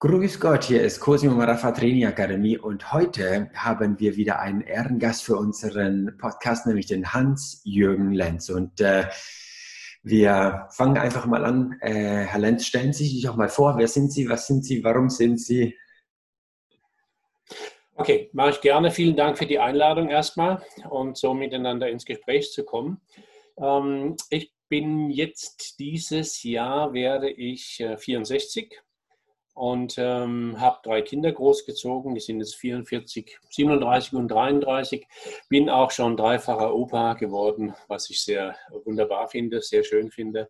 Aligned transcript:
Grüß 0.00 0.38
Gott, 0.38 0.62
hier 0.62 0.80
ist 0.82 1.00
Cosimo 1.00 1.34
Marafa 1.34 1.72
Training 1.72 2.06
Akademie 2.06 2.56
und 2.56 2.92
heute 2.92 3.50
haben 3.52 3.98
wir 3.98 4.14
wieder 4.14 4.38
einen 4.38 4.60
Ehrengast 4.60 5.24
für 5.24 5.34
unseren 5.34 6.16
Podcast, 6.18 6.68
nämlich 6.68 6.86
den 6.86 7.12
Hans-Jürgen 7.12 8.12
Lenz. 8.12 8.48
Und 8.48 8.80
äh, 8.80 9.08
wir 10.04 10.68
fangen 10.70 10.98
einfach 10.98 11.26
mal 11.26 11.44
an. 11.44 11.76
Äh, 11.80 12.26
Herr 12.26 12.38
Lenz, 12.38 12.64
stellen 12.64 12.92
Sie 12.92 13.08
sich 13.08 13.24
doch 13.24 13.34
mal 13.34 13.48
vor, 13.48 13.76
wer 13.76 13.88
sind 13.88 14.12
Sie, 14.12 14.28
was 14.28 14.46
sind 14.46 14.64
Sie, 14.64 14.84
warum 14.84 15.10
sind 15.10 15.40
Sie? 15.40 15.76
Okay, 17.96 18.30
mache 18.32 18.50
ich 18.50 18.60
gerne. 18.60 18.92
Vielen 18.92 19.16
Dank 19.16 19.36
für 19.36 19.46
die 19.46 19.58
Einladung 19.58 20.10
erstmal 20.10 20.62
und 20.88 21.16
so 21.16 21.34
miteinander 21.34 21.88
ins 21.90 22.04
Gespräch 22.04 22.52
zu 22.52 22.64
kommen. 22.64 23.00
Ähm, 23.60 24.14
ich 24.30 24.52
bin 24.68 25.10
jetzt 25.10 25.80
dieses 25.80 26.44
Jahr 26.44 26.92
werde 26.92 27.28
ich 27.28 27.80
äh, 27.80 27.96
64 27.96 28.80
und 29.58 29.96
ähm, 29.98 30.60
habe 30.60 30.78
drei 30.84 31.02
Kinder 31.02 31.32
großgezogen. 31.32 32.14
Die 32.14 32.20
sind 32.20 32.38
jetzt 32.38 32.54
44, 32.54 33.38
37 33.50 34.12
und 34.14 34.28
33. 34.28 35.04
Bin 35.48 35.68
auch 35.68 35.90
schon 35.90 36.16
dreifacher 36.16 36.72
Opa 36.72 37.14
geworden, 37.14 37.74
was 37.88 38.08
ich 38.08 38.22
sehr 38.22 38.54
wunderbar 38.84 39.26
finde, 39.26 39.60
sehr 39.60 39.82
schön 39.82 40.12
finde. 40.12 40.48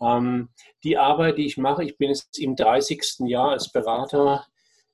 Ähm, 0.00 0.48
die 0.82 0.96
Arbeit, 0.96 1.36
die 1.36 1.44
ich 1.44 1.58
mache, 1.58 1.84
ich 1.84 1.98
bin 1.98 2.08
jetzt 2.08 2.38
im 2.38 2.56
30. 2.56 3.28
Jahr 3.28 3.50
als 3.50 3.70
Berater, 3.70 4.46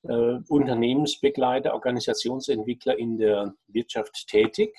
äh, 0.03 0.39
Unternehmensbegleiter, 0.49 1.73
Organisationsentwickler 1.73 2.97
in 2.97 3.17
der 3.17 3.53
Wirtschaft 3.67 4.27
tätig. 4.27 4.75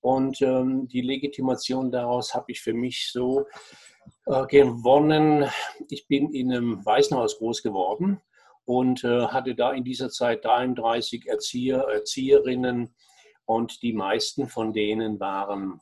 Und 0.00 0.40
ähm, 0.40 0.88
die 0.88 1.02
Legitimation 1.02 1.90
daraus 1.90 2.32
habe 2.34 2.52
ich 2.52 2.62
für 2.62 2.72
mich 2.72 3.10
so 3.12 3.44
äh, 4.28 4.46
gewonnen. 4.46 5.46
Ich 5.88 6.06
bin 6.06 6.34
in 6.34 6.52
einem 6.52 6.84
Waisenhaus 6.84 7.38
groß 7.38 7.62
geworden 7.62 8.20
und 8.66 9.02
äh, 9.02 9.26
hatte 9.28 9.54
da 9.54 9.72
in 9.72 9.84
dieser 9.84 10.10
Zeit 10.10 10.44
33 10.44 11.26
Erzieher, 11.26 11.86
Erzieherinnen 11.90 12.94
und 13.46 13.82
die 13.82 13.94
meisten 13.94 14.48
von 14.48 14.74
denen 14.74 15.18
waren 15.18 15.80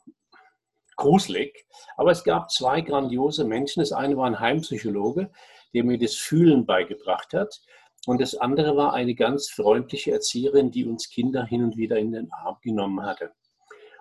gruselig. 0.95 1.65
Aber 1.97 2.11
es 2.11 2.23
gab 2.23 2.49
zwei 2.49 2.79
grandiose 2.79 3.43
Menschen. 3.43 3.81
Das 3.81 3.91
eine 3.91 4.15
war 4.15 4.25
ein 4.25 4.39
Heimpsychologe, 4.39 5.29
der 5.73 5.83
mir 5.83 5.97
das 5.97 6.15
Fühlen 6.15 6.65
beigebracht 6.65 7.33
hat. 7.33 7.61
Und 8.05 8.21
das 8.21 8.35
andere 8.35 8.77
war 8.77 8.93
eine 8.93 9.15
ganz 9.15 9.49
freundliche 9.49 10.13
Erzieherin, 10.13 10.71
die 10.71 10.85
uns 10.85 11.09
Kinder 11.09 11.43
hin 11.43 11.65
und 11.65 11.75
wieder 11.75 11.97
in 11.97 12.13
den 12.13 12.31
Arm 12.31 12.55
genommen 12.61 13.05
hatte. 13.05 13.31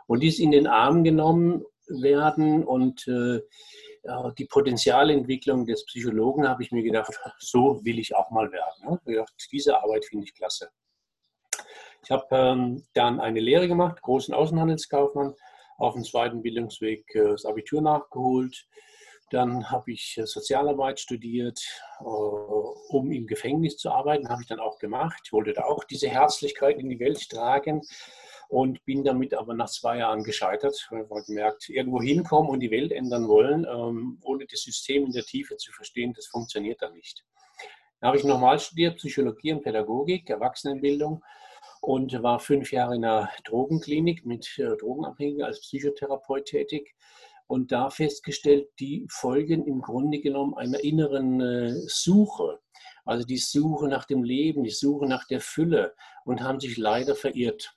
Und 0.07 0.23
dies 0.23 0.39
in 0.39 0.53
den 0.53 0.69
Arm 0.69 1.03
genommen 1.03 1.65
werden 1.89 2.65
und 2.65 3.07
äh, 3.09 3.41
die 4.39 4.45
Potenzialentwicklung 4.47 5.67
des 5.67 5.85
Psychologen 5.87 6.49
habe 6.49 6.63
ich 6.63 6.73
mir 6.73 6.83
gedacht, 6.83 7.13
so 7.39 7.85
will 7.85 7.99
ich 7.99 8.15
auch 8.15 8.31
mal 8.31 8.51
werden. 8.51 8.91
Ne? 8.91 9.01
Gedacht, 9.05 9.33
diese 9.51 9.81
Arbeit 9.81 10.05
finde 10.05 10.25
ich 10.25 10.35
klasse. 10.35 10.71
Ich 12.03 12.11
habe 12.11 12.27
ähm, 12.31 12.85
dann 12.95 13.21
eine 13.21 13.41
Lehre 13.41 13.67
gemacht, 13.67 14.01
großen 14.01 14.33
Außenhandelskaufmann, 14.33 15.35
auf 15.79 15.95
dem 15.95 16.05
zweiten 16.05 16.43
Bildungsweg 16.43 17.05
äh, 17.15 17.31
das 17.31 17.45
Abitur 17.45 17.83
nachgeholt. 17.83 18.67
Dann 19.31 19.69
habe 19.71 19.91
ich 19.91 20.17
äh, 20.17 20.25
Sozialarbeit 20.25 21.01
studiert, 21.01 21.61
äh, 21.99 22.05
um 22.05 23.11
im 23.11 23.27
Gefängnis 23.27 23.77
zu 23.77 23.91
arbeiten. 23.91 24.29
Habe 24.29 24.43
ich 24.43 24.49
dann 24.49 24.61
auch 24.61 24.79
gemacht. 24.79 25.21
Ich 25.25 25.33
wollte 25.33 25.53
da 25.53 25.65
auch 25.65 25.83
diese 25.83 26.09
Herzlichkeit 26.09 26.79
in 26.79 26.89
die 26.89 27.01
Welt 27.01 27.29
tragen 27.29 27.83
und 28.49 28.85
bin 28.85 29.05
damit 29.05 29.35
aber 29.35 29.55
nach 29.55 29.69
zwei 29.69 29.99
Jahren 29.99 30.23
gescheitert, 30.23 30.87
weil 30.91 31.09
wir 31.09 31.23
gemerkt, 31.25 31.69
irgendwo 31.69 32.01
hinkommen 32.01 32.51
und 32.51 32.61
die 32.61 32.71
Welt 32.71 32.93
ändern 32.93 33.29
wollen, 33.29 33.67
ähm, 33.69 34.19
ohne 34.23 34.47
das 34.47 34.61
System 34.61 35.07
in 35.07 35.13
der 35.13 35.25
Tiefe 35.25 35.57
zu 35.57 35.73
verstehen, 35.73 36.13
das 36.15 36.27
funktioniert 36.27 36.83
dann 36.83 36.93
nicht. 36.95 37.25
Dann 38.01 38.09
habe 38.09 38.19
ich 38.19 38.25
nochmal 38.25 38.59
studiert, 38.59 38.97
Psychologie 38.97 39.53
und 39.53 39.63
Pädagogik, 39.63 40.29
Erwachsenenbildung 40.29 41.25
und 41.81 42.23
war 42.23 42.41
fünf 42.41 42.73
Jahre 42.73 42.97
in 42.97 43.05
einer 43.05 43.31
Drogenklinik 43.45 44.27
mit 44.27 44.59
äh, 44.59 44.77
Drogenabhängigen 44.77 45.43
als 45.43 45.61
Psychotherapeut 45.61 46.45
tätig 46.47 46.95
und 47.47 47.73
da 47.73 47.91
festgestellt, 47.91 48.69
die 48.81 49.07
folgen 49.09 49.67
im 49.67 49.81
Grunde 49.81 50.21
genommen 50.21 50.55
einer 50.55 50.83
inneren 50.83 51.41
äh, 51.41 51.75
Suche. 51.87 52.61
Also 53.05 53.25
die 53.25 53.39
Suche 53.39 53.89
nach 53.89 54.05
dem 54.05 54.25
Leben, 54.25 54.65
die 54.65 54.71
Suche 54.71 55.07
nach 55.07 55.27
der 55.27 55.41
Fülle 55.41 55.95
und 56.25 56.43
haben 56.43 56.59
sich 56.59 56.77
leider 56.77 57.15
verirrt. 57.15 57.77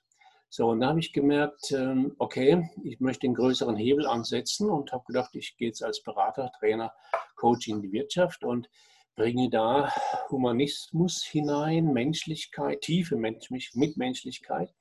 So, 0.52 0.66
und 0.66 0.80
da 0.80 0.88
habe 0.88 0.98
ich 0.98 1.12
gemerkt, 1.12 1.70
ähm, 1.70 2.16
okay, 2.18 2.68
ich 2.82 2.98
möchte 2.98 3.28
einen 3.28 3.34
größeren 3.34 3.76
Hebel 3.76 4.04
ansetzen 4.04 4.68
und 4.68 4.90
habe 4.90 5.04
gedacht, 5.06 5.30
ich 5.36 5.56
gehe 5.56 5.68
jetzt 5.68 5.84
als 5.84 6.02
Berater, 6.02 6.50
Trainer, 6.58 6.92
Coach 7.36 7.68
in 7.68 7.80
die 7.80 7.92
Wirtschaft 7.92 8.42
und 8.42 8.68
bringe 9.14 9.48
da 9.48 9.92
Humanismus 10.28 11.22
hinein, 11.22 11.92
Menschlichkeit, 11.92 12.80
tiefe 12.80 13.14
Mitmenschlichkeit, 13.14 14.74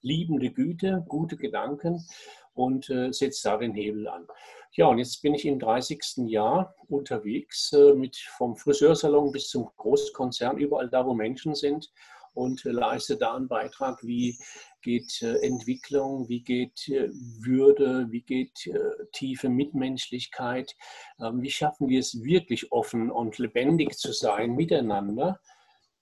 liebende 0.00 0.52
Güte, 0.52 1.04
gute 1.08 1.36
Gedanken 1.36 2.06
und 2.54 2.88
äh, 2.88 3.12
setze 3.12 3.48
da 3.48 3.56
den 3.56 3.74
Hebel 3.74 4.06
an. 4.06 4.28
Ja, 4.74 4.86
und 4.86 4.98
jetzt 4.98 5.22
bin 5.22 5.34
ich 5.34 5.44
im 5.44 5.58
30. 5.58 6.28
Jahr 6.28 6.72
unterwegs, 6.86 7.72
äh, 7.72 7.94
mit 7.94 8.16
vom 8.16 8.54
Friseursalon 8.54 9.32
bis 9.32 9.48
zum 9.48 9.68
Großkonzern, 9.76 10.56
überall 10.56 10.88
da, 10.88 11.04
wo 11.04 11.14
Menschen 11.14 11.56
sind 11.56 11.90
und 12.36 12.64
leiste 12.64 13.16
da 13.16 13.34
einen 13.34 13.48
Beitrag, 13.48 14.02
wie 14.02 14.38
geht 14.82 15.22
äh, 15.22 15.38
Entwicklung, 15.38 16.28
wie 16.28 16.42
geht 16.42 16.88
äh, 16.88 17.08
Würde, 17.40 18.06
wie 18.10 18.22
geht 18.22 18.66
äh, 18.66 18.78
tiefe 19.12 19.48
Mitmenschlichkeit, 19.48 20.76
ähm, 21.20 21.42
wie 21.42 21.50
schaffen 21.50 21.88
wir 21.88 22.00
es 22.00 22.22
wirklich 22.22 22.70
offen 22.72 23.10
und 23.10 23.38
lebendig 23.38 23.96
zu 23.96 24.12
sein 24.12 24.54
miteinander. 24.54 25.40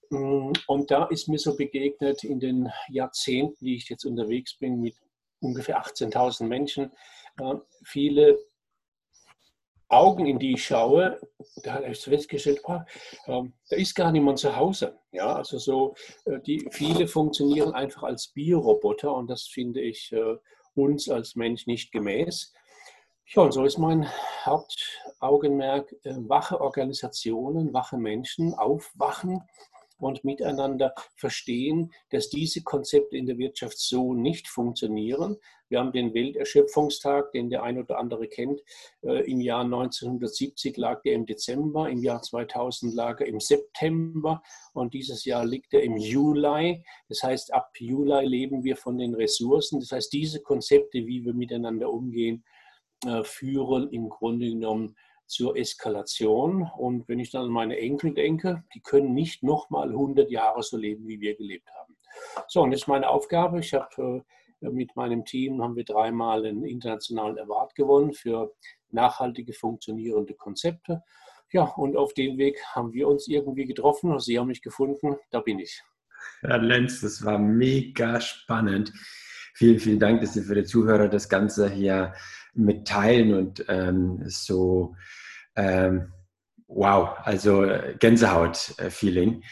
Mm, 0.09 0.51
und 0.67 0.91
da 0.91 1.05
ist 1.05 1.29
mir 1.29 1.39
so 1.39 1.55
begegnet 1.55 2.23
in 2.23 2.39
den 2.39 2.69
Jahrzehnten, 2.89 3.65
die 3.65 3.75
ich 3.75 3.89
jetzt 3.89 4.05
unterwegs 4.05 4.57
bin, 4.57 4.81
mit 4.81 4.95
ungefähr 5.39 5.81
18.000 5.81 6.45
Menschen, 6.45 6.91
viele 7.83 8.37
Augen, 9.87 10.25
in 10.25 10.39
die 10.39 10.53
ich 10.53 10.65
schaue, 10.65 11.19
da 11.63 11.75
habe 11.75 11.87
ich 11.87 11.99
festgestellt, 11.99 12.61
oh, 12.63 12.79
äh, 13.27 13.43
da 13.69 13.75
ist 13.75 13.95
gar 13.95 14.11
niemand 14.11 14.39
zu 14.39 14.55
Hause. 14.55 14.97
Ja, 15.11 15.35
also 15.35 15.57
so, 15.57 15.95
äh, 16.25 16.39
die, 16.41 16.67
viele 16.71 17.07
funktionieren 17.07 17.73
einfach 17.73 18.03
als 18.03 18.29
Bioroboter 18.29 19.13
und 19.13 19.29
das 19.29 19.43
finde 19.43 19.81
ich 19.81 20.11
äh, 20.11 20.37
uns 20.73 21.09
als 21.09 21.35
Mensch 21.35 21.67
nicht 21.67 21.91
gemäß. 21.91 22.53
Ja, 23.27 23.43
und 23.43 23.53
so 23.53 23.63
ist 23.63 23.77
mein 23.77 24.07
Hauptaugenmerk, 24.43 25.91
äh, 26.03 26.15
wache 26.17 26.61
Organisationen, 26.61 27.73
wache 27.73 27.97
Menschen, 27.97 28.53
aufwachen 28.53 29.41
und 29.97 30.23
miteinander 30.23 30.93
verstehen, 31.15 31.91
dass 32.09 32.29
diese 32.29 32.63
Konzepte 32.63 33.17
in 33.17 33.25
der 33.25 33.37
Wirtschaft 33.37 33.77
so 33.77 34.13
nicht 34.13 34.47
funktionieren. 34.47 35.37
Wir 35.67 35.79
haben 35.79 35.91
den 35.91 36.13
Welterschöpfungstag, 36.13 37.31
den 37.31 37.49
der 37.49 37.63
ein 37.63 37.79
oder 37.79 37.97
andere 37.97 38.27
kennt. 38.27 38.61
Äh, 39.01 39.29
Im 39.31 39.41
Jahr 39.41 39.63
1970 39.63 40.77
lag 40.77 41.01
der 41.01 41.13
im 41.13 41.25
Dezember, 41.25 41.89
im 41.89 42.03
Jahr 42.03 42.21
2000 42.21 42.93
lag 42.93 43.19
er 43.19 43.27
im 43.27 43.39
September 43.39 44.43
und 44.73 44.93
dieses 44.93 45.25
Jahr 45.25 45.45
liegt 45.45 45.73
er 45.73 45.81
im 45.81 45.97
Juli. 45.97 46.83
Das 47.09 47.23
heißt, 47.23 47.53
ab 47.53 47.71
Juli 47.79 48.25
leben 48.25 48.63
wir 48.63 48.75
von 48.75 48.97
den 48.97 49.15
Ressourcen. 49.15 49.79
Das 49.79 49.91
heißt, 49.91 50.13
diese 50.13 50.41
Konzepte, 50.41 51.05
wie 51.05 51.25
wir 51.25 51.33
miteinander 51.33 51.91
umgehen, 51.91 52.43
äh, 53.05 53.23
führen 53.23 53.89
im 53.91 54.09
Grunde 54.09 54.49
genommen 54.49 54.95
zur 55.27 55.57
Eskalation. 55.57 56.69
Und 56.77 57.07
wenn 57.07 57.19
ich 57.19 57.31
dann 57.31 57.45
an 57.45 57.51
meine 57.51 57.77
Enkel 57.77 58.13
denke, 58.13 58.63
die 58.73 58.81
können 58.81 59.13
nicht 59.13 59.43
nochmal 59.43 59.89
100 59.89 60.29
Jahre 60.29 60.63
so 60.63 60.77
leben, 60.77 61.07
wie 61.07 61.19
wir 61.19 61.35
gelebt 61.35 61.69
haben. 61.79 61.95
So, 62.47 62.61
und 62.61 62.71
das 62.71 62.81
ist 62.81 62.87
meine 62.87 63.09
Aufgabe. 63.09 63.59
Ich 63.59 63.73
habe 63.73 64.23
äh, 64.61 64.69
mit 64.69 64.95
meinem 64.95 65.25
Team 65.25 65.61
haben 65.61 65.75
wir 65.75 65.83
dreimal 65.83 66.45
einen 66.45 66.63
internationalen 66.63 67.37
Award 67.39 67.75
gewonnen 67.75 68.13
für 68.13 68.53
nachhaltige, 68.91 69.53
funktionierende 69.53 70.33
Konzepte. 70.33 71.03
Ja, 71.51 71.63
und 71.63 71.95
auf 71.95 72.13
dem 72.13 72.37
Weg 72.37 72.59
haben 72.73 72.93
wir 72.93 73.07
uns 73.07 73.27
irgendwie 73.27 73.65
getroffen. 73.65 74.19
Sie 74.19 74.39
haben 74.39 74.47
mich 74.47 74.61
gefunden, 74.61 75.15
da 75.31 75.41
bin 75.41 75.59
ich. 75.59 75.83
Herr 76.41 76.57
Lenz, 76.57 77.01
das 77.01 77.23
war 77.23 77.37
mega 77.37 78.19
spannend. 78.19 78.91
Vielen, 79.53 79.79
vielen 79.79 79.99
Dank, 79.99 80.21
dass 80.21 80.33
Sie 80.33 80.41
für 80.41 80.55
die 80.55 80.65
Zuhörer 80.65 81.07
das 81.07 81.29
Ganze 81.29 81.69
hier 81.69 82.13
mitteilen 82.53 83.33
und 83.33 83.63
ähm, 83.69 84.21
so, 84.25 84.95
ähm, 85.55 86.11
wow, 86.67 87.09
also 87.23 87.65
Gänsehaut-Feeling. 87.99 89.43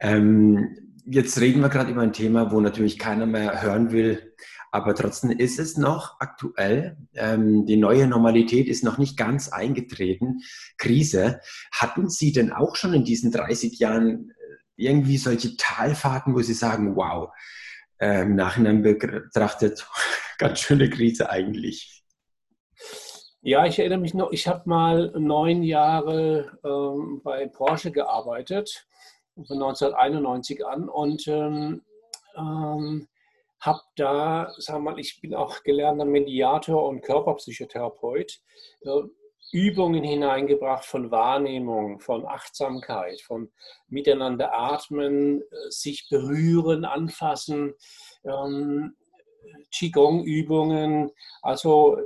Ähm, 0.00 0.76
jetzt 1.06 1.40
reden 1.40 1.60
wir 1.60 1.68
gerade 1.68 1.90
über 1.90 2.02
ein 2.02 2.12
Thema, 2.12 2.50
wo 2.50 2.60
natürlich 2.60 2.98
keiner 2.98 3.26
mehr 3.26 3.62
hören 3.62 3.92
will, 3.92 4.34
aber 4.74 4.94
trotzdem 4.96 5.30
ist 5.30 5.60
es 5.60 5.76
noch 5.76 6.18
aktuell. 6.18 6.96
Ähm, 7.14 7.64
die 7.64 7.76
neue 7.76 8.08
Normalität 8.08 8.66
ist 8.66 8.82
noch 8.82 8.98
nicht 8.98 9.16
ganz 9.16 9.48
eingetreten. 9.48 10.40
Krise. 10.78 11.40
Hatten 11.70 12.10
Sie 12.10 12.32
denn 12.32 12.52
auch 12.52 12.74
schon 12.74 12.92
in 12.92 13.04
diesen 13.04 13.30
30 13.30 13.78
Jahren 13.78 14.30
äh, 14.30 14.56
irgendwie 14.76 15.16
solche 15.16 15.56
Talfahrten, 15.56 16.34
wo 16.34 16.40
Sie 16.40 16.54
sagen, 16.54 16.96
wow, 16.96 17.30
äh, 17.98 18.22
im 18.22 18.34
Nachhinein 18.34 18.82
betrachtet, 18.82 19.86
ganz 20.38 20.58
schöne 20.58 20.90
Krise 20.90 21.30
eigentlich? 21.30 22.03
Ja, 23.46 23.66
ich 23.66 23.78
erinnere 23.78 23.98
mich 23.98 24.14
noch, 24.14 24.32
ich 24.32 24.48
habe 24.48 24.62
mal 24.64 25.12
neun 25.18 25.62
Jahre 25.62 26.58
ähm, 26.64 27.20
bei 27.22 27.46
Porsche 27.46 27.92
gearbeitet 27.92 28.86
von 29.34 29.62
1991 29.62 30.64
an 30.64 30.88
und 30.88 31.28
ähm, 31.28 31.82
ähm, 32.38 33.06
habe 33.60 33.80
da, 33.96 34.50
sagen 34.56 34.82
wir 34.82 34.92
mal, 34.92 34.98
ich 34.98 35.20
bin 35.20 35.34
auch 35.34 35.62
gelernter 35.62 36.06
Mediator 36.06 36.88
und 36.88 37.02
Körperpsychotherapeut, 37.02 38.40
äh, 38.80 39.02
Übungen 39.52 40.04
hineingebracht 40.04 40.86
von 40.86 41.10
Wahrnehmung, 41.10 42.00
von 42.00 42.24
Achtsamkeit, 42.24 43.20
von 43.20 43.52
miteinander 43.88 44.54
atmen, 44.54 45.42
äh, 45.42 45.44
sich 45.68 46.08
berühren, 46.08 46.86
anfassen, 46.86 47.74
ähm, 48.24 48.96
Qigong-Übungen, 49.70 51.10
also 51.42 51.98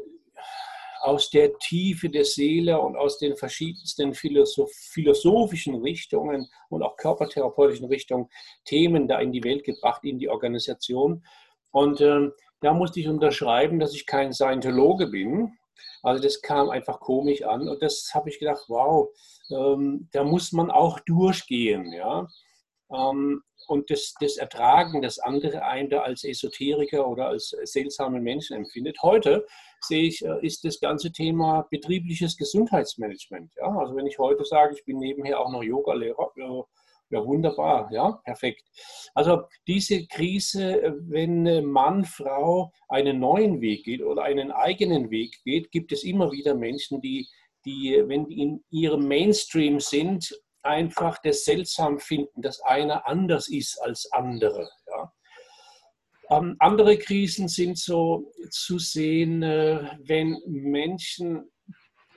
aus 1.08 1.30
der 1.30 1.56
Tiefe 1.56 2.10
der 2.10 2.26
Seele 2.26 2.78
und 2.78 2.94
aus 2.94 3.16
den 3.16 3.34
verschiedensten 3.34 4.12
philosophischen 4.12 5.76
Richtungen 5.76 6.50
und 6.68 6.82
auch 6.82 6.98
körpertherapeutischen 6.98 7.86
Richtungen 7.86 8.28
Themen 8.66 9.08
da 9.08 9.18
in 9.18 9.32
die 9.32 9.42
Welt 9.42 9.64
gebracht, 9.64 10.04
in 10.04 10.18
die 10.18 10.28
Organisation. 10.28 11.24
Und 11.70 12.02
äh, 12.02 12.28
da 12.60 12.74
musste 12.74 13.00
ich 13.00 13.08
unterschreiben, 13.08 13.78
dass 13.78 13.94
ich 13.94 14.04
kein 14.04 14.34
Scientologe 14.34 15.06
bin. 15.06 15.56
Also 16.02 16.22
das 16.22 16.42
kam 16.42 16.68
einfach 16.68 17.00
komisch 17.00 17.42
an 17.42 17.70
und 17.70 17.82
das 17.82 18.10
habe 18.12 18.28
ich 18.28 18.38
gedacht, 18.38 18.64
wow, 18.68 19.08
ähm, 19.50 20.10
da 20.12 20.24
muss 20.24 20.52
man 20.52 20.70
auch 20.70 21.00
durchgehen. 21.00 21.90
Ja? 21.90 22.28
Ähm, 22.92 23.42
und 23.66 23.90
das, 23.90 24.12
das 24.20 24.36
Ertragen, 24.36 25.00
das 25.00 25.18
andere 25.18 25.62
einen 25.62 25.88
da 25.88 26.00
als 26.00 26.22
Esoteriker 26.24 27.08
oder 27.08 27.28
als 27.28 27.56
seltsamen 27.62 28.22
Menschen 28.22 28.56
empfindet. 28.56 28.98
Heute 29.02 29.46
sehe 29.80 30.04
ich, 30.04 30.24
äh, 30.24 30.44
ist 30.44 30.64
das 30.64 30.80
ganze 30.80 31.12
Thema 31.12 31.66
betriebliches 31.70 32.36
Gesundheitsmanagement. 32.36 33.52
Ja? 33.56 33.68
Also 33.78 33.96
wenn 33.96 34.06
ich 34.06 34.18
heute 34.18 34.44
sage, 34.44 34.74
ich 34.74 34.84
bin 34.84 34.98
nebenher 34.98 35.40
auch 35.40 35.50
noch 35.50 35.62
Yoga-Lehrer, 35.62 36.32
ja, 37.10 37.24
wunderbar, 37.24 37.90
ja, 37.90 38.12
perfekt. 38.24 38.62
Also 39.14 39.44
diese 39.66 40.06
Krise, 40.06 40.82
äh, 40.82 40.92
wenn 41.08 41.46
äh, 41.46 41.62
Mann, 41.62 42.04
Frau 42.04 42.70
einen 42.88 43.18
neuen 43.18 43.60
Weg 43.60 43.84
geht 43.84 44.02
oder 44.02 44.22
einen 44.22 44.50
eigenen 44.50 45.10
Weg 45.10 45.42
geht, 45.44 45.70
gibt 45.70 45.92
es 45.92 46.04
immer 46.04 46.30
wieder 46.32 46.54
Menschen, 46.54 47.00
die, 47.00 47.26
die 47.64 48.02
wenn 48.06 48.26
die 48.26 48.42
in 48.42 48.64
ihrem 48.70 49.08
Mainstream 49.08 49.80
sind, 49.80 50.38
einfach 50.62 51.18
das 51.22 51.44
seltsam 51.44 51.98
finden, 51.98 52.42
dass 52.42 52.60
einer 52.60 53.06
anders 53.06 53.48
ist 53.48 53.78
als 53.82 54.10
andere. 54.12 54.68
Ähm, 56.30 56.56
andere 56.58 56.98
Krisen 56.98 57.48
sind 57.48 57.78
so 57.78 58.32
zu 58.50 58.78
sehen, 58.78 59.42
äh, 59.42 59.90
wenn 60.00 60.38
Menschen, 60.46 61.50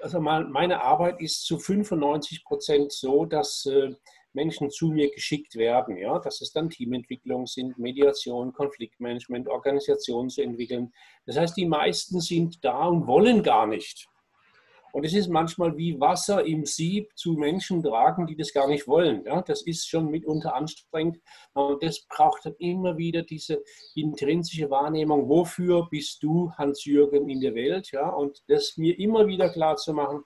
also 0.01 0.19
meine 0.19 0.81
Arbeit 0.81 1.21
ist 1.21 1.45
zu 1.45 1.59
95 1.59 2.43
Prozent 2.43 2.91
so, 2.91 3.25
dass 3.25 3.65
äh, 3.65 3.93
Menschen 4.33 4.69
zu 4.69 4.87
mir 4.87 5.11
geschickt 5.11 5.55
werden, 5.55 5.97
ja, 5.97 6.19
dass 6.19 6.41
es 6.41 6.51
dann 6.51 6.69
Teamentwicklung 6.69 7.47
sind, 7.47 7.77
Mediation, 7.77 8.53
Konfliktmanagement, 8.53 9.47
Organisation 9.47 10.29
zu 10.29 10.41
entwickeln. 10.41 10.93
Das 11.25 11.37
heißt, 11.37 11.57
die 11.57 11.65
meisten 11.65 12.19
sind 12.19 12.63
da 12.63 12.85
und 12.87 13.07
wollen 13.07 13.43
gar 13.43 13.67
nicht. 13.67 14.07
Und 14.93 15.05
es 15.05 15.13
ist 15.13 15.29
manchmal 15.29 15.77
wie 15.77 15.99
Wasser 15.99 16.45
im 16.45 16.65
Sieb 16.65 17.09
zu 17.15 17.33
Menschen 17.33 17.83
tragen, 17.83 18.27
die 18.27 18.35
das 18.35 18.53
gar 18.53 18.67
nicht 18.67 18.87
wollen. 18.87 19.23
Ja, 19.25 19.41
das 19.41 19.61
ist 19.61 19.87
schon 19.87 20.09
mitunter 20.09 20.55
anstrengend. 20.55 21.19
Und 21.53 21.81
das 21.83 22.05
braucht 22.07 22.45
dann 22.45 22.55
immer 22.59 22.97
wieder 22.97 23.23
diese 23.23 23.61
intrinsische 23.95 24.69
Wahrnehmung, 24.69 25.29
wofür 25.29 25.87
bist 25.89 26.23
du, 26.23 26.51
Hans-Jürgen, 26.57 27.29
in 27.29 27.41
der 27.41 27.55
Welt? 27.55 27.91
Ja, 27.91 28.09
und 28.09 28.41
das 28.47 28.77
mir 28.77 28.97
immer 28.99 29.27
wieder 29.27 29.49
klar 29.49 29.75
zu 29.77 29.93
machen, 29.93 30.23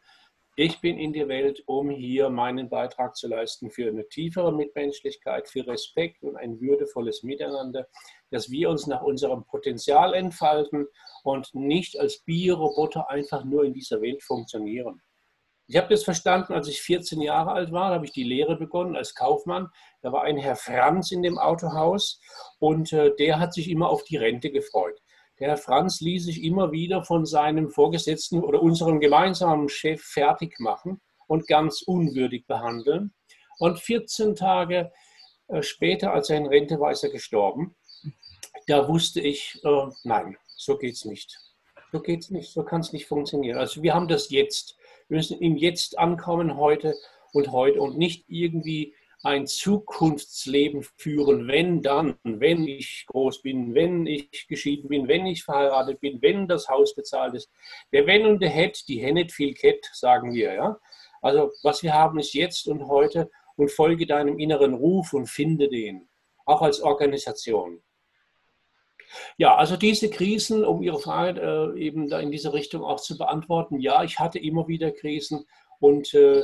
ich 0.57 0.79
bin 0.79 0.97
in 0.97 1.11
der 1.11 1.27
Welt, 1.27 1.61
um 1.65 1.89
hier 1.89 2.29
meinen 2.29 2.69
Beitrag 2.69 3.15
zu 3.15 3.27
leisten 3.27 3.69
für 3.69 3.89
eine 3.89 4.07
tiefere 4.07 4.53
Mitmenschlichkeit, 4.53 5.49
für 5.49 5.67
Respekt 5.67 6.23
und 6.23 6.37
ein 6.37 6.61
würdevolles 6.61 7.23
Miteinander, 7.23 7.87
dass 8.31 8.49
wir 8.49 8.69
uns 8.69 8.87
nach 8.87 9.01
unserem 9.01 9.43
Potenzial 9.45 10.13
entfalten 10.13 10.87
und 11.23 11.53
nicht 11.53 11.99
als 11.99 12.19
Bioroboter 12.19 13.09
einfach 13.09 13.43
nur 13.43 13.65
in 13.65 13.73
dieser 13.73 14.01
Welt 14.01 14.23
funktionieren. 14.23 15.01
Ich 15.67 15.77
habe 15.77 15.89
das 15.89 16.03
verstanden, 16.03 16.53
als 16.53 16.67
ich 16.67 16.81
14 16.81 17.21
Jahre 17.21 17.51
alt 17.51 17.71
war, 17.71 17.91
habe 17.91 18.05
ich 18.05 18.11
die 18.11 18.23
Lehre 18.23 18.55
begonnen 18.55 18.95
als 18.95 19.15
Kaufmann. 19.15 19.69
Da 20.01 20.11
war 20.11 20.23
ein 20.23 20.37
Herr 20.37 20.55
Franz 20.55 21.11
in 21.11 21.23
dem 21.23 21.39
Autohaus 21.39 22.21
und 22.59 22.93
äh, 22.93 23.15
der 23.15 23.39
hat 23.39 23.53
sich 23.53 23.69
immer 23.69 23.89
auf 23.89 24.03
die 24.03 24.17
Rente 24.17 24.51
gefreut. 24.51 25.01
Der 25.39 25.49
Herr 25.49 25.57
Franz 25.57 25.99
ließ 25.99 26.25
sich 26.25 26.43
immer 26.43 26.71
wieder 26.71 27.03
von 27.03 27.25
seinem 27.25 27.69
Vorgesetzten 27.69 28.41
oder 28.41 28.61
unserem 28.61 29.01
gemeinsamen 29.01 29.67
Chef 29.67 30.01
fertig 30.01 30.59
machen 30.59 31.01
und 31.27 31.47
ganz 31.47 31.81
unwürdig 31.81 32.47
behandeln. 32.47 33.13
Und 33.59 33.79
14 33.79 34.35
Tage 34.35 34.91
äh, 35.47 35.61
später, 35.61 36.13
als 36.13 36.29
er 36.29 36.37
in 36.37 36.45
Rente 36.45 36.79
war, 36.79 36.91
ist 36.91 37.03
er 37.03 37.09
gestorben. 37.09 37.75
Da 38.67 38.87
wusste 38.87 39.19
ich, 39.19 39.59
äh, 39.63 39.87
nein, 40.03 40.37
so 40.47 40.77
geht 40.77 40.95
es 40.95 41.05
nicht. 41.05 41.37
So 41.91 42.01
geht 42.01 42.23
es 42.23 42.31
nicht, 42.31 42.51
so 42.51 42.63
kann 42.63 42.81
es 42.81 42.93
nicht 42.93 43.05
funktionieren. 43.05 43.57
Also 43.57 43.83
wir 43.83 43.93
haben 43.93 44.07
das 44.07 44.29
jetzt. 44.29 44.77
Wir 45.07 45.17
müssen 45.17 45.39
im 45.39 45.55
Jetzt 45.55 45.99
ankommen, 45.99 46.57
heute 46.57 46.95
und 47.33 47.51
heute 47.51 47.81
und 47.81 47.97
nicht 47.97 48.25
irgendwie 48.27 48.95
ein 49.25 49.47
Zukunftsleben 49.47 50.85
führen, 50.97 51.47
wenn 51.47 51.81
dann, 51.81 52.15
wenn 52.23 52.67
ich 52.67 53.05
groß 53.07 53.41
bin, 53.41 53.73
wenn 53.73 54.05
ich 54.05 54.47
geschieden 54.47 54.87
bin, 54.87 55.07
wenn 55.07 55.25
ich 55.25 55.43
verheiratet 55.43 55.99
bin, 55.99 56.21
wenn 56.21 56.47
das 56.47 56.69
Haus 56.69 56.93
bezahlt 56.93 57.33
ist. 57.33 57.49
Der 57.91 58.05
Wenn 58.05 58.27
und 58.27 58.39
der 58.39 58.51
Het, 58.51 58.87
die 58.87 59.01
Hennet 59.01 59.31
viel 59.31 59.55
Kett, 59.55 59.89
sagen 59.93 60.31
wir. 60.33 60.53
Ja? 60.53 60.79
Also 61.23 61.51
was 61.63 61.81
wir 61.81 61.95
haben 61.95 62.19
ist 62.19 62.35
jetzt 62.35 62.67
und 62.67 62.87
heute 62.87 63.31
und 63.55 63.71
folge 63.71 64.05
deinem 64.05 64.37
inneren 64.37 64.75
Ruf 64.75 65.11
und 65.13 65.27
finde 65.27 65.69
den, 65.69 66.07
auch 66.45 66.61
als 66.61 66.81
Organisation. 66.81 67.81
Ja, 69.37 69.55
also 69.55 69.75
diese 69.75 70.11
Krisen, 70.11 70.63
um 70.63 70.83
Ihre 70.83 70.99
Frage 70.99 71.73
äh, 71.75 71.79
eben 71.79 72.09
da 72.09 72.19
in 72.19 72.29
diese 72.29 72.53
Richtung 72.53 72.83
auch 72.83 72.99
zu 72.99 73.17
beantworten, 73.17 73.79
ja, 73.79 74.03
ich 74.03 74.19
hatte 74.19 74.37
immer 74.37 74.67
wieder 74.67 74.91
Krisen 74.91 75.47
und 75.79 76.13
äh, 76.13 76.43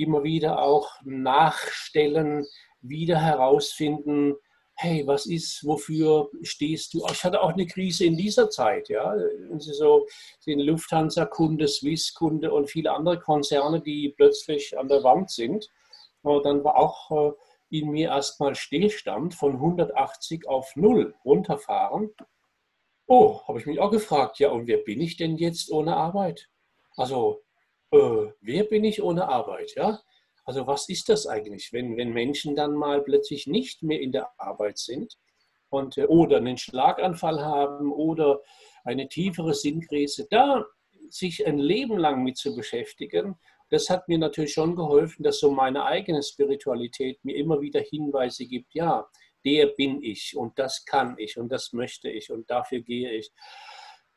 immer 0.00 0.22
wieder 0.22 0.62
auch 0.62 0.88
nachstellen, 1.04 2.46
wieder 2.80 3.20
herausfinden, 3.20 4.36
hey, 4.74 5.06
was 5.06 5.26
ist, 5.26 5.62
wofür 5.66 6.30
stehst 6.42 6.94
du? 6.94 7.04
Ich 7.12 7.22
hatte 7.22 7.42
auch 7.42 7.52
eine 7.52 7.66
Krise 7.66 8.06
in 8.06 8.16
dieser 8.16 8.48
Zeit, 8.48 8.88
ja. 8.88 9.14
Sie 9.58 9.74
so 9.74 10.06
den 10.46 10.58
Lufthansa-Kunde, 10.58 11.68
Swiss-Kunde 11.68 12.50
und 12.50 12.70
viele 12.70 12.92
andere 12.92 13.18
Konzerne, 13.18 13.82
die 13.82 14.14
plötzlich 14.16 14.78
an 14.78 14.88
der 14.88 15.04
Wand 15.04 15.30
sind. 15.30 15.68
Und 16.22 16.46
dann 16.46 16.64
war 16.64 16.76
auch 16.76 17.10
äh, 17.10 17.78
in 17.78 17.90
mir 17.90 18.08
erstmal 18.08 18.54
Stillstand 18.54 19.34
von 19.34 19.52
180 19.56 20.48
auf 20.48 20.74
0 20.76 21.14
runterfahren. 21.26 22.10
Oh, 23.06 23.40
habe 23.46 23.58
ich 23.58 23.66
mich 23.66 23.80
auch 23.80 23.90
gefragt, 23.90 24.38
ja, 24.38 24.50
und 24.50 24.66
wer 24.66 24.78
bin 24.78 25.00
ich 25.00 25.18
denn 25.18 25.36
jetzt 25.36 25.70
ohne 25.70 25.94
Arbeit? 25.94 26.48
Also 26.96 27.42
äh, 27.92 28.32
wer 28.40 28.64
bin 28.64 28.84
ich 28.84 29.02
ohne 29.02 29.28
Arbeit? 29.28 29.74
Ja? 29.76 30.00
Also 30.44 30.66
was 30.66 30.88
ist 30.88 31.08
das 31.08 31.26
eigentlich, 31.26 31.72
wenn, 31.72 31.96
wenn 31.96 32.12
Menschen 32.12 32.56
dann 32.56 32.74
mal 32.74 33.02
plötzlich 33.02 33.46
nicht 33.46 33.82
mehr 33.82 34.00
in 34.00 34.12
der 34.12 34.30
Arbeit 34.38 34.78
sind 34.78 35.16
und, 35.68 35.98
äh, 35.98 36.06
oder 36.06 36.38
einen 36.38 36.58
Schlaganfall 36.58 37.40
haben 37.44 37.92
oder 37.92 38.40
eine 38.84 39.08
tiefere 39.08 39.54
Sinnkrise, 39.54 40.26
da 40.30 40.64
sich 41.08 41.46
ein 41.46 41.58
Leben 41.58 41.98
lang 41.98 42.22
mit 42.22 42.36
zu 42.36 42.54
beschäftigen, 42.54 43.36
das 43.68 43.88
hat 43.88 44.08
mir 44.08 44.18
natürlich 44.18 44.52
schon 44.52 44.74
geholfen, 44.74 45.22
dass 45.22 45.38
so 45.38 45.50
meine 45.50 45.84
eigene 45.84 46.22
Spiritualität 46.22 47.24
mir 47.24 47.36
immer 47.36 47.60
wieder 47.60 47.80
Hinweise 47.80 48.46
gibt, 48.46 48.74
ja, 48.74 49.08
der 49.44 49.66
bin 49.68 50.02
ich 50.02 50.36
und 50.36 50.58
das 50.58 50.84
kann 50.84 51.16
ich 51.18 51.38
und 51.38 51.50
das 51.50 51.72
möchte 51.72 52.10
ich 52.10 52.30
und 52.30 52.50
dafür 52.50 52.80
gehe 52.80 53.12
ich. 53.12 53.30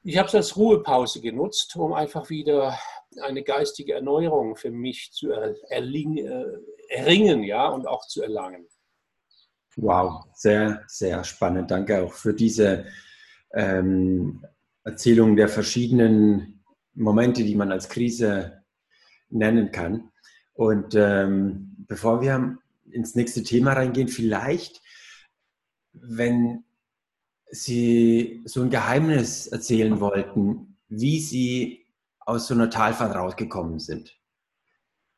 Ich 0.04 0.18
habe 0.18 0.28
es 0.28 0.36
als 0.36 0.58
Ruhepause 0.58 1.22
genutzt, 1.22 1.76
um 1.78 1.94
einfach 1.94 2.30
wieder 2.30 2.78
eine 3.22 3.44
geistige 3.44 3.94
Erneuerung 3.94 4.56
für 4.56 4.72
mich 4.72 5.12
zu 5.14 5.32
äh, 5.32 5.56
erringen 6.90 7.44
ja, 7.44 7.68
und 7.68 7.88
auch 7.88 8.06
zu 8.08 8.22
erlangen. 8.22 8.68
Wow, 9.76 10.26
sehr, 10.34 10.84
sehr 10.88 11.24
spannend. 11.24 11.72
Danke 11.72 12.04
auch 12.04 12.14
für 12.14 12.34
diese 12.34 12.86
ähm, 13.54 14.46
Erzählung 14.84 15.36
der 15.36 15.48
verschiedenen 15.48 16.64
Momente, 16.94 17.44
die 17.44 17.56
man 17.56 17.72
als 17.72 17.90
Krise 17.90 18.64
nennen 19.30 19.72
kann. 19.72 20.12
Und 20.54 20.94
ähm, 20.96 21.76
bevor 21.88 22.22
wir 22.22 22.58
ins 22.92 23.16
nächste 23.16 23.42
Thema 23.42 23.74
reingehen, 23.74 24.10
vielleicht, 24.10 24.82
wenn 25.94 26.66
Sie 27.54 28.42
so 28.46 28.64
ein 28.64 28.72
Geheimnis 28.72 29.46
erzählen 29.46 30.00
wollten, 30.00 30.80
wie 30.90 31.20
Sie 31.20 31.86
aus 32.20 32.48
so 32.48 32.56
einer 32.56 32.72
Talfahrt 32.72 33.16
rausgekommen 33.16 33.78
sind. 33.80 34.20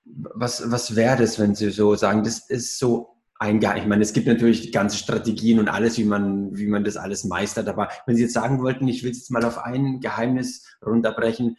Was, 0.03 0.69
was 0.69 0.97
wäre 0.97 1.17
das, 1.17 1.39
wenn 1.39 1.55
Sie 1.55 1.71
so 1.71 1.95
sagen, 1.95 2.23
das 2.23 2.49
ist 2.49 2.77
so 2.77 3.15
ein 3.39 3.61
Geheimnis? 3.61 3.83
Ich 3.83 3.89
meine, 3.89 4.03
es 4.03 4.11
gibt 4.11 4.27
natürlich 4.27 4.73
ganze 4.73 4.97
Strategien 4.97 5.59
und 5.59 5.69
alles, 5.69 5.97
wie 5.97 6.03
man, 6.03 6.55
wie 6.57 6.67
man 6.67 6.83
das 6.83 6.97
alles 6.97 7.23
meistert. 7.23 7.69
Aber 7.69 7.89
wenn 8.05 8.17
Sie 8.17 8.23
jetzt 8.23 8.33
sagen 8.33 8.61
wollten, 8.61 8.87
ich 8.89 9.03
will 9.03 9.11
es 9.11 9.19
jetzt 9.19 9.31
mal 9.31 9.45
auf 9.45 9.57
ein 9.57 10.01
Geheimnis 10.01 10.77
runterbrechen, 10.85 11.57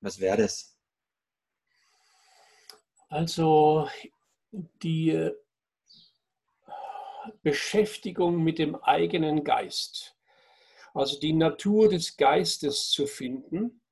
was 0.00 0.18
wäre 0.18 0.38
das? 0.38 0.76
Also 3.08 3.88
die 4.82 5.30
Beschäftigung 7.44 8.42
mit 8.42 8.58
dem 8.58 8.74
eigenen 8.74 9.44
Geist. 9.44 10.15
Also 10.96 11.20
die 11.20 11.34
Natur 11.34 11.90
des 11.90 12.16
Geistes 12.16 12.88
zu 12.88 13.06
finden. 13.06 13.82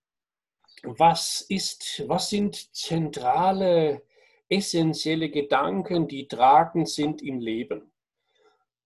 Was 0.84 1.42
ist, 1.42 2.02
was 2.08 2.30
sind 2.30 2.74
zentrale, 2.74 4.02
essentielle 4.48 5.28
Gedanken, 5.28 6.08
die 6.08 6.26
tragend 6.28 6.88
sind 6.88 7.20
im 7.20 7.40
Leben? 7.40 7.92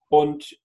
Und 0.08 0.60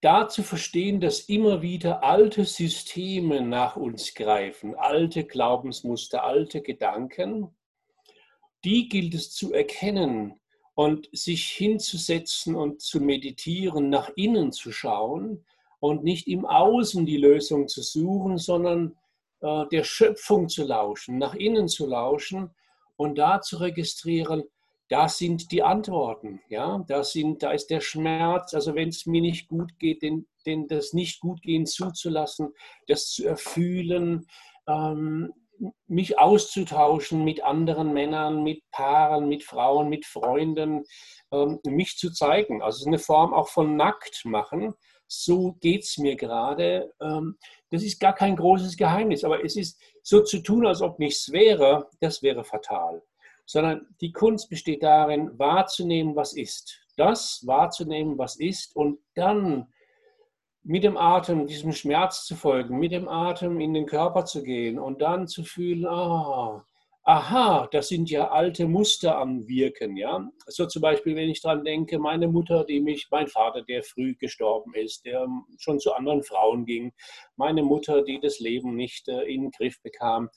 da 0.00 0.28
zu 0.28 0.44
verstehen, 0.44 1.00
dass 1.00 1.22
immer 1.22 1.62
wieder 1.62 2.04
alte 2.04 2.44
Systeme 2.44 3.40
nach 3.40 3.74
uns 3.74 4.14
greifen, 4.14 4.76
alte 4.76 5.24
Glaubensmuster, 5.24 6.22
alte 6.22 6.62
Gedanken, 6.62 7.56
die 8.62 8.88
gilt 8.88 9.14
es 9.14 9.32
zu 9.32 9.52
erkennen 9.52 10.40
und 10.74 11.08
sich 11.12 11.46
hinzusetzen 11.46 12.54
und 12.54 12.80
zu 12.80 13.00
meditieren, 13.00 13.90
nach 13.90 14.10
innen 14.16 14.52
zu 14.52 14.72
schauen 14.72 15.44
und 15.80 16.04
nicht 16.04 16.28
im 16.28 16.46
Außen 16.46 17.06
die 17.06 17.16
Lösung 17.16 17.68
zu 17.68 17.82
suchen, 17.82 18.38
sondern 18.38 18.96
äh, 19.40 19.66
der 19.72 19.84
Schöpfung 19.84 20.48
zu 20.48 20.64
lauschen, 20.64 21.18
nach 21.18 21.34
innen 21.34 21.68
zu 21.68 21.86
lauschen 21.86 22.50
und 22.96 23.18
da 23.18 23.40
zu 23.40 23.56
registrieren, 23.58 24.44
da 24.88 25.08
sind 25.08 25.52
die 25.52 25.62
Antworten, 25.62 26.40
ja, 26.48 26.84
da, 26.88 27.04
sind, 27.04 27.44
da 27.44 27.52
ist 27.52 27.68
der 27.68 27.80
Schmerz, 27.80 28.54
also 28.54 28.74
wenn 28.74 28.88
es 28.88 29.06
mir 29.06 29.20
nicht 29.20 29.48
gut 29.48 29.78
geht, 29.78 30.02
den, 30.02 30.26
den, 30.46 30.66
das 30.66 30.92
nicht 30.92 31.20
gut 31.20 31.42
gehen 31.42 31.64
zuzulassen, 31.64 32.52
das 32.88 33.10
zu 33.10 33.24
erfühlen, 33.24 34.26
ähm, 34.66 35.32
mich 35.86 36.18
auszutauschen 36.18 37.24
mit 37.24 37.44
anderen 37.44 37.92
Männern, 37.92 38.42
mit 38.42 38.62
Paaren, 38.70 39.28
mit 39.28 39.44
Frauen, 39.44 39.88
mit 39.88 40.06
Freunden, 40.06 40.84
ähm, 41.32 41.60
mich 41.64 41.96
zu 41.96 42.10
zeigen. 42.12 42.62
Also 42.62 42.86
eine 42.86 42.98
Form 42.98 43.34
auch 43.34 43.48
von 43.48 43.76
nackt 43.76 44.24
machen. 44.24 44.74
So 45.06 45.56
geht 45.60 45.82
es 45.82 45.98
mir 45.98 46.16
gerade. 46.16 46.92
Ähm, 47.00 47.36
das 47.70 47.82
ist 47.82 48.00
gar 48.00 48.14
kein 48.14 48.36
großes 48.36 48.76
Geheimnis, 48.76 49.24
aber 49.24 49.44
es 49.44 49.56
ist 49.56 49.80
so 50.02 50.22
zu 50.22 50.40
tun, 50.42 50.66
als 50.66 50.82
ob 50.82 50.98
nichts 50.98 51.30
wäre, 51.32 51.88
das 52.00 52.22
wäre 52.22 52.44
fatal 52.44 53.02
sondern 53.50 53.84
die 54.00 54.12
Kunst 54.12 54.48
besteht 54.48 54.84
darin, 54.84 55.36
wahrzunehmen, 55.36 56.14
was 56.14 56.34
ist. 56.34 56.78
Das 56.96 57.42
wahrzunehmen, 57.44 58.16
was 58.16 58.36
ist 58.36 58.76
und 58.76 59.00
dann 59.14 59.66
mit 60.62 60.84
dem 60.84 60.96
Atem 60.96 61.46
diesem 61.46 61.72
Schmerz 61.72 62.24
zu 62.26 62.36
folgen, 62.36 62.78
mit 62.78 62.92
dem 62.92 63.08
Atem 63.08 63.60
in 63.60 63.74
den 63.74 63.86
Körper 63.86 64.24
zu 64.24 64.42
gehen 64.42 64.78
und 64.78 65.00
dann 65.00 65.26
zu 65.26 65.42
fühlen, 65.42 65.86
ah, 65.86 66.64
aha, 67.02 67.66
das 67.72 67.88
sind 67.88 68.10
ja 68.10 68.30
alte 68.30 68.66
Muster 68.66 69.16
am 69.18 69.48
Wirken, 69.48 69.96
ja. 69.96 70.28
So 70.46 70.66
zum 70.66 70.82
Beispiel, 70.82 71.16
wenn 71.16 71.30
ich 71.30 71.40
daran 71.40 71.64
denke, 71.64 71.98
meine 71.98 72.28
Mutter, 72.28 72.64
die 72.64 72.80
mich, 72.80 73.08
mein 73.10 73.26
Vater, 73.26 73.62
der 73.62 73.82
früh 73.82 74.14
gestorben 74.14 74.74
ist, 74.74 75.04
der 75.06 75.26
schon 75.58 75.80
zu 75.80 75.92
anderen 75.94 76.22
Frauen 76.22 76.66
ging, 76.66 76.92
meine 77.36 77.62
Mutter, 77.62 78.02
die 78.02 78.20
das 78.20 78.38
Leben 78.38 78.76
nicht 78.76 79.08
äh, 79.08 79.22
in 79.22 79.42
den 79.42 79.50
Griff 79.50 79.80
bekam, 79.82 80.28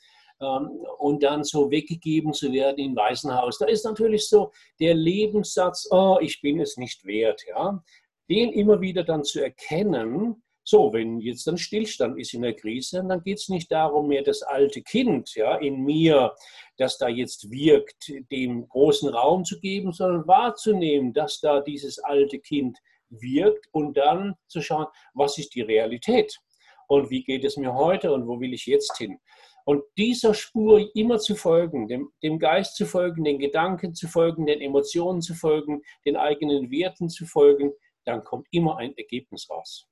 ähm, 0.42 0.70
und 0.98 1.24
dann 1.24 1.44
so 1.44 1.70
weggegeben 1.70 2.34
zu 2.34 2.52
werden 2.52 2.80
im 2.80 2.96
Waisenhaus. 2.96 3.60
Da 3.60 3.66
ist 3.66 3.86
natürlich 3.86 4.28
so 4.28 4.52
der 4.80 4.94
Lebenssatz, 4.94 5.88
oh, 5.92 6.18
ich 6.22 6.42
bin 6.42 6.60
es 6.60 6.78
nicht 6.78 7.06
wert, 7.06 7.44
ja. 7.48 7.84
Den 8.30 8.52
immer 8.52 8.82
wieder 8.82 9.04
dann 9.04 9.24
zu 9.24 9.42
erkennen, 9.42 10.44
so, 10.66 10.94
wenn 10.94 11.20
jetzt 11.20 11.48
ein 11.50 11.58
Stillstand 11.58 12.18
ist 12.18 12.34
in 12.34 12.42
der 12.42 12.56
Krise, 12.56 13.04
dann 13.06 13.22
geht 13.22 13.38
es 13.38 13.50
nicht 13.50 13.70
darum, 13.72 14.08
mehr 14.08 14.24
das 14.24 14.44
alte 14.44 14.82
Kind 14.82 15.36
ja, 15.36 15.58
in 15.58 15.84
mir, 15.84 16.34
das 16.78 16.98
da 16.98 17.10
jetzt 17.10 17.52
wirkt, 17.52 18.12
dem 18.32 18.68
großen 18.70 19.10
Raum 19.10 19.44
zu 19.44 19.60
geben, 19.60 19.92
sondern 19.92 20.26
wahrzunehmen, 20.26 21.14
dass 21.14 21.42
da 21.42 21.60
dieses 21.60 22.00
alte 22.00 22.40
Kind 22.40 22.78
wirkt 23.10 23.68
und 23.72 23.98
dann 23.98 24.36
zu 24.48 24.62
schauen, 24.62 24.88
was 25.14 25.38
ist 25.38 25.54
die 25.54 25.62
Realität 25.62 26.40
und 26.88 27.10
wie 27.10 27.24
geht 27.24 27.44
es 27.44 27.58
mir 27.58 27.74
heute 27.74 28.14
und 28.14 28.26
wo 28.26 28.40
will 28.40 28.54
ich 28.54 28.66
jetzt 28.66 28.98
hin. 28.98 29.20
Und 29.66 29.84
dieser 29.98 30.34
Spur 30.34 30.90
immer 30.94 31.20
zu 31.20 31.36
folgen, 31.36 31.88
dem, 31.88 32.10
dem 32.22 32.38
Geist 32.38 32.76
zu 32.76 32.86
folgen, 32.86 33.24
den 33.24 33.40
Gedanken 33.40 33.94
zu 33.94 34.08
folgen, 34.08 34.46
den 34.46 34.62
Emotionen 34.62 35.22
zu 35.22 35.36
folgen, 35.36 35.82
den 36.06 36.18
eigenen 36.18 36.70
Werten 36.70 37.10
zu 37.10 37.26
folgen, 37.26 37.72
dann 38.06 38.24
kommt 38.24 38.48
immer 38.52 38.78
ein 38.78 38.96
Ergebnis 38.98 39.50
raus. 39.50 39.88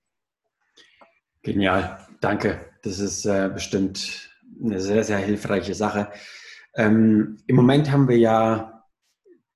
Genial, 1.43 2.07
danke. 2.19 2.69
Das 2.83 2.99
ist 2.99 3.25
äh, 3.25 3.49
bestimmt 3.53 4.29
eine 4.63 4.79
sehr, 4.79 5.03
sehr 5.03 5.17
hilfreiche 5.17 5.73
Sache. 5.73 6.11
Ähm, 6.75 7.37
Im 7.47 7.55
Moment 7.55 7.91
haben 7.91 8.07
wir 8.07 8.17
ja 8.17 8.85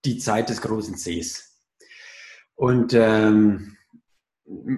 die 0.03 0.17
Zeit 0.17 0.49
des 0.49 0.61
großen 0.61 0.95
Cs. 0.95 1.63
Und 2.55 2.93
ähm, 2.93 3.77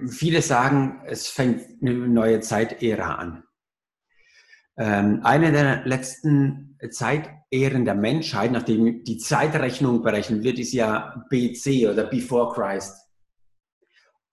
viele 0.08 0.42
sagen, 0.42 1.02
es 1.06 1.28
fängt 1.28 1.80
eine 1.80 1.92
neue 1.92 2.40
Zeitära 2.40 3.14
an. 3.14 3.44
Ähm, 4.76 5.20
eine 5.24 5.52
der 5.52 5.84
letzten 5.86 6.78
Zeitehren 6.90 7.84
der 7.84 7.94
Menschheit, 7.94 8.52
nachdem 8.52 9.04
die 9.04 9.18
Zeitrechnung 9.18 10.02
berechnet 10.02 10.44
wird, 10.44 10.58
ist 10.58 10.72
ja 10.72 11.24
BC 11.30 11.88
oder 11.88 12.04
Before 12.04 12.52
Christ. 12.54 13.07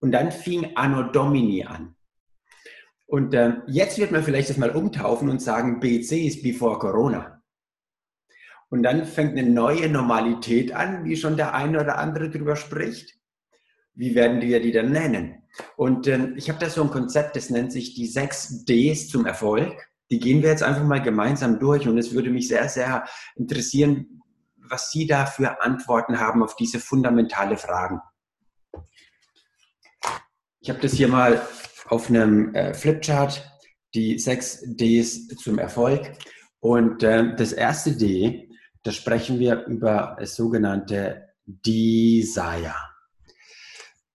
Und 0.06 0.12
dann 0.12 0.32
fing 0.32 0.76
Anno 0.76 1.04
Domini 1.04 1.66
an. 1.66 1.96
Und 3.08 3.34
ähm, 3.34 3.64
jetzt 3.66 3.98
wird 3.98 4.12
man 4.12 4.24
vielleicht 4.24 4.50
das 4.50 4.58
mal 4.58 4.70
umtaufen 4.70 5.30
und 5.30 5.42
sagen, 5.42 5.80
BC 5.80 6.28
ist 6.28 6.44
Before 6.44 6.78
Corona. 6.78 7.42
Und 8.70 8.84
dann 8.84 9.06
fängt 9.06 9.32
eine 9.38 9.50
neue 9.50 9.90
Normalität 9.90 10.74
an, 10.74 11.06
wie 11.06 11.16
schon 11.16 11.38
der 11.38 11.56
eine 11.56 11.82
oder 11.82 11.98
andere 11.98 12.30
drüber 12.30 12.56
spricht. 12.56 13.16
Wie 13.96 14.14
werden 14.14 14.42
wir 14.42 14.62
die 14.62 14.72
dann 14.72 14.92
nennen? 14.92 15.44
Und 15.76 16.08
ähm, 16.08 16.36
ich 16.38 16.50
habe 16.50 16.60
da 16.60 16.70
so 16.70 16.84
ein 16.84 16.92
Konzept, 16.92 17.36
das 17.36 17.50
nennt 17.50 17.72
sich 17.72 17.96
die 17.96 18.06
sechs 18.06 18.64
Ds 18.66 19.10
zum 19.10 19.26
Erfolg 19.26 19.76
die 20.12 20.20
gehen 20.20 20.44
wir 20.44 20.50
jetzt 20.50 20.62
einfach 20.62 20.84
mal 20.84 21.02
gemeinsam 21.02 21.60
durch 21.60 21.88
und 21.88 21.98
es 21.98 22.14
würde 22.14 22.30
mich 22.30 22.48
sehr, 22.48 22.70
sehr 22.70 23.06
interessieren, 23.36 24.22
was 24.58 24.92
Sie 24.92 25.08
da 25.08 25.26
für 25.26 25.62
Antworten 25.62 26.20
haben 26.20 26.44
auf 26.44 26.56
diese 26.56 26.80
fundamentale 26.80 27.58
Fragen. 27.58 28.00
Ich 30.66 30.70
habe 30.72 30.80
das 30.80 30.94
hier 30.94 31.08
mal 31.08 31.48
auf 31.90 32.10
einem 32.10 32.56
äh, 32.56 32.74
Flipchart, 32.74 33.48
die 33.94 34.18
sechs 34.18 34.64
Ds 34.66 35.28
zum 35.38 35.60
Erfolg. 35.60 36.14
Und 36.60 37.04
äh, 37.04 37.36
das 37.36 37.54
erste 37.54 37.92
D, 37.92 38.50
da 38.82 38.92
sprechen 38.92 39.38
wir 39.38 39.68
über 39.68 40.16
das 40.20 40.36
sogenannte 40.36 41.28
Desire. 41.46 42.74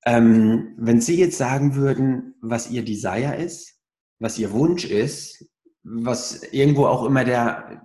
Ähm, 0.04 0.74
wenn 0.76 1.00
Sie 1.00 1.20
jetzt 1.20 1.38
sagen 1.38 1.76
würden, 1.76 2.34
was 2.42 2.68
Ihr 2.68 2.84
Desire 2.84 3.36
ist, 3.36 3.78
was 4.18 4.36
Ihr 4.36 4.50
Wunsch 4.50 4.84
ist, 4.84 5.48
was 5.84 6.42
irgendwo 6.50 6.86
auch 6.86 7.04
immer 7.04 7.22
der, 7.24 7.80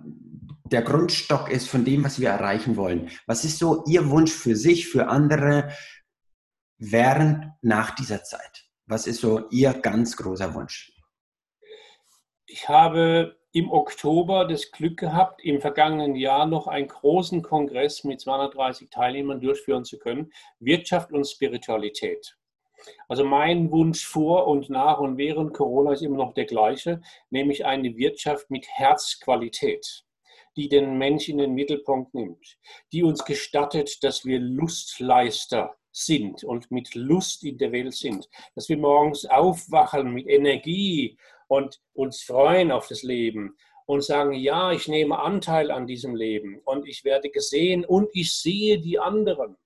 der 0.64 0.82
Grundstock 0.82 1.52
ist 1.52 1.68
von 1.68 1.84
dem, 1.84 2.02
was 2.02 2.18
wir 2.18 2.30
erreichen 2.30 2.74
wollen. 2.74 3.10
Was 3.28 3.44
ist 3.44 3.60
so 3.60 3.84
Ihr 3.86 4.10
Wunsch 4.10 4.32
für 4.32 4.56
sich, 4.56 4.88
für 4.88 5.06
andere 5.06 5.68
während, 6.78 7.52
nach 7.62 7.94
dieser 7.94 8.22
Zeit? 8.22 8.64
Was 8.86 9.06
ist 9.06 9.20
so 9.20 9.48
Ihr 9.50 9.72
ganz 9.72 10.16
großer 10.16 10.54
Wunsch? 10.54 10.92
Ich 12.46 12.68
habe 12.68 13.36
im 13.52 13.70
Oktober 13.70 14.46
das 14.46 14.70
Glück 14.70 14.98
gehabt, 14.98 15.42
im 15.42 15.60
vergangenen 15.60 16.14
Jahr 16.14 16.46
noch 16.46 16.66
einen 16.66 16.88
großen 16.88 17.42
Kongress 17.42 18.04
mit 18.04 18.20
230 18.20 18.90
Teilnehmern 18.90 19.40
durchführen 19.40 19.84
zu 19.84 19.98
können. 19.98 20.30
Wirtschaft 20.60 21.10
und 21.10 21.26
Spiritualität. 21.26 22.36
Also 23.08 23.24
mein 23.24 23.70
Wunsch 23.70 24.06
vor 24.06 24.46
und 24.46 24.68
nach 24.70 24.98
und 24.98 25.16
während 25.16 25.54
Corona 25.54 25.92
ist 25.92 26.02
immer 26.02 26.18
noch 26.18 26.34
der 26.34 26.44
gleiche, 26.44 27.00
nämlich 27.30 27.64
eine 27.64 27.96
Wirtschaft 27.96 28.50
mit 28.50 28.68
Herzqualität, 28.68 30.04
die 30.56 30.68
den 30.68 30.98
Menschen 30.98 31.32
in 31.32 31.38
den 31.38 31.54
Mittelpunkt 31.54 32.14
nimmt, 32.14 32.58
die 32.92 33.02
uns 33.02 33.24
gestattet, 33.24 34.04
dass 34.04 34.24
wir 34.24 34.38
Lustleister 34.38 35.76
sind 35.96 36.44
und 36.44 36.70
mit 36.70 36.94
Lust 36.94 37.42
in 37.42 37.56
der 37.56 37.72
Welt 37.72 37.94
sind, 37.94 38.28
dass 38.54 38.68
wir 38.68 38.76
morgens 38.76 39.24
aufwachen 39.24 40.12
mit 40.12 40.28
Energie 40.28 41.16
und 41.48 41.80
uns 41.94 42.22
freuen 42.22 42.70
auf 42.70 42.86
das 42.88 43.02
Leben 43.02 43.56
und 43.86 44.04
sagen, 44.04 44.34
ja, 44.34 44.72
ich 44.72 44.88
nehme 44.88 45.18
Anteil 45.18 45.70
an 45.70 45.86
diesem 45.86 46.14
Leben 46.14 46.60
und 46.64 46.86
ich 46.86 47.04
werde 47.04 47.30
gesehen 47.30 47.84
und 47.84 48.10
ich 48.12 48.34
sehe 48.34 48.78
die 48.78 48.98
anderen. 48.98 49.56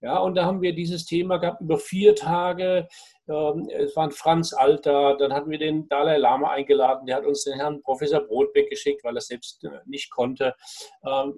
Ja, 0.00 0.18
und 0.18 0.36
da 0.36 0.44
haben 0.44 0.62
wir 0.62 0.74
dieses 0.74 1.06
Thema 1.06 1.38
gehabt 1.38 1.62
über 1.62 1.78
vier 1.78 2.14
Tage. 2.14 2.86
Ähm, 3.28 3.68
es 3.70 3.96
war 3.96 4.04
ein 4.04 4.10
Franz 4.10 4.52
Alter, 4.52 5.16
dann 5.16 5.32
hatten 5.32 5.50
wir 5.50 5.58
den 5.58 5.88
Dalai 5.88 6.18
Lama 6.18 6.50
eingeladen, 6.50 7.06
der 7.06 7.16
hat 7.16 7.26
uns 7.26 7.44
den 7.44 7.54
Herrn 7.54 7.82
Professor 7.82 8.20
Brotbeck 8.20 8.68
geschickt, 8.68 9.02
weil 9.02 9.16
er 9.16 9.22
selbst 9.22 9.64
äh, 9.64 9.70
nicht 9.86 10.10
konnte. 10.10 10.54
Ähm, 11.06 11.34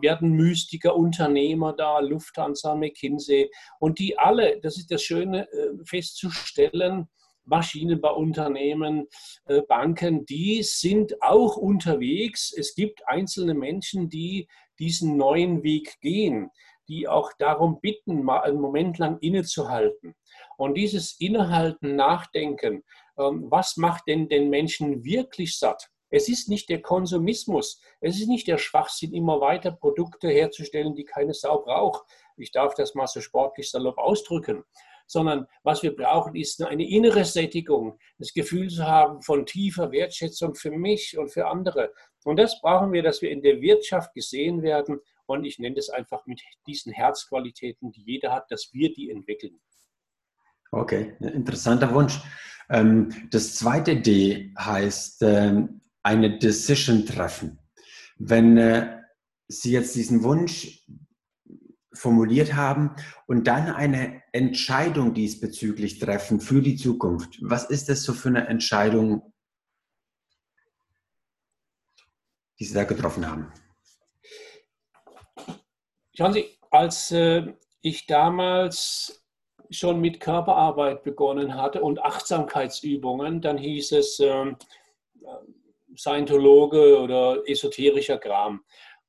wir 0.00 0.12
hatten 0.12 0.30
Mystiker, 0.30 0.94
Unternehmer 0.94 1.72
da, 1.72 1.98
Lufthansa, 1.98 2.74
McKinsey 2.74 3.50
und 3.80 3.98
die 3.98 4.18
alle, 4.18 4.60
das 4.60 4.76
ist 4.76 4.90
das 4.90 5.02
Schöne 5.02 5.50
äh, 5.50 5.70
festzustellen, 5.84 7.08
Maschinenbauunternehmen, 7.46 9.06
äh, 9.46 9.62
Banken, 9.62 10.26
die 10.26 10.62
sind 10.62 11.22
auch 11.22 11.56
unterwegs. 11.56 12.52
Es 12.56 12.74
gibt 12.74 13.06
einzelne 13.08 13.54
Menschen, 13.54 14.08
die 14.08 14.48
diesen 14.78 15.16
neuen 15.16 15.62
Weg 15.62 15.98
gehen. 16.00 16.50
Die 16.88 17.08
auch 17.08 17.32
darum 17.38 17.80
bitten, 17.80 18.22
mal 18.22 18.40
einen 18.40 18.60
Moment 18.60 18.98
lang 18.98 19.18
innezuhalten. 19.20 20.14
Und 20.56 20.74
dieses 20.74 21.18
Innehalten, 21.20 21.96
Nachdenken, 21.96 22.84
ähm, 23.18 23.46
was 23.48 23.76
macht 23.76 24.04
denn 24.08 24.28
den 24.28 24.50
Menschen 24.50 25.04
wirklich 25.04 25.58
satt? 25.58 25.90
Es 26.08 26.28
ist 26.28 26.48
nicht 26.48 26.68
der 26.68 26.82
Konsumismus, 26.82 27.80
es 28.00 28.20
ist 28.20 28.28
nicht 28.28 28.46
der 28.46 28.58
Schwachsinn, 28.58 29.12
immer 29.12 29.40
weiter 29.40 29.72
Produkte 29.72 30.28
herzustellen, 30.28 30.94
die 30.94 31.04
keine 31.04 31.34
Sau 31.34 31.58
braucht. 31.58 32.04
Ich 32.36 32.52
darf 32.52 32.74
das 32.74 32.94
mal 32.94 33.06
so 33.06 33.20
sportlich 33.20 33.70
salopp 33.70 33.98
ausdrücken. 33.98 34.64
Sondern 35.08 35.46
was 35.62 35.82
wir 35.82 35.94
brauchen, 35.94 36.34
ist 36.34 36.60
eine 36.62 36.88
innere 36.88 37.24
Sättigung, 37.24 37.98
das 38.18 38.32
Gefühl 38.32 38.68
zu 38.68 38.84
haben 38.84 39.22
von 39.22 39.46
tiefer 39.46 39.92
Wertschätzung 39.92 40.54
für 40.54 40.72
mich 40.72 41.16
und 41.16 41.28
für 41.28 41.46
andere. 41.46 41.92
Und 42.24 42.38
das 42.38 42.60
brauchen 42.60 42.92
wir, 42.92 43.04
dass 43.04 43.22
wir 43.22 43.30
in 43.30 43.40
der 43.42 43.60
Wirtschaft 43.60 44.12
gesehen 44.14 44.62
werden. 44.62 45.00
Und 45.26 45.44
ich 45.44 45.58
nenne 45.58 45.74
das 45.74 45.90
einfach 45.90 46.26
mit 46.26 46.40
diesen 46.66 46.92
Herzqualitäten, 46.92 47.92
die 47.92 48.02
jeder 48.02 48.32
hat, 48.32 48.50
dass 48.50 48.72
wir 48.72 48.92
die 48.92 49.10
entwickeln. 49.10 49.60
Okay, 50.70 51.16
interessanter 51.20 51.92
Wunsch. 51.92 52.20
Ähm, 52.68 53.28
das 53.30 53.56
zweite 53.56 53.96
D 53.96 54.52
heißt 54.58 55.22
ähm, 55.22 55.80
eine 56.02 56.38
Decision 56.38 57.04
treffen. 57.06 57.58
Wenn 58.18 58.56
äh, 58.56 59.00
Sie 59.48 59.72
jetzt 59.72 59.94
diesen 59.94 60.24
Wunsch 60.24 60.84
formuliert 61.92 62.54
haben 62.54 62.96
und 63.26 63.46
dann 63.46 63.68
eine 63.68 64.22
Entscheidung 64.32 65.14
diesbezüglich 65.14 65.98
treffen 65.98 66.40
für 66.40 66.60
die 66.60 66.76
Zukunft, 66.76 67.38
was 67.40 67.70
ist 67.70 67.88
das 67.88 68.02
so 68.02 68.12
für 68.12 68.28
eine 68.28 68.48
Entscheidung, 68.48 69.32
die 72.58 72.64
Sie 72.64 72.74
da 72.74 72.84
getroffen 72.84 73.26
haben? 73.26 73.52
Schauen 76.16 76.32
Sie, 76.32 76.46
als 76.70 77.10
äh, 77.10 77.42
ich 77.82 78.06
damals 78.06 79.22
schon 79.68 80.00
mit 80.00 80.18
Körperarbeit 80.18 81.02
begonnen 81.02 81.54
hatte 81.54 81.82
und 81.82 82.02
Achtsamkeitsübungen, 82.02 83.42
dann 83.42 83.58
hieß 83.58 83.92
es 83.92 84.18
äh, 84.20 84.54
Scientologe 85.94 86.98
oder 87.02 87.42
esoterischer 87.46 88.16
Kram. 88.16 88.64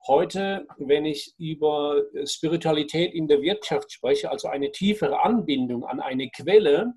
Heute, 0.06 0.68
wenn 0.78 1.06
ich 1.06 1.34
über 1.38 2.02
Spiritualität 2.26 3.14
in 3.14 3.30
der 3.30 3.42
Wirtschaft 3.42 3.90
spreche, 3.94 4.30
also 4.30 4.50
eine 4.50 4.74
tiefere 4.74 5.24
Anbindung 5.24 5.86
an 5.86 6.02
eine 6.02 6.30
Quelle, 6.30 6.94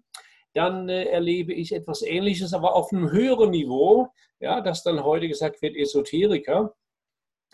dann 0.54 0.88
äh, 0.88 1.04
erlebe 1.04 1.54
ich 1.54 1.72
etwas 1.72 2.02
Ähnliches, 2.02 2.52
aber 2.52 2.74
auf 2.74 2.92
einem 2.92 3.12
höheren 3.12 3.50
Niveau, 3.50 4.08
ja, 4.40 4.60
das 4.60 4.82
dann 4.82 5.04
heute 5.04 5.28
gesagt 5.28 5.62
wird 5.62 5.76
Esoteriker. 5.76 6.74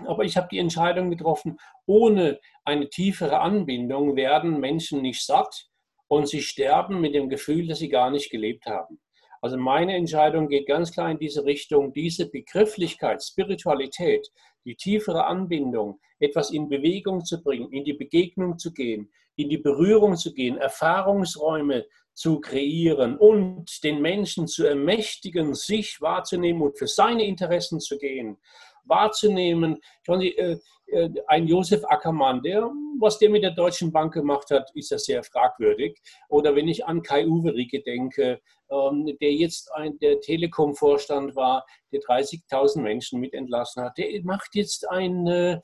Aber 0.04 0.24
ich 0.24 0.36
habe 0.36 0.48
die 0.50 0.58
Entscheidung 0.58 1.10
getroffen, 1.10 1.58
ohne 1.86 2.38
eine 2.64 2.88
tiefere 2.88 3.40
Anbindung 3.40 4.16
werden 4.16 4.60
Menschen 4.60 5.02
nicht 5.02 5.24
satt 5.24 5.68
und 6.08 6.28
sie 6.28 6.42
sterben 6.42 7.00
mit 7.00 7.14
dem 7.14 7.28
Gefühl, 7.28 7.66
dass 7.66 7.78
sie 7.78 7.88
gar 7.88 8.10
nicht 8.10 8.30
gelebt 8.30 8.66
haben. 8.66 9.00
Also 9.40 9.56
meine 9.56 9.94
Entscheidung 9.94 10.48
geht 10.48 10.66
ganz 10.66 10.92
klar 10.92 11.10
in 11.10 11.18
diese 11.18 11.44
Richtung, 11.44 11.92
diese 11.92 12.28
Begrifflichkeit, 12.28 13.22
Spiritualität, 13.22 14.28
die 14.64 14.74
tiefere 14.74 15.26
Anbindung, 15.26 16.00
etwas 16.18 16.50
in 16.50 16.68
Bewegung 16.68 17.24
zu 17.24 17.42
bringen, 17.42 17.70
in 17.72 17.84
die 17.84 17.92
Begegnung 17.92 18.58
zu 18.58 18.72
gehen, 18.72 19.10
in 19.36 19.48
die 19.48 19.58
Berührung 19.58 20.16
zu 20.16 20.32
gehen, 20.32 20.56
Erfahrungsräume 20.56 21.86
zu 22.14 22.40
kreieren 22.40 23.18
und 23.18 23.84
den 23.84 24.00
Menschen 24.00 24.46
zu 24.46 24.64
ermächtigen, 24.64 25.54
sich 25.54 26.00
wahrzunehmen 26.00 26.62
und 26.62 26.78
für 26.78 26.86
seine 26.86 27.24
Interessen 27.24 27.78
zu 27.78 27.98
gehen 27.98 28.38
wahrzunehmen. 28.86 29.78
Schauen 30.04 30.20
Sie, 30.20 30.36
äh, 30.36 30.58
äh, 30.86 31.10
ein 31.26 31.48
Josef 31.48 31.84
Ackermann, 31.84 32.42
der, 32.42 32.70
was 33.00 33.18
der 33.18 33.30
mit 33.30 33.42
der 33.42 33.50
Deutschen 33.50 33.92
Bank 33.92 34.14
gemacht 34.14 34.50
hat, 34.50 34.70
ist 34.74 34.90
ja 34.90 34.98
sehr 34.98 35.22
fragwürdig. 35.24 36.00
Oder 36.28 36.54
wenn 36.54 36.68
ich 36.68 36.86
an 36.86 37.02
Kai 37.02 37.26
Uwe 37.26 37.52
denke, 37.84 38.40
ähm, 38.70 39.16
der 39.20 39.32
jetzt 39.32 39.72
ein, 39.74 39.98
der 39.98 40.20
Telekom-Vorstand 40.20 41.34
war, 41.34 41.64
der 41.92 42.00
30.000 42.00 42.80
Menschen 42.80 43.20
mit 43.20 43.34
entlassen 43.34 43.82
hat, 43.82 43.98
der 43.98 44.08
macht 44.22 44.54
jetzt 44.54 44.88
ein 44.88 45.26
äh, 45.26 45.60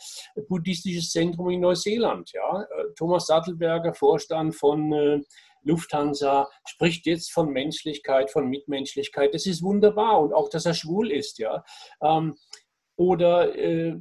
buddhistisches 0.49 1.11
Zentrum 1.11 1.51
in 1.51 1.61
Neuseeland. 1.61 2.33
Ja? 2.33 2.67
Thomas 2.97 3.27
Sattelberger, 3.27 3.95
Vorstand 3.95 4.57
von 4.57 5.25
Lufthansa 5.65 6.49
spricht 6.67 7.07
jetzt 7.07 7.33
von 7.33 7.51
Menschlichkeit, 7.51 8.31
von 8.31 8.49
Mitmenschlichkeit. 8.49 9.35
Das 9.35 9.47
ist 9.47 9.63
wunderbar 9.63 10.21
und 10.21 10.33
auch, 10.33 10.49
dass 10.49 10.67
er 10.67 10.75
schwul 10.75 11.11
ist. 11.11 11.39
Ja, 11.39 11.65
ähm, 12.03 12.37
oder 12.97 13.57
äh, 13.57 13.97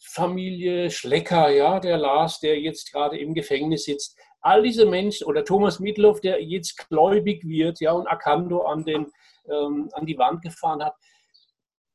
Familie 0.00 0.90
Schlecker, 0.90 1.50
ja, 1.50 1.78
der 1.80 1.98
Lars, 1.98 2.40
der 2.40 2.58
jetzt 2.58 2.92
gerade 2.92 3.18
im 3.18 3.34
Gefängnis 3.34 3.84
sitzt. 3.84 4.18
All 4.40 4.62
diese 4.62 4.86
Menschen 4.86 5.26
oder 5.26 5.44
Thomas 5.44 5.80
Mitloff, 5.80 6.20
der 6.20 6.42
jetzt 6.42 6.88
gläubig 6.88 7.46
wird, 7.46 7.80
ja, 7.80 7.92
und 7.92 8.06
Akando 8.06 8.62
an, 8.62 8.84
den, 8.84 9.06
ähm, 9.50 9.90
an 9.92 10.06
die 10.06 10.16
Wand 10.16 10.42
gefahren 10.42 10.82
hat. 10.82 10.94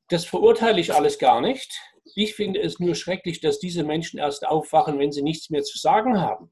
Das 0.10 0.25
verurteile 0.25 0.79
ich 0.79 0.93
alles 0.93 1.17
gar 1.17 1.41
nicht. 1.41 1.73
Ich 2.13 2.36
finde 2.36 2.62
es 2.62 2.79
nur 2.79 2.93
schrecklich, 2.93 3.41
dass 3.41 3.58
diese 3.58 3.84
Menschen 3.84 4.19
erst 4.19 4.45
aufwachen, 4.45 4.99
wenn 4.99 5.12
sie 5.12 5.23
nichts 5.23 5.49
mehr 5.49 5.63
zu 5.63 5.79
sagen 5.79 6.21
haben. 6.21 6.51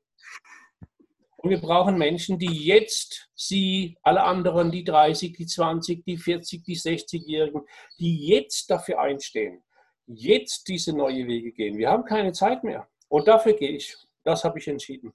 Und 1.38 1.51
wir 1.51 1.60
brauchen 1.62 1.97
Menschen, 1.97 2.39
die 2.39 2.65
jetzt 2.65 3.29
Sie, 3.36 3.97
alle 4.01 4.23
anderen, 4.23 4.71
die 4.71 4.86
30, 4.86 5.34
die 5.34 5.45
20, 5.45 6.06
die 6.06 6.17
40, 6.17 6.63
die 6.63 6.77
60-Jährigen, 6.77 7.62
die 7.99 8.25
jetzt 8.27 8.71
dafür 8.71 8.99
einstehen 9.01 9.62
jetzt 10.08 10.68
diese 10.68 10.94
neue 10.94 11.28
Wege 11.28 11.52
gehen. 11.52 11.78
Wir 11.78 11.89
haben 11.89 12.06
keine 12.06 12.32
Zeit 12.32 12.63
mehr. 12.63 12.88
Und 13.08 13.28
dafür 13.28 13.54
gehe 13.54 13.72
ich. 13.72 13.96
Das 14.24 14.44
habe 14.44 14.60
ich 14.60 14.68
entschieden. 14.68 15.13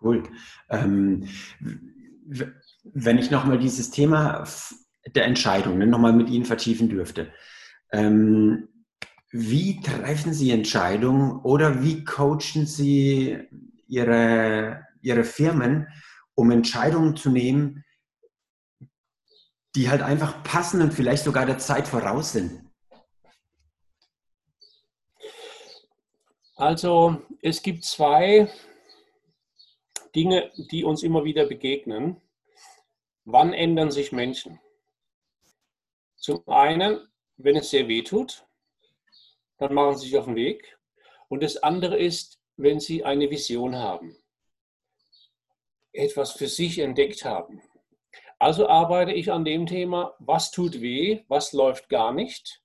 Cool. 0.00 0.22
Ähm, 0.70 1.28
wenn 2.84 3.18
ich 3.18 3.30
nochmal 3.30 3.58
dieses 3.58 3.90
Thema 3.90 4.44
der 5.14 5.26
Entscheidung 5.26 5.78
ne, 5.78 5.86
nochmal 5.86 6.12
mit 6.12 6.28
Ihnen 6.28 6.44
vertiefen 6.44 6.88
dürfte. 6.88 7.32
Ähm, 7.90 8.68
wie 9.30 9.80
treffen 9.80 10.32
Sie 10.32 10.50
Entscheidungen 10.50 11.40
oder 11.40 11.82
wie 11.82 12.04
coachen 12.04 12.66
Sie 12.66 13.38
Ihre, 13.86 14.86
Ihre 15.00 15.24
Firmen, 15.24 15.88
um 16.34 16.50
Entscheidungen 16.50 17.16
zu 17.16 17.30
nehmen, 17.30 17.84
die 19.74 19.88
halt 19.88 20.02
einfach 20.02 20.42
passen 20.42 20.82
und 20.82 20.92
vielleicht 20.92 21.24
sogar 21.24 21.46
der 21.46 21.58
Zeit 21.58 21.88
voraus 21.88 22.32
sind? 22.32 22.61
Also 26.62 27.20
es 27.40 27.60
gibt 27.60 27.84
zwei 27.84 28.48
Dinge, 30.14 30.52
die 30.70 30.84
uns 30.84 31.02
immer 31.02 31.24
wieder 31.24 31.44
begegnen. 31.46 32.20
Wann 33.24 33.52
ändern 33.52 33.90
sich 33.90 34.12
Menschen? 34.12 34.60
Zum 36.14 36.48
einen, 36.48 37.00
wenn 37.36 37.56
es 37.56 37.70
sehr 37.70 37.88
weh 37.88 38.02
tut, 38.02 38.46
dann 39.58 39.74
machen 39.74 39.96
sie 39.96 40.06
sich 40.06 40.16
auf 40.16 40.26
den 40.26 40.36
Weg. 40.36 40.78
Und 41.28 41.42
das 41.42 41.56
andere 41.56 41.98
ist, 41.98 42.40
wenn 42.56 42.78
sie 42.78 43.02
eine 43.02 43.28
Vision 43.28 43.74
haben, 43.74 44.16
etwas 45.92 46.30
für 46.30 46.46
sich 46.46 46.78
entdeckt 46.78 47.24
haben. 47.24 47.60
Also 48.38 48.68
arbeite 48.68 49.10
ich 49.10 49.32
an 49.32 49.44
dem 49.44 49.66
Thema, 49.66 50.14
was 50.20 50.52
tut 50.52 50.80
weh, 50.80 51.24
was 51.26 51.52
läuft 51.52 51.88
gar 51.88 52.12
nicht, 52.12 52.62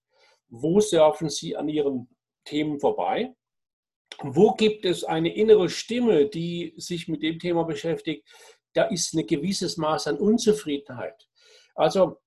wo 0.50 0.82
surfen 0.82 1.32
sie 1.32 1.58
an 1.58 1.68
ihren 1.68 2.16
Themen 2.44 2.80
vorbei 2.80 3.34
wo 4.24 4.54
gibt 4.54 4.86
es 4.86 5.04
eine 5.04 5.34
innere 5.34 5.70
Stimme, 5.70 6.28
die 6.28 6.74
sich 6.78 7.08
mit 7.08 7.24
dem 7.24 7.40
Thema 7.40 7.64
beschäftigt? 7.64 8.28
Da 8.74 8.84
ist 8.86 9.14
ein 9.14 9.26
gewisses 9.26 9.78
Maß 9.78 10.08
an 10.08 10.18
Unzufriedenheit. 10.18 11.28
Also 11.76 12.18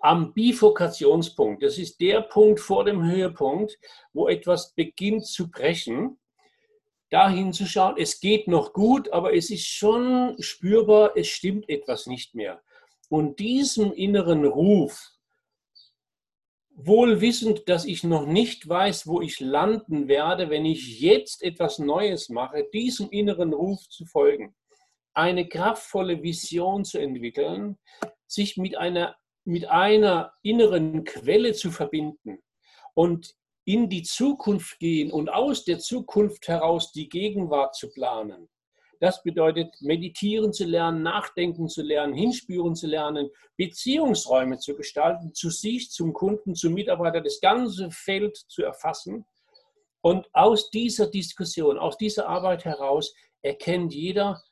am 0.00 0.32
Bifurkationspunkt, 0.32 1.62
das 1.62 1.78
ist 1.78 2.00
der 2.00 2.22
Punkt 2.22 2.60
vor 2.60 2.84
dem 2.84 3.04
Höhepunkt, 3.04 3.78
wo 4.12 4.28
etwas 4.28 4.74
beginnt 4.74 5.26
zu 5.26 5.50
brechen, 5.50 6.18
da 7.10 7.30
hinzuschauen, 7.30 7.96
es 7.98 8.20
geht 8.20 8.48
noch 8.48 8.72
gut, 8.72 9.10
aber 9.12 9.34
es 9.34 9.50
ist 9.50 9.66
schon 9.66 10.36
spürbar, 10.40 11.12
es 11.16 11.28
stimmt 11.28 11.68
etwas 11.68 12.06
nicht 12.06 12.34
mehr. 12.34 12.62
Und 13.08 13.38
diesem 13.38 13.92
inneren 13.92 14.44
Ruf, 14.44 15.12
wohl 16.80 17.20
wissend, 17.20 17.68
dass 17.68 17.84
ich 17.84 18.04
noch 18.04 18.24
nicht 18.24 18.68
weiß, 18.68 19.08
wo 19.08 19.20
ich 19.20 19.40
landen 19.40 20.06
werde, 20.06 20.48
wenn 20.48 20.64
ich 20.64 21.00
jetzt 21.00 21.42
etwas 21.42 21.80
Neues 21.80 22.28
mache, 22.28 22.68
diesem 22.72 23.10
inneren 23.10 23.52
Ruf 23.52 23.88
zu 23.88 24.06
folgen, 24.06 24.54
eine 25.12 25.48
kraftvolle 25.48 26.22
Vision 26.22 26.84
zu 26.84 26.98
entwickeln, 26.98 27.78
sich 28.28 28.56
mit 28.56 28.76
einer, 28.76 29.16
mit 29.44 29.68
einer 29.68 30.32
inneren 30.42 31.02
Quelle 31.02 31.52
zu 31.52 31.72
verbinden 31.72 32.38
und 32.94 33.34
in 33.64 33.88
die 33.88 34.04
Zukunft 34.04 34.78
gehen 34.78 35.10
und 35.10 35.30
aus 35.30 35.64
der 35.64 35.80
Zukunft 35.80 36.46
heraus 36.46 36.92
die 36.92 37.08
Gegenwart 37.08 37.74
zu 37.74 37.90
planen. 37.90 38.48
Das 39.00 39.22
bedeutet, 39.22 39.80
meditieren 39.80 40.52
zu 40.52 40.64
lernen, 40.64 41.02
nachdenken 41.02 41.68
zu 41.68 41.82
lernen, 41.82 42.14
hinspüren 42.14 42.74
zu 42.74 42.88
lernen, 42.88 43.30
Beziehungsräume 43.56 44.58
zu 44.58 44.74
gestalten, 44.74 45.34
zu 45.34 45.50
sich, 45.50 45.90
zum 45.90 46.12
Kunden, 46.12 46.54
zum 46.56 46.74
Mitarbeiter, 46.74 47.20
das 47.20 47.40
ganze 47.40 47.90
Feld 47.90 48.36
zu 48.36 48.62
erfassen 48.64 49.24
Und 50.00 50.28
aus 50.32 50.70
dieser 50.70 51.06
Diskussion, 51.08 51.78
aus 51.78 51.96
dieser 51.96 52.28
Arbeit 52.28 52.64
heraus 52.64 53.14
erkennt 53.42 53.94
jeder, 53.94 54.42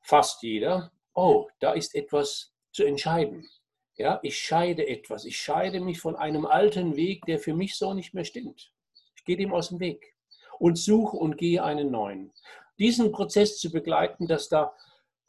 fast 0.00 0.42
jeder, 0.42 0.92
oh, 1.14 1.48
da 1.58 1.72
ist 1.72 1.94
etwas 1.94 2.52
zu 2.72 2.84
entscheiden. 2.84 3.48
Ja, 3.96 4.20
ich 4.22 4.38
scheide 4.38 4.86
etwas. 4.86 5.24
Ich 5.24 5.38
scheide 5.38 5.80
mich 5.80 5.98
von 6.00 6.16
einem 6.16 6.44
alten 6.44 6.96
Weg, 6.96 7.24
der 7.24 7.38
für 7.38 7.54
mich 7.54 7.76
so 7.76 7.94
nicht 7.94 8.14
mehr 8.14 8.24
stimmt. 8.24 8.72
Ich 9.16 9.24
gehe 9.24 9.36
dem 9.36 9.52
aus 9.54 9.70
dem 9.70 9.80
Weg 9.80 10.14
und 10.58 10.76
suche 10.76 11.16
und 11.16 11.38
gehe 11.38 11.64
einen 11.64 11.90
neuen. 11.90 12.32
Diesen 12.78 13.12
Prozess 13.12 13.58
zu 13.58 13.70
begleiten, 13.70 14.26
dass 14.26 14.48
da 14.48 14.74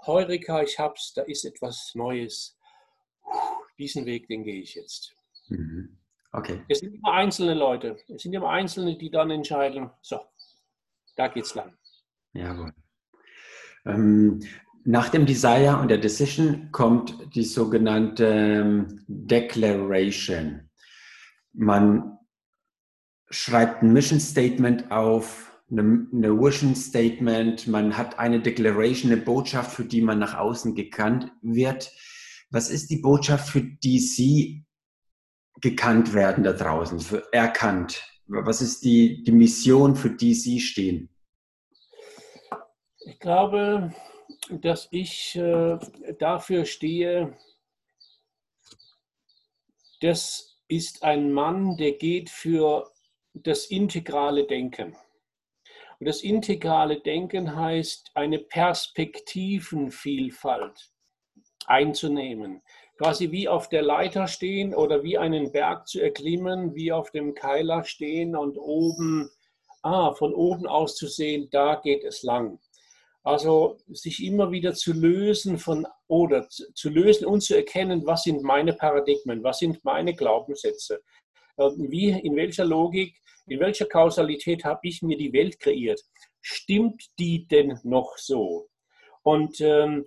Heureka, 0.06 0.62
ich 0.62 0.78
hab's, 0.80 1.14
da 1.14 1.24
ist 1.24 1.46
etwas 1.46 1.94
Neues. 1.96 2.58
Diesen 3.78 4.06
Weg, 4.06 4.28
den 4.28 4.44
gehe 4.44 4.62
ich 4.62 4.76
jetzt. 4.76 5.16
Mhm. 5.48 5.98
Okay. 6.32 6.62
Es 6.68 6.80
sind 6.80 6.96
immer 6.96 7.14
einzelne 7.14 7.54
Leute. 7.54 7.98
Es 8.14 8.24
sind 8.24 8.34
immer 8.34 8.50
Einzelne, 8.50 8.98
die 8.98 9.10
dann 9.10 9.32
entscheiden, 9.32 9.90
so, 10.02 10.20
da 11.16 11.28
geht's 11.28 11.56
lang. 11.56 11.76
Jawohl. 12.34 12.74
Ähm, 13.86 14.42
nach 14.84 15.10
dem 15.10 15.26
Desire 15.26 15.78
und 15.82 15.90
der 15.90 15.98
Decision 15.98 16.72
kommt 16.72 17.36
die 17.36 17.44
sogenannte 17.44 18.26
ähm, 18.26 19.04
Declaration. 19.08 20.70
Man 21.54 22.18
schreibt 23.30 23.84
ein 23.84 23.94
Mission 23.94 24.20
Statement 24.20 24.92
auf, 24.92 25.57
eine, 25.70 26.08
eine 26.14 26.40
Vision 26.40 26.76
Statement, 26.76 27.68
man 27.68 27.98
hat 27.98 28.20
eine 28.20 28.42
Declaration, 28.42 29.12
eine 29.12 29.22
Botschaft, 29.22 29.72
für 29.72 29.86
die 29.86 30.02
man 30.02 30.20
nach 30.20 30.36
außen 30.36 30.76
gekannt 30.76 31.32
wird. 31.42 31.92
Was 32.50 32.70
ist 32.70 32.90
die 32.90 32.98
Botschaft, 32.98 33.50
für 33.50 33.62
die 33.62 34.00
Sie 34.00 34.66
gekannt 35.60 36.14
werden 36.14 36.44
da 36.44 36.54
draußen, 36.54 37.00
für 37.00 37.32
erkannt? 37.34 38.02
Was 38.28 38.62
ist 38.62 38.84
die, 38.84 39.24
die 39.24 39.32
Mission, 39.32 39.96
für 39.96 40.10
die 40.10 40.34
Sie 40.34 40.60
stehen? 40.60 41.10
Ich 43.00 43.20
glaube, 43.20 43.94
dass 44.50 44.88
ich 44.92 45.36
äh, 45.36 45.78
dafür 46.20 46.66
stehe, 46.66 47.38
das 50.02 50.60
ist 50.68 51.04
ein 51.04 51.32
Mann, 51.32 51.78
der 51.78 51.94
geht 51.94 52.30
für 52.30 52.92
das 53.34 53.66
integrale 53.66 54.46
Denken. 54.46 54.96
Und 56.00 56.08
das 56.08 56.22
integrale 56.22 57.00
Denken 57.00 57.56
heißt, 57.56 58.12
eine 58.14 58.38
Perspektivenvielfalt 58.40 60.92
einzunehmen. 61.66 62.62
Quasi 62.98 63.32
wie 63.32 63.48
auf 63.48 63.70
der 63.70 63.84
Leiter 63.84 64.28
stehen 64.28 64.76
oder 64.76 65.04
wie 65.04 65.18
einen 65.18 65.52
Berg 65.52 65.88
zu 65.88 66.02
erklimmen, 66.02 66.76
wie 66.76 66.92
auf 66.92 67.12
dem 67.12 67.36
Keiler 67.36 67.84
stehen 67.84 68.36
und 68.36 68.58
oben, 68.58 69.30
ah, 69.84 70.14
von 70.14 70.34
oben 70.34 70.66
aus 70.68 70.96
zu 70.96 71.06
sehen, 71.08 71.48
da 71.52 71.76
geht 71.76 72.04
es 72.04 72.24
lang. 72.24 72.60
Also 73.24 73.78
sich 73.90 74.24
immer 74.24 74.52
wieder 74.52 74.74
zu 74.74 74.94
lösen 74.94 75.58
von 75.58 75.86
oder 76.08 76.48
zu 76.48 76.90
lösen 76.90 77.26
und 77.26 77.42
zu 77.42 77.56
erkennen, 77.56 78.06
was 78.06 78.24
sind 78.24 78.42
meine 78.42 78.72
Paradigmen, 78.74 79.44
was 79.44 79.60
sind 79.60 79.84
meine 79.84 80.16
Glaubenssätze, 80.16 81.02
ähm, 81.58 81.88
wie, 81.90 82.10
in 82.10 82.38
welcher 82.38 82.66
Logik, 82.66 83.22
in 83.48 83.60
welcher 83.60 83.86
Kausalität 83.86 84.64
habe 84.66 84.82
ich 84.84 85.02
mir 85.02 85.18
die 85.18 85.34
Welt 85.34 85.60
kreiert. 85.60 86.02
Stimmt 86.42 87.04
die 87.18 87.48
denn 87.48 87.80
noch 87.84 88.18
so? 88.18 88.68
Und 89.24 89.60
ähm, 89.62 90.06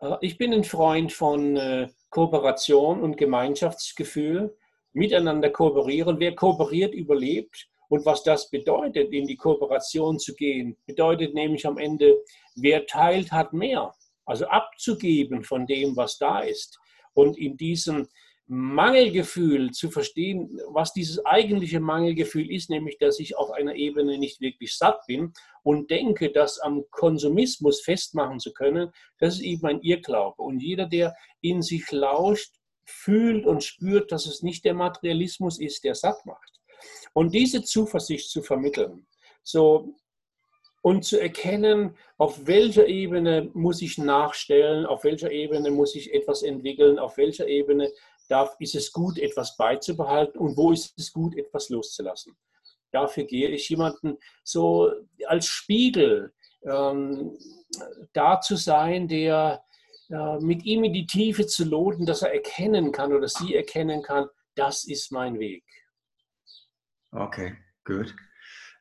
äh, 0.00 0.16
ich 0.20 0.38
bin 0.38 0.52
ein 0.52 0.64
Freund 0.64 1.12
von 1.12 1.56
äh, 1.56 1.88
Kooperation 2.10 3.02
und 3.02 3.16
Gemeinschaftsgefühl, 3.16 4.56
miteinander 4.92 5.50
kooperieren. 5.50 6.18
Wer 6.18 6.34
kooperiert, 6.34 6.94
überlebt. 6.94 7.68
Und 7.88 8.06
was 8.06 8.22
das 8.22 8.50
bedeutet, 8.50 9.12
in 9.12 9.26
die 9.26 9.36
Kooperation 9.36 10.18
zu 10.18 10.34
gehen, 10.34 10.76
bedeutet 10.86 11.34
nämlich 11.34 11.66
am 11.66 11.78
Ende, 11.78 12.22
wer 12.54 12.86
teilt, 12.86 13.32
hat 13.32 13.52
mehr. 13.52 13.92
Also 14.24 14.46
abzugeben 14.46 15.42
von 15.42 15.66
dem, 15.66 15.96
was 15.96 16.18
da 16.18 16.40
ist. 16.40 16.78
Und 17.14 17.36
in 17.36 17.56
diesem 17.56 18.08
Mangelgefühl 18.52 19.70
zu 19.70 19.92
verstehen, 19.92 20.60
was 20.66 20.92
dieses 20.92 21.24
eigentliche 21.24 21.78
Mangelgefühl 21.78 22.50
ist, 22.50 22.68
nämlich 22.68 22.98
dass 22.98 23.20
ich 23.20 23.36
auf 23.36 23.52
einer 23.52 23.76
Ebene 23.76 24.18
nicht 24.18 24.40
wirklich 24.40 24.76
satt 24.76 25.06
bin 25.06 25.32
und 25.62 25.88
denke, 25.88 26.32
das 26.32 26.58
am 26.58 26.82
Konsumismus 26.90 27.80
festmachen 27.80 28.40
zu 28.40 28.52
können, 28.52 28.90
das 29.20 29.34
ist 29.36 29.42
eben 29.42 29.66
ein 29.66 29.82
Irrglaube. 29.82 30.42
Und 30.42 30.58
jeder, 30.58 30.86
der 30.86 31.14
in 31.40 31.62
sich 31.62 31.92
lauscht, 31.92 32.56
fühlt 32.84 33.46
und 33.46 33.62
spürt, 33.62 34.10
dass 34.10 34.26
es 34.26 34.42
nicht 34.42 34.64
der 34.64 34.74
Materialismus 34.74 35.60
ist, 35.60 35.84
der 35.84 35.94
satt 35.94 36.26
macht, 36.26 36.60
und 37.12 37.32
diese 37.32 37.62
Zuversicht 37.62 38.30
zu 38.30 38.42
vermitteln, 38.42 39.06
so 39.44 39.94
und 40.82 41.04
zu 41.04 41.20
erkennen, 41.20 41.96
auf 42.16 42.46
welcher 42.46 42.86
Ebene 42.86 43.50
muss 43.52 43.82
ich 43.82 43.98
nachstellen, 43.98 44.86
auf 44.86 45.04
welcher 45.04 45.30
Ebene 45.30 45.70
muss 45.70 45.94
ich 45.94 46.12
etwas 46.12 46.42
entwickeln, 46.42 46.98
auf 46.98 47.16
welcher 47.16 47.46
Ebene 47.46 47.92
darf, 48.30 48.54
ist 48.58 48.74
es 48.74 48.92
gut, 48.92 49.18
etwas 49.18 49.56
beizubehalten 49.56 50.38
und 50.38 50.56
wo 50.56 50.72
ist 50.72 50.98
es 50.98 51.12
gut, 51.12 51.36
etwas 51.36 51.68
loszulassen. 51.68 52.36
Dafür 52.92 53.24
gehe 53.24 53.48
ich 53.48 53.68
jemanden 53.68 54.18
so 54.42 54.90
als 55.26 55.46
Spiegel 55.46 56.32
ähm, 56.64 57.36
da 58.12 58.40
zu 58.40 58.56
sein, 58.56 59.08
der 59.08 59.62
äh, 60.10 60.38
mit 60.40 60.64
ihm 60.64 60.84
in 60.84 60.92
die 60.92 61.06
Tiefe 61.06 61.46
zu 61.46 61.64
loten, 61.64 62.04
dass 62.04 62.22
er 62.22 62.34
erkennen 62.34 62.92
kann 62.92 63.12
oder 63.12 63.28
sie 63.28 63.54
erkennen 63.54 64.02
kann, 64.02 64.26
das 64.56 64.84
ist 64.84 65.12
mein 65.12 65.38
Weg. 65.38 65.64
Okay, 67.12 67.56
gut. 67.84 68.14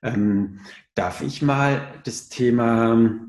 Ähm, 0.01 0.59
darf 0.95 1.21
ich 1.21 1.41
mal 1.41 2.01
das 2.05 2.29
Thema 2.29 3.27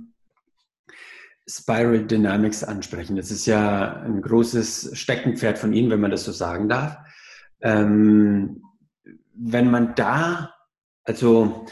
Spiral 1.51 2.07
Dynamics 2.07 2.63
ansprechen? 2.65 3.17
Das 3.17 3.31
ist 3.31 3.47
ja 3.47 3.97
ein 4.03 4.23
großes 4.23 4.91
Steckenpferd 4.95 5.59
von 5.59 5.73
Ihnen, 5.73 5.91
wenn 5.91 6.01
man 6.01 6.11
das 6.11 6.25
so 6.25 6.33
sagen 6.33 6.69
darf. 6.69 6.97
Ähm, 7.61 8.63
wenn 9.35 9.71
man 9.71 9.95
da, 9.95 10.55
also 11.05 11.67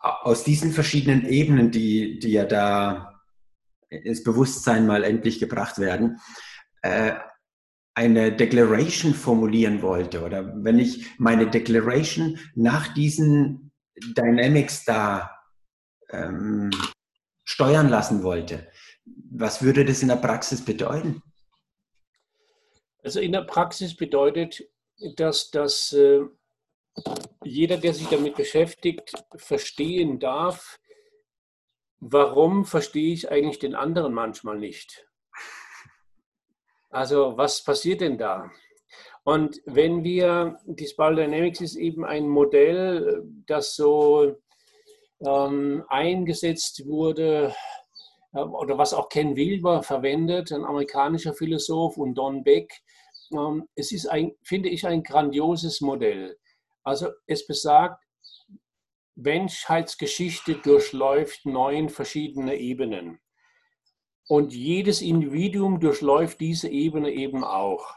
aus 0.00 0.44
diesen 0.44 0.72
verschiedenen 0.72 1.26
Ebenen, 1.26 1.70
die, 1.70 2.18
die 2.18 2.32
ja 2.32 2.44
da 2.44 3.20
ins 3.88 4.22
Bewusstsein 4.22 4.86
mal 4.86 5.04
endlich 5.04 5.38
gebracht 5.38 5.78
werden, 5.78 6.20
äh, 6.82 7.14
eine 7.94 8.30
Declaration 8.30 9.12
formulieren 9.12 9.82
wollte 9.82 10.22
oder 10.22 10.54
wenn 10.62 10.78
ich 10.78 11.18
meine 11.18 11.50
Declaration 11.50 12.38
nach 12.54 12.94
diesen 12.94 13.72
Dynamics 14.16 14.84
da 14.84 15.32
ähm, 16.10 16.70
steuern 17.44 17.88
lassen 17.88 18.22
wollte, 18.22 18.68
was 19.30 19.62
würde 19.62 19.84
das 19.84 20.02
in 20.02 20.08
der 20.08 20.16
Praxis 20.16 20.64
bedeuten? 20.64 21.22
Also 23.02 23.20
in 23.20 23.32
der 23.32 23.42
Praxis 23.42 23.96
bedeutet, 23.96 24.68
dass, 25.16 25.50
dass 25.50 25.92
äh, 25.92 26.22
jeder, 27.44 27.76
der 27.76 27.94
sich 27.94 28.08
damit 28.08 28.36
beschäftigt, 28.36 29.12
verstehen 29.36 30.18
darf, 30.18 30.78
warum 32.00 32.64
verstehe 32.64 33.12
ich 33.12 33.30
eigentlich 33.30 33.58
den 33.58 33.74
anderen 33.74 34.12
manchmal 34.12 34.58
nicht. 34.58 35.06
Also 36.90 37.36
was 37.36 37.62
passiert 37.62 38.00
denn 38.00 38.18
da? 38.18 38.50
Und 39.24 39.60
wenn 39.66 40.04
wir, 40.04 40.58
die 40.64 40.86
Spiral 40.86 41.16
Dynamics 41.16 41.60
ist 41.60 41.76
eben 41.76 42.04
ein 42.04 42.28
Modell, 42.28 43.22
das 43.46 43.76
so 43.76 44.36
ähm, 45.20 45.84
eingesetzt 45.88 46.86
wurde, 46.86 47.54
oder 48.32 48.76
was 48.76 48.94
auch 48.94 49.08
Ken 49.08 49.36
Wilber 49.36 49.82
verwendet, 49.82 50.52
ein 50.52 50.64
amerikanischer 50.64 51.34
Philosoph 51.34 51.96
und 51.96 52.14
Don 52.14 52.44
Beck. 52.44 52.72
Ähm, 53.32 53.68
es 53.74 53.92
ist, 53.92 54.06
ein, 54.06 54.32
finde 54.42 54.68
ich, 54.68 54.86
ein 54.86 55.02
grandioses 55.02 55.80
Modell. 55.80 56.36
Also 56.82 57.08
es 57.26 57.46
besagt, 57.46 58.02
Menschheitsgeschichte 59.14 60.56
durchläuft 60.56 61.44
neun 61.44 61.88
verschiedene 61.88 62.56
Ebenen. 62.56 63.18
Und 64.28 64.54
jedes 64.54 65.00
Individuum 65.02 65.80
durchläuft 65.80 66.40
diese 66.40 66.68
Ebene 66.68 67.10
eben 67.10 67.44
auch. 67.44 67.94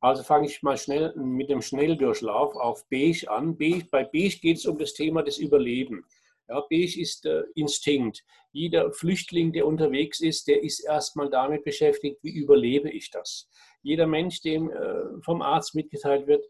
Also 0.00 0.22
fange 0.22 0.46
ich 0.46 0.62
mal 0.62 0.76
schnell 0.76 1.14
mit 1.16 1.50
dem 1.50 1.62
Schnelldurchlauf 1.62 2.56
auf 2.56 2.88
Beige 2.88 3.30
an. 3.30 3.56
Beige, 3.56 3.86
bei 3.90 4.02
Beige 4.02 4.38
geht 4.40 4.56
es 4.56 4.66
um 4.66 4.78
das 4.78 4.94
Thema 4.94 5.22
des 5.22 5.38
Überlebens. 5.38 6.04
Ja, 6.50 6.60
Beige 6.68 7.00
ist 7.00 7.26
äh, 7.26 7.44
Instinkt. 7.54 8.24
Jeder 8.50 8.92
Flüchtling, 8.92 9.52
der 9.52 9.68
unterwegs 9.68 10.20
ist, 10.20 10.48
der 10.48 10.64
ist 10.64 10.80
erstmal 10.80 11.30
damit 11.30 11.62
beschäftigt, 11.62 12.18
wie 12.22 12.34
überlebe 12.34 12.90
ich 12.90 13.08
das. 13.10 13.48
Jeder 13.82 14.08
Mensch, 14.08 14.40
dem 14.40 14.68
äh, 14.68 15.22
vom 15.24 15.42
Arzt 15.42 15.76
mitgeteilt 15.76 16.26
wird, 16.26 16.44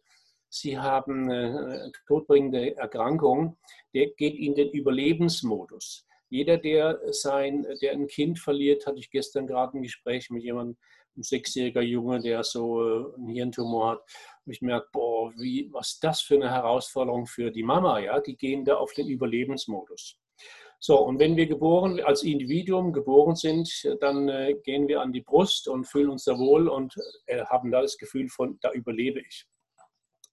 Sie 0.48 0.78
haben 0.78 1.30
äh, 1.30 1.90
todbringende 2.08 2.76
Erkrankung, 2.76 3.58
der 3.94 4.08
geht 4.08 4.34
in 4.34 4.54
den 4.54 4.70
Überlebensmodus. 4.70 6.06
Jeder, 6.30 6.56
der 6.56 6.98
sein, 7.12 7.66
der 7.82 7.92
ein 7.92 8.06
Kind 8.06 8.38
verliert, 8.38 8.86
hatte 8.86 8.98
ich 8.98 9.10
gestern 9.10 9.46
gerade 9.46 9.76
ein 9.76 9.82
Gespräch 9.82 10.30
mit 10.30 10.42
jemandem, 10.42 10.78
ein 11.16 11.22
sechsjähriger 11.22 11.82
Junge, 11.82 12.20
der 12.20 12.42
so 12.42 12.82
äh, 12.82 13.14
einen 13.16 13.28
Hirntumor 13.28 13.90
hat. 13.92 14.02
Ich 14.50 14.62
merke, 14.62 14.88
boah, 14.92 15.32
wie, 15.36 15.68
was 15.72 15.98
das 16.00 16.20
für 16.20 16.34
eine 16.34 16.50
Herausforderung 16.50 17.26
für 17.26 17.50
die 17.50 17.62
Mama, 17.62 17.98
ja? 17.98 18.20
Die 18.20 18.36
gehen 18.36 18.64
da 18.64 18.76
auf 18.76 18.92
den 18.92 19.08
Überlebensmodus. 19.08 20.18
So, 20.82 20.98
und 20.98 21.18
wenn 21.18 21.36
wir 21.36 21.46
geboren, 21.46 22.00
als 22.00 22.22
Individuum 22.22 22.92
geboren 22.92 23.36
sind, 23.36 23.68
dann 24.00 24.30
äh, 24.30 24.54
gehen 24.64 24.88
wir 24.88 25.02
an 25.02 25.12
die 25.12 25.20
Brust 25.20 25.68
und 25.68 25.84
fühlen 25.84 26.08
uns 26.08 26.24
da 26.24 26.38
wohl 26.38 26.68
und 26.68 26.94
äh, 27.26 27.44
haben 27.44 27.70
da 27.70 27.82
das 27.82 27.98
Gefühl 27.98 28.30
von, 28.30 28.58
da 28.62 28.72
überlebe 28.72 29.20
ich. 29.20 29.46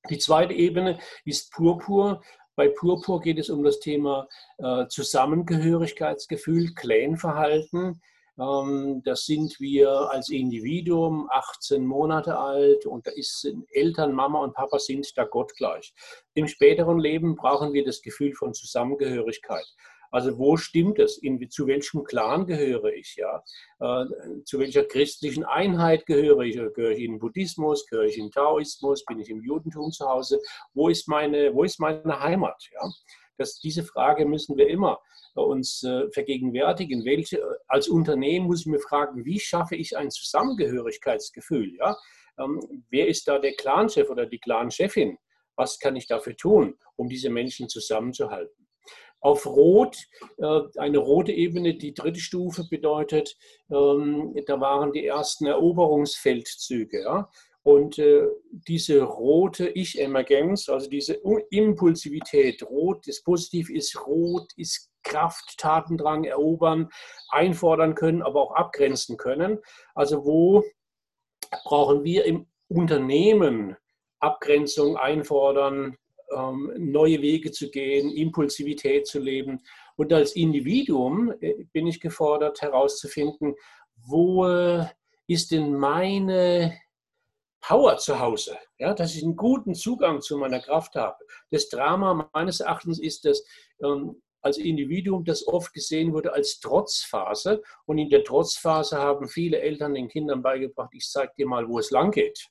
Die 0.10 0.18
zweite 0.18 0.54
Ebene 0.54 1.00
ist 1.26 1.52
Purpur. 1.52 2.24
Bei 2.56 2.70
Purpur 2.70 3.20
geht 3.20 3.40
es 3.40 3.50
um 3.50 3.62
das 3.62 3.80
Thema 3.80 4.26
äh, 4.58 4.88
Zusammengehörigkeitsgefühl, 4.88 6.74
Clanverhalten. 6.74 7.80
Ähm, 7.86 8.02
das 8.38 9.26
sind 9.26 9.60
wir 9.60 9.90
als 10.12 10.30
Individuum, 10.30 11.28
18 11.32 11.84
Monate 11.84 12.38
alt 12.38 12.86
und 12.86 13.08
da 13.08 13.12
ist 13.12 13.52
Eltern, 13.72 14.14
Mama 14.14 14.44
und 14.44 14.54
Papa 14.54 14.78
sind 14.78 15.12
da 15.18 15.24
gottgleich. 15.24 15.94
Im 16.36 16.48
späteren 16.48 17.00
Leben 17.00 17.36
brauchen 17.36 17.74
wir 17.74 17.84
das 17.84 18.02
Gefühl 18.02 18.34
von 18.34 18.54
Zusammengehörigkeit. 18.54 19.66
Also 20.12 20.38
wo 20.38 20.56
stimmt 20.56 21.00
es? 21.00 21.18
In, 21.18 21.50
zu 21.50 21.68
welchem 21.68 22.04
Clan 22.04 22.46
gehöre 22.46 22.94
ich? 22.94 23.18
Ja? 23.18 23.44
Äh, 23.80 24.06
zu 24.46 24.60
welcher 24.60 24.84
christlichen 24.86 25.44
Einheit 25.44 26.06
gehöre 26.06 26.42
ich? 26.42 26.56
Gehöre 26.56 26.92
ich 26.92 27.04
in 27.04 27.20
Buddhismus? 27.20 27.86
Gehöre 27.88 28.06
ich 28.06 28.18
in 28.18 28.32
Taoismus? 28.32 29.04
Bin 29.06 29.20
ich 29.20 29.30
im 29.30 29.42
Judentum 29.42 29.92
zu 29.92 30.08
Hause? 30.08 30.40
Wo 30.74 30.90
ist 30.90 31.08
meine, 31.08 31.54
wo 31.54 31.64
ist 31.64 31.80
meine 31.80 32.20
Heimat? 32.20 32.62
Ja? 32.72 32.90
Das, 33.38 33.60
diese 33.60 33.84
Frage 33.84 34.26
müssen 34.26 34.58
wir 34.58 34.68
immer 34.68 35.00
uns 35.34 35.84
äh, 35.84 36.10
vergegenwärtigen. 36.12 37.06
Welche, 37.06 37.42
als 37.68 37.88
Unternehmen 37.88 38.48
muss 38.48 38.62
ich 38.62 38.66
mir 38.68 38.80
fragen, 38.80 39.26
wie 39.26 39.40
schaffe 39.40 39.76
ich 39.76 39.98
ein 39.98 40.12
Zusammengehörigkeitsgefühl? 40.12 41.76
Ja? 41.76 41.96
Ähm, 42.40 42.86
wer 42.90 43.08
ist 43.08 43.28
da 43.28 43.40
der 43.40 43.54
Clanchef 43.54 44.10
oder 44.10 44.26
die 44.26 44.40
Clanchefin? 44.40 45.18
Was 45.56 45.80
kann 45.80 45.96
ich 45.96 46.08
dafür 46.08 46.36
tun, 46.36 46.78
um 46.96 47.10
diese 47.10 47.30
Menschen 47.30 47.70
zusammenzuhalten? 47.70 48.68
auf 49.20 49.46
Rot, 49.46 49.98
äh, 50.38 50.62
eine 50.78 51.00
rote 51.00 51.32
Ebene, 51.32 51.76
die 51.76 51.94
dritte 51.94 52.20
Stufe 52.20 52.66
bedeutet, 52.70 53.36
ähm, 53.72 54.36
da 54.46 54.60
waren 54.60 54.92
die 54.92 55.06
ersten 55.06 55.48
Eroberungsfeldzüge. 55.48 57.26
Und 57.68 58.00
äh, 58.00 58.26
diese 58.50 59.02
rote 59.02 59.68
Ich-Emergenz, 59.68 60.70
also 60.70 60.90
diese 60.90 61.20
Impulsivität, 61.50 62.64
rot, 62.64 63.06
das 63.06 63.22
Positiv 63.22 63.70
ist 63.70 64.08
rot, 64.08 64.54
ist 64.56 64.90
Kraft, 65.04 65.58
Tatendrang, 65.58 66.24
erobern, 66.24 66.88
einfordern 67.30 67.94
können, 67.94 68.22
aber 68.22 68.42
auch 68.42 68.56
abgrenzen 68.56 69.18
können. 69.18 69.60
Also 69.96 70.24
wo 70.24 70.64
brauchen 71.66 72.06
wir 72.06 72.24
im 72.24 72.48
Unternehmen 72.70 73.76
Abgrenzung 74.22 74.96
einfordern, 74.96 75.98
ähm, 76.34 76.72
neue 76.78 77.22
Wege 77.22 77.52
zu 77.52 77.70
gehen, 77.70 78.10
Impulsivität 78.16 79.08
zu 79.08 79.20
leben. 79.20 79.60
Und 79.98 80.14
als 80.14 80.38
Individuum 80.38 81.34
äh, 81.42 81.66
bin 81.74 81.86
ich 81.86 82.00
gefordert 82.00 82.62
herauszufinden, 82.62 83.56
wo 84.06 84.46
äh, 84.48 84.86
ist 85.28 85.52
denn 85.52 85.74
meine 85.74 86.74
Power 87.62 87.98
zu 87.98 88.20
Hause, 88.20 88.58
ja, 88.78 88.94
dass 88.94 89.16
ich 89.16 89.24
einen 89.24 89.36
guten 89.36 89.76
Zugang 89.76 90.22
zu 90.22 90.38
meiner 90.38 90.60
Kraft 90.60 90.96
habe. 90.96 91.18
Das 91.52 91.70
Drama 91.70 92.30
meines 92.34 92.60
Erachtens 92.60 93.00
ist, 93.00 93.26
dass 93.26 93.44
ähm, 93.84 94.22
als 94.42 94.58
Individuum 94.58 95.26
das 95.26 95.46
oft 95.48 95.74
gesehen 95.74 96.14
wurde 96.14 96.34
als 96.34 96.60
Trotzphase. 96.60 97.62
Und 97.86 97.98
in 97.98 98.10
der 98.10 98.24
Trotzphase 98.24 98.98
haben 98.98 99.28
viele 99.28 99.60
Eltern 99.60 99.94
den 99.94 100.08
Kindern 100.08 100.42
beigebracht, 100.42 100.92
ich 100.94 101.08
zeige 101.08 101.34
dir 101.38 101.48
mal, 101.48 101.68
wo 101.68 101.80
es 101.80 101.92
lang 101.92 102.12
geht. 102.12 102.48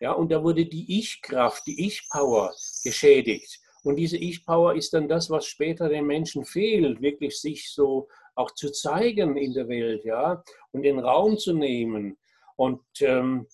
Ja, 0.00 0.12
und 0.12 0.32
da 0.32 0.42
wurde 0.42 0.66
die 0.66 0.98
Ich-Kraft, 0.98 1.66
die 1.66 1.86
Ich-Power 1.86 2.52
geschädigt. 2.82 3.60
Und 3.84 3.96
diese 3.96 4.16
Ich-Power 4.16 4.74
ist 4.74 4.94
dann 4.94 5.08
das, 5.08 5.30
was 5.30 5.46
später 5.46 5.88
den 5.88 6.06
Menschen 6.06 6.44
fehlt, 6.44 7.00
wirklich 7.00 7.40
sich 7.40 7.72
so 7.72 8.08
auch 8.34 8.52
zu 8.52 8.70
zeigen 8.70 9.36
in 9.36 9.52
der 9.52 9.68
Welt, 9.68 10.04
ja, 10.04 10.42
und 10.70 10.82
den 10.82 10.98
Raum 10.98 11.38
zu 11.38 11.52
nehmen. 11.52 12.16
Und 12.56 12.80
ähm, 13.00 13.46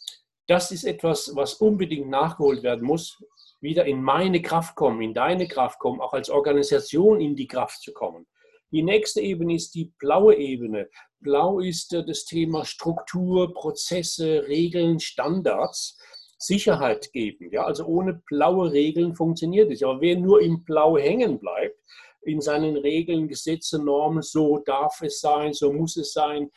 das 0.48 0.72
ist 0.72 0.84
etwas, 0.84 1.30
was 1.34 1.54
unbedingt 1.54 2.08
nachgeholt 2.08 2.62
werden 2.62 2.84
muss, 2.84 3.22
wieder 3.60 3.84
in 3.84 4.02
meine 4.02 4.42
Kraft 4.42 4.74
kommen, 4.74 5.02
in 5.02 5.14
deine 5.14 5.46
Kraft 5.46 5.78
kommen, 5.78 6.00
auch 6.00 6.12
als 6.12 6.30
Organisation 6.30 7.20
in 7.20 7.36
die 7.36 7.46
Kraft 7.46 7.82
zu 7.82 7.92
kommen. 7.92 8.26
Die 8.70 8.82
nächste 8.82 9.20
Ebene 9.20 9.54
ist 9.54 9.74
die 9.74 9.92
blaue 9.98 10.34
Ebene. 10.34 10.88
Blau 11.20 11.60
ist 11.60 11.94
äh, 11.94 12.04
das 12.04 12.24
Thema 12.24 12.64
Struktur, 12.64 13.52
Prozesse, 13.54 14.46
Regeln, 14.46 15.00
Standards. 15.00 15.98
Sicherheit 16.38 17.12
geben. 17.12 17.50
Ja? 17.50 17.64
Also 17.64 17.84
ohne 17.84 18.22
blaue 18.26 18.70
Regeln 18.70 19.14
funktioniert 19.14 19.72
es. 19.72 19.82
Aber 19.82 20.00
wer 20.00 20.16
nur 20.16 20.40
im 20.40 20.64
Blau 20.64 20.96
hängen 20.96 21.40
bleibt, 21.40 21.76
in 22.22 22.40
seinen 22.40 22.76
Regeln, 22.76 23.28
Gesetze, 23.28 23.82
Normen, 23.82 24.22
so 24.22 24.58
darf 24.58 25.00
es 25.02 25.20
sein, 25.20 25.52
so 25.52 25.72
muss 25.72 25.96
es 25.96 26.12
sein, 26.12 26.50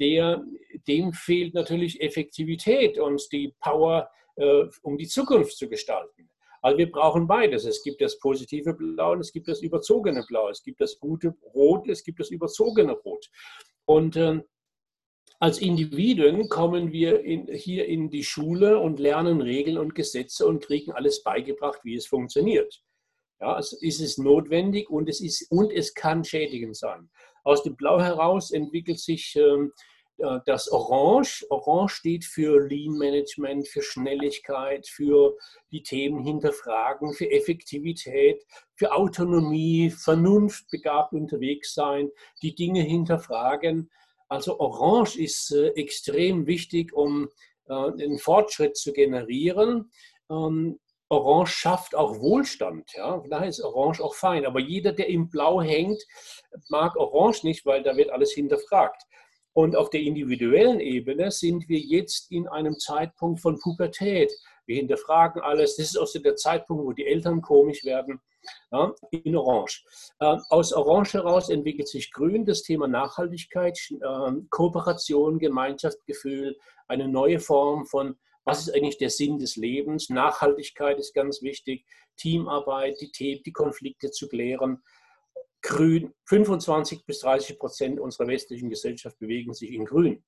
der, 0.00 0.44
dem 0.88 1.12
fehlt 1.12 1.54
natürlich 1.54 2.00
Effektivität 2.00 2.98
und 2.98 3.30
die 3.32 3.54
Power, 3.60 4.10
äh, 4.36 4.64
um 4.82 4.96
die 4.96 5.06
Zukunft 5.06 5.56
zu 5.56 5.68
gestalten. 5.68 6.30
Also 6.62 6.78
wir 6.78 6.90
brauchen 6.90 7.26
beides. 7.26 7.64
Es 7.64 7.82
gibt 7.82 8.00
das 8.00 8.18
positive 8.18 8.74
Blau 8.74 9.12
und 9.12 9.20
es 9.20 9.32
gibt 9.32 9.48
das 9.48 9.62
überzogene 9.62 10.24
Blau. 10.26 10.48
Es 10.48 10.62
gibt 10.62 10.80
das 10.80 10.98
gute 10.98 11.34
Rot, 11.54 11.88
es 11.88 12.04
gibt 12.04 12.20
das 12.20 12.30
überzogene 12.30 12.92
Rot. 12.92 13.30
Und 13.86 14.16
äh, 14.16 14.40
als 15.38 15.58
Individuen 15.58 16.50
kommen 16.50 16.92
wir 16.92 17.20
in, 17.24 17.46
hier 17.48 17.86
in 17.86 18.10
die 18.10 18.24
Schule 18.24 18.78
und 18.78 19.00
lernen 19.00 19.40
Regeln 19.40 19.78
und 19.78 19.94
Gesetze 19.94 20.46
und 20.46 20.62
kriegen 20.62 20.92
alles 20.92 21.22
beigebracht, 21.22 21.80
wie 21.82 21.94
es 21.94 22.06
funktioniert. 22.06 22.82
Ja, 23.40 23.58
es 23.58 23.72
ist 23.72 24.18
notwendig 24.18 24.90
und 24.90 25.08
es, 25.08 25.22
ist, 25.22 25.50
und 25.50 25.72
es 25.72 25.94
kann 25.94 26.24
schädigend 26.24 26.76
sein. 26.76 27.08
Aus 27.44 27.62
dem 27.62 27.76
Blau 27.76 28.00
heraus 28.00 28.50
entwickelt 28.50 29.00
sich 29.00 29.36
ähm, 29.36 29.72
äh, 30.20 30.40
das 30.46 30.70
Orange. 30.70 31.46
Orange 31.50 31.94
steht 31.94 32.24
für 32.24 32.66
Lean 32.66 32.96
Management, 32.98 33.68
für 33.68 33.82
Schnelligkeit, 33.82 34.86
für 34.86 35.36
die 35.70 35.82
Themen 35.82 36.22
hinterfragen, 36.22 37.12
für 37.12 37.30
Effektivität, 37.30 38.44
für 38.74 38.92
Autonomie, 38.92 39.90
Vernunft 39.90 40.70
begabt 40.70 41.12
unterwegs 41.12 41.74
sein, 41.74 42.10
die 42.42 42.54
Dinge 42.54 42.82
hinterfragen. 42.82 43.90
Also 44.28 44.60
Orange 44.60 45.16
ist 45.16 45.52
äh, 45.52 45.68
extrem 45.70 46.46
wichtig, 46.46 46.92
um 46.92 47.28
äh, 47.68 47.72
einen 47.72 48.18
Fortschritt 48.18 48.76
zu 48.76 48.92
generieren. 48.92 49.90
Ähm, 50.30 50.78
Orange 51.10 51.50
schafft 51.50 51.94
auch 51.94 52.18
Wohlstand. 52.20 52.92
Ja? 52.94 53.22
Daher 53.28 53.48
ist 53.48 53.60
Orange 53.60 54.00
auch 54.00 54.14
fein. 54.14 54.46
Aber 54.46 54.60
jeder, 54.60 54.92
der 54.92 55.08
im 55.08 55.28
Blau 55.28 55.60
hängt, 55.60 56.02
mag 56.68 56.96
Orange 56.96 57.44
nicht, 57.44 57.66
weil 57.66 57.82
da 57.82 57.96
wird 57.96 58.10
alles 58.10 58.32
hinterfragt. 58.32 59.02
Und 59.52 59.74
auf 59.74 59.90
der 59.90 60.00
individuellen 60.00 60.78
Ebene 60.78 61.32
sind 61.32 61.68
wir 61.68 61.80
jetzt 61.80 62.30
in 62.30 62.46
einem 62.46 62.78
Zeitpunkt 62.78 63.40
von 63.40 63.58
Pubertät. 63.58 64.32
Wir 64.66 64.76
hinterfragen 64.76 65.42
alles. 65.42 65.76
Das 65.76 65.86
ist 65.86 65.96
auch 65.98 66.06
so 66.06 66.20
der 66.20 66.36
Zeitpunkt, 66.36 66.84
wo 66.84 66.92
die 66.92 67.06
Eltern 67.06 67.42
komisch 67.42 67.84
werden 67.84 68.20
ja, 68.72 68.94
in 69.10 69.36
Orange. 69.36 69.84
Äh, 70.20 70.36
aus 70.50 70.72
Orange 70.72 71.14
heraus 71.14 71.50
entwickelt 71.50 71.88
sich 71.88 72.12
Grün, 72.12 72.44
das 72.46 72.62
Thema 72.62 72.86
Nachhaltigkeit, 72.86 73.76
äh, 73.90 74.32
Kooperation, 74.50 75.40
Gemeinschaftsgefühl, 75.40 76.56
eine 76.86 77.08
neue 77.08 77.40
Form 77.40 77.86
von, 77.86 78.16
was 78.44 78.66
ist 78.66 78.74
eigentlich 78.74 78.98
der 78.98 79.10
Sinn 79.10 79.38
des 79.38 79.56
Lebens? 79.56 80.08
Nachhaltigkeit 80.08 80.98
ist 80.98 81.14
ganz 81.14 81.42
wichtig, 81.42 81.84
Teamarbeit, 82.16 83.00
die, 83.00 83.10
Themen, 83.10 83.42
die 83.44 83.52
Konflikte 83.52 84.10
zu 84.10 84.28
klären. 84.28 84.82
Grün, 85.62 86.14
25 86.24 87.04
bis 87.04 87.20
30 87.20 87.58
Prozent 87.58 88.00
unserer 88.00 88.28
westlichen 88.28 88.70
Gesellschaft 88.70 89.18
bewegen 89.18 89.52
sich 89.52 89.72
in 89.72 89.84
Grün. 89.84 90.24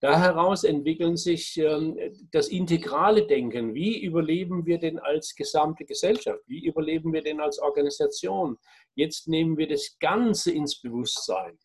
Da 0.00 0.16
heraus 0.16 0.62
entwickeln 0.62 1.16
sich 1.16 1.58
ähm, 1.58 1.98
das 2.30 2.48
integrale 2.48 3.26
Denken. 3.26 3.74
Wie 3.74 4.00
überleben 4.00 4.64
wir 4.64 4.78
denn 4.78 5.00
als 5.00 5.34
gesamte 5.34 5.84
Gesellschaft? 5.84 6.40
Wie 6.46 6.64
überleben 6.64 7.12
wir 7.12 7.22
denn 7.22 7.40
als 7.40 7.58
Organisation? 7.58 8.58
Jetzt 8.94 9.26
nehmen 9.26 9.58
wir 9.58 9.66
das 9.66 9.98
Ganze 9.98 10.52
ins 10.52 10.80
Bewusstsein. 10.80 11.58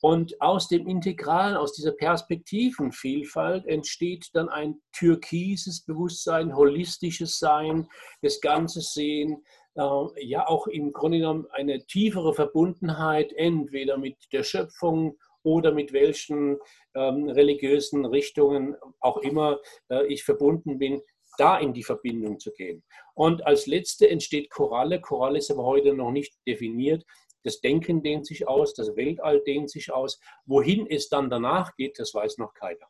Und 0.00 0.40
aus 0.40 0.68
dem 0.68 0.86
Integralen, 0.86 1.56
aus 1.56 1.72
dieser 1.72 1.92
Perspektivenvielfalt 1.92 3.66
entsteht 3.66 4.28
dann 4.32 4.48
ein 4.48 4.80
türkises 4.92 5.84
Bewusstsein, 5.84 6.54
holistisches 6.54 7.38
Sein, 7.38 7.88
das 8.22 8.40
Ganze 8.40 8.80
sehen, 8.80 9.44
äh, 9.74 9.82
ja 10.24 10.46
auch 10.46 10.68
im 10.68 10.92
Grunde 10.92 11.18
genommen 11.18 11.46
eine 11.50 11.84
tiefere 11.86 12.32
Verbundenheit, 12.32 13.32
entweder 13.32 13.98
mit 13.98 14.16
der 14.32 14.44
Schöpfung 14.44 15.18
oder 15.42 15.72
mit 15.72 15.92
welchen 15.92 16.58
ähm, 16.94 17.28
religiösen 17.28 18.04
Richtungen 18.04 18.76
auch 19.00 19.18
immer 19.18 19.60
äh, 19.90 20.06
ich 20.06 20.24
verbunden 20.24 20.78
bin, 20.78 21.00
da 21.38 21.58
in 21.58 21.72
die 21.72 21.84
Verbindung 21.84 22.40
zu 22.40 22.52
gehen. 22.52 22.82
Und 23.14 23.46
als 23.46 23.66
letzte 23.66 24.08
entsteht 24.10 24.50
Koralle. 24.50 25.00
Koralle 25.00 25.38
ist 25.38 25.50
aber 25.50 25.64
heute 25.64 25.94
noch 25.94 26.10
nicht 26.10 26.34
definiert. 26.46 27.04
Das 27.44 27.60
Denken 27.60 28.02
dehnt 28.02 28.26
sich 28.26 28.46
aus, 28.48 28.74
das 28.74 28.96
Weltall 28.96 29.40
dehnt 29.40 29.70
sich 29.70 29.92
aus. 29.92 30.20
Wohin 30.46 30.86
es 30.86 31.08
dann 31.08 31.30
danach 31.30 31.74
geht, 31.76 31.98
das 31.98 32.14
weiß 32.14 32.38
noch 32.38 32.54
keiner. 32.54 32.86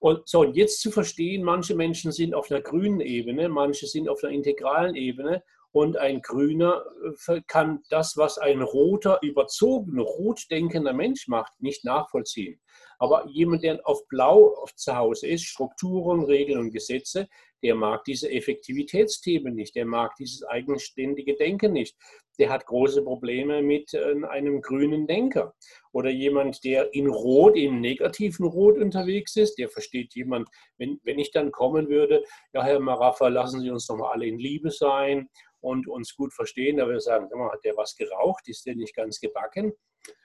Und 0.00 0.28
so, 0.28 0.40
und 0.40 0.56
jetzt 0.56 0.80
zu 0.80 0.90
verstehen, 0.90 1.42
manche 1.42 1.74
Menschen 1.74 2.12
sind 2.12 2.34
auf 2.34 2.50
einer 2.50 2.60
grünen 2.60 3.00
Ebene, 3.00 3.48
manche 3.48 3.86
sind 3.86 4.08
auf 4.08 4.22
einer 4.22 4.32
integralen 4.32 4.94
Ebene 4.94 5.42
und 5.72 5.96
ein 5.96 6.22
Grüner 6.22 6.84
äh, 7.26 7.40
kann 7.46 7.82
das, 7.90 8.16
was 8.16 8.38
ein 8.38 8.62
roter, 8.62 9.18
überzogener, 9.22 10.02
rot 10.02 10.46
denkender 10.50 10.92
Mensch 10.92 11.28
macht, 11.28 11.52
nicht 11.60 11.84
nachvollziehen. 11.84 12.60
Aber 12.98 13.26
jemand, 13.28 13.62
der 13.62 13.80
auf 13.84 14.06
Blau 14.08 14.66
zu 14.74 14.96
Hause 14.96 15.28
ist, 15.28 15.44
Strukturen, 15.44 16.24
Regeln 16.24 16.58
und 16.58 16.72
Gesetze, 16.72 17.28
der 17.62 17.74
mag 17.74 18.04
diese 18.04 18.30
Effektivitätsthemen 18.30 19.54
nicht, 19.54 19.74
der 19.74 19.84
mag 19.84 20.14
dieses 20.16 20.44
eigenständige 20.44 21.36
Denken 21.36 21.72
nicht. 21.72 21.96
Der 22.38 22.50
hat 22.50 22.66
große 22.66 23.02
Probleme 23.02 23.62
mit 23.62 23.94
äh, 23.94 24.14
einem 24.28 24.62
grünen 24.62 25.06
Denker. 25.08 25.54
Oder 25.92 26.10
jemand, 26.10 26.62
der 26.62 26.94
in 26.94 27.08
Rot, 27.08 27.56
im 27.56 27.80
negativen 27.80 28.46
Rot 28.46 28.78
unterwegs 28.78 29.34
ist, 29.36 29.58
der 29.58 29.68
versteht 29.68 30.14
jemand, 30.14 30.48
wenn, 30.76 31.00
wenn 31.02 31.18
ich 31.18 31.32
dann 31.32 31.50
kommen 31.50 31.88
würde, 31.88 32.22
ja, 32.52 32.62
Herr 32.62 32.78
Maraffa, 32.78 33.28
lassen 33.28 33.60
Sie 33.60 33.70
uns 33.70 33.86
doch 33.86 33.96
mal 33.96 34.12
alle 34.12 34.26
in 34.26 34.38
Liebe 34.38 34.70
sein 34.70 35.28
und 35.60 35.88
uns 35.88 36.14
gut 36.14 36.32
verstehen. 36.32 36.76
Da 36.76 36.88
ich 36.88 37.02
sagen, 37.02 37.28
hat 37.50 37.64
der 37.64 37.76
was 37.76 37.96
geraucht? 37.96 38.48
Ist 38.48 38.66
der 38.66 38.76
nicht 38.76 38.94
ganz 38.94 39.18
gebacken? 39.18 39.72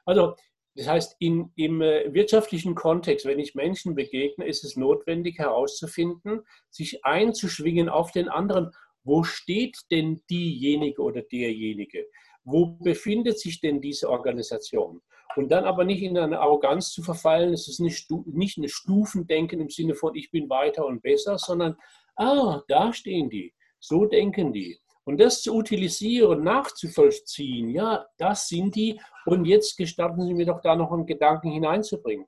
Also, 0.05 0.35
das 0.75 0.87
heißt, 0.87 1.15
in, 1.19 1.51
im 1.55 1.81
äh, 1.81 2.11
wirtschaftlichen 2.13 2.73
Kontext, 2.73 3.25
wenn 3.25 3.39
ich 3.39 3.53
Menschen 3.53 3.93
begegne, 3.95 4.45
ist 4.45 4.63
es 4.63 4.75
notwendig 4.75 5.37
herauszufinden, 5.37 6.41
sich 6.69 7.05
einzuschwingen 7.05 7.89
auf 7.89 8.11
den 8.11 8.27
anderen. 8.27 8.71
Wo 9.03 9.23
steht 9.23 9.77
denn 9.91 10.23
diejenige 10.29 11.01
oder 11.01 11.21
derjenige? 11.21 12.07
Wo 12.43 12.77
befindet 12.81 13.39
sich 13.39 13.59
denn 13.59 13.81
diese 13.81 14.09
Organisation? 14.09 15.01
Und 15.35 15.49
dann 15.49 15.65
aber 15.65 15.83
nicht 15.83 16.01
in 16.01 16.17
eine 16.17 16.39
Arroganz 16.39 16.91
zu 16.91 17.03
verfallen, 17.03 17.53
es 17.53 17.67
ist 17.67 17.79
nicht, 17.79 18.09
nicht 18.25 18.57
ein 18.57 18.67
Stufendenken 18.67 19.59
im 19.59 19.69
Sinne 19.69 19.95
von, 19.95 20.15
ich 20.15 20.31
bin 20.31 20.49
weiter 20.49 20.85
und 20.85 21.01
besser, 21.01 21.37
sondern, 21.37 21.75
ah, 22.15 22.61
da 22.67 22.93
stehen 22.93 23.29
die, 23.29 23.53
so 23.79 24.05
denken 24.05 24.53
die. 24.53 24.79
Und 25.05 25.19
das 25.19 25.41
zu 25.41 25.53
utilisieren, 25.53 26.43
nachzuvollziehen, 26.43 27.69
ja, 27.69 28.05
das 28.17 28.47
sind 28.47 28.75
die. 28.75 29.01
Und 29.25 29.45
jetzt 29.45 29.77
gestatten 29.77 30.25
Sie 30.25 30.33
mir 30.33 30.45
doch 30.45 30.61
da 30.61 30.75
noch 30.75 30.91
einen 30.91 31.05
Gedanken 31.05 31.51
hineinzubringen. 31.51 32.25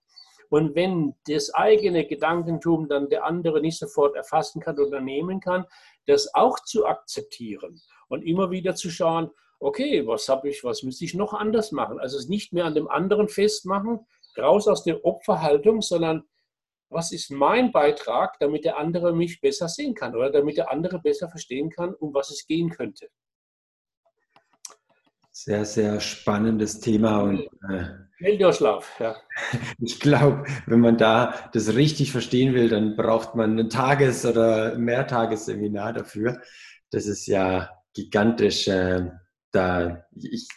Und 0.49 0.75
wenn 0.75 1.15
das 1.27 1.53
eigene 1.53 2.05
Gedankentum 2.05 2.87
dann 2.87 3.09
der 3.09 3.25
andere 3.25 3.61
nicht 3.61 3.79
sofort 3.79 4.15
erfassen 4.15 4.61
kann 4.61 4.77
oder 4.77 5.01
nehmen 5.01 5.39
kann, 5.39 5.65
das 6.05 6.33
auch 6.35 6.59
zu 6.59 6.85
akzeptieren 6.85 7.81
und 8.09 8.23
immer 8.23 8.51
wieder 8.51 8.75
zu 8.75 8.89
schauen, 8.89 9.31
okay, 9.59 10.05
was 10.05 10.29
habe 10.29 10.49
ich, 10.49 10.63
was 10.63 10.83
müsste 10.83 11.05
ich 11.05 11.13
noch 11.13 11.33
anders 11.33 11.71
machen? 11.71 11.99
Also 11.99 12.17
es 12.17 12.27
nicht 12.27 12.53
mehr 12.53 12.65
an 12.65 12.75
dem 12.75 12.87
anderen 12.87 13.27
festmachen, 13.27 14.05
raus 14.37 14.67
aus 14.67 14.83
der 14.83 15.03
Opferhaltung, 15.03 15.81
sondern 15.81 16.23
was 16.89 17.11
ist 17.11 17.31
mein 17.31 17.71
Beitrag, 17.71 18.37
damit 18.39 18.65
der 18.65 18.77
andere 18.77 19.13
mich 19.13 19.41
besser 19.41 19.67
sehen 19.67 19.93
kann 19.93 20.15
oder 20.15 20.31
damit 20.31 20.57
der 20.57 20.71
andere 20.71 20.99
besser 20.99 21.29
verstehen 21.29 21.69
kann, 21.69 21.93
um 21.93 22.13
was 22.13 22.29
es 22.29 22.45
gehen 22.45 22.69
könnte. 22.69 23.09
Sehr, 25.31 25.65
sehr 25.65 25.99
spannendes 25.99 26.79
Thema 26.79 27.21
und 27.21 27.47
äh, 27.69 28.53
Schlaf, 28.53 28.99
ja. 28.99 29.17
Ich 29.79 29.99
glaube, 29.99 30.45
wenn 30.65 30.79
man 30.79 30.97
da 30.97 31.49
das 31.51 31.75
richtig 31.75 32.13
verstehen 32.13 32.53
will, 32.53 32.69
dann 32.69 32.95
braucht 32.95 33.35
man 33.35 33.59
ein 33.59 33.69
Tages- 33.69 34.25
oder 34.25 34.77
Mehrtagesseminar 34.77 35.91
dafür. 35.91 36.41
Das 36.89 37.05
ist 37.05 37.27
ja 37.27 37.69
gigantisch. 37.93 38.69
Äh, 38.69 39.11
da 39.51 40.05
ich, 40.15 40.47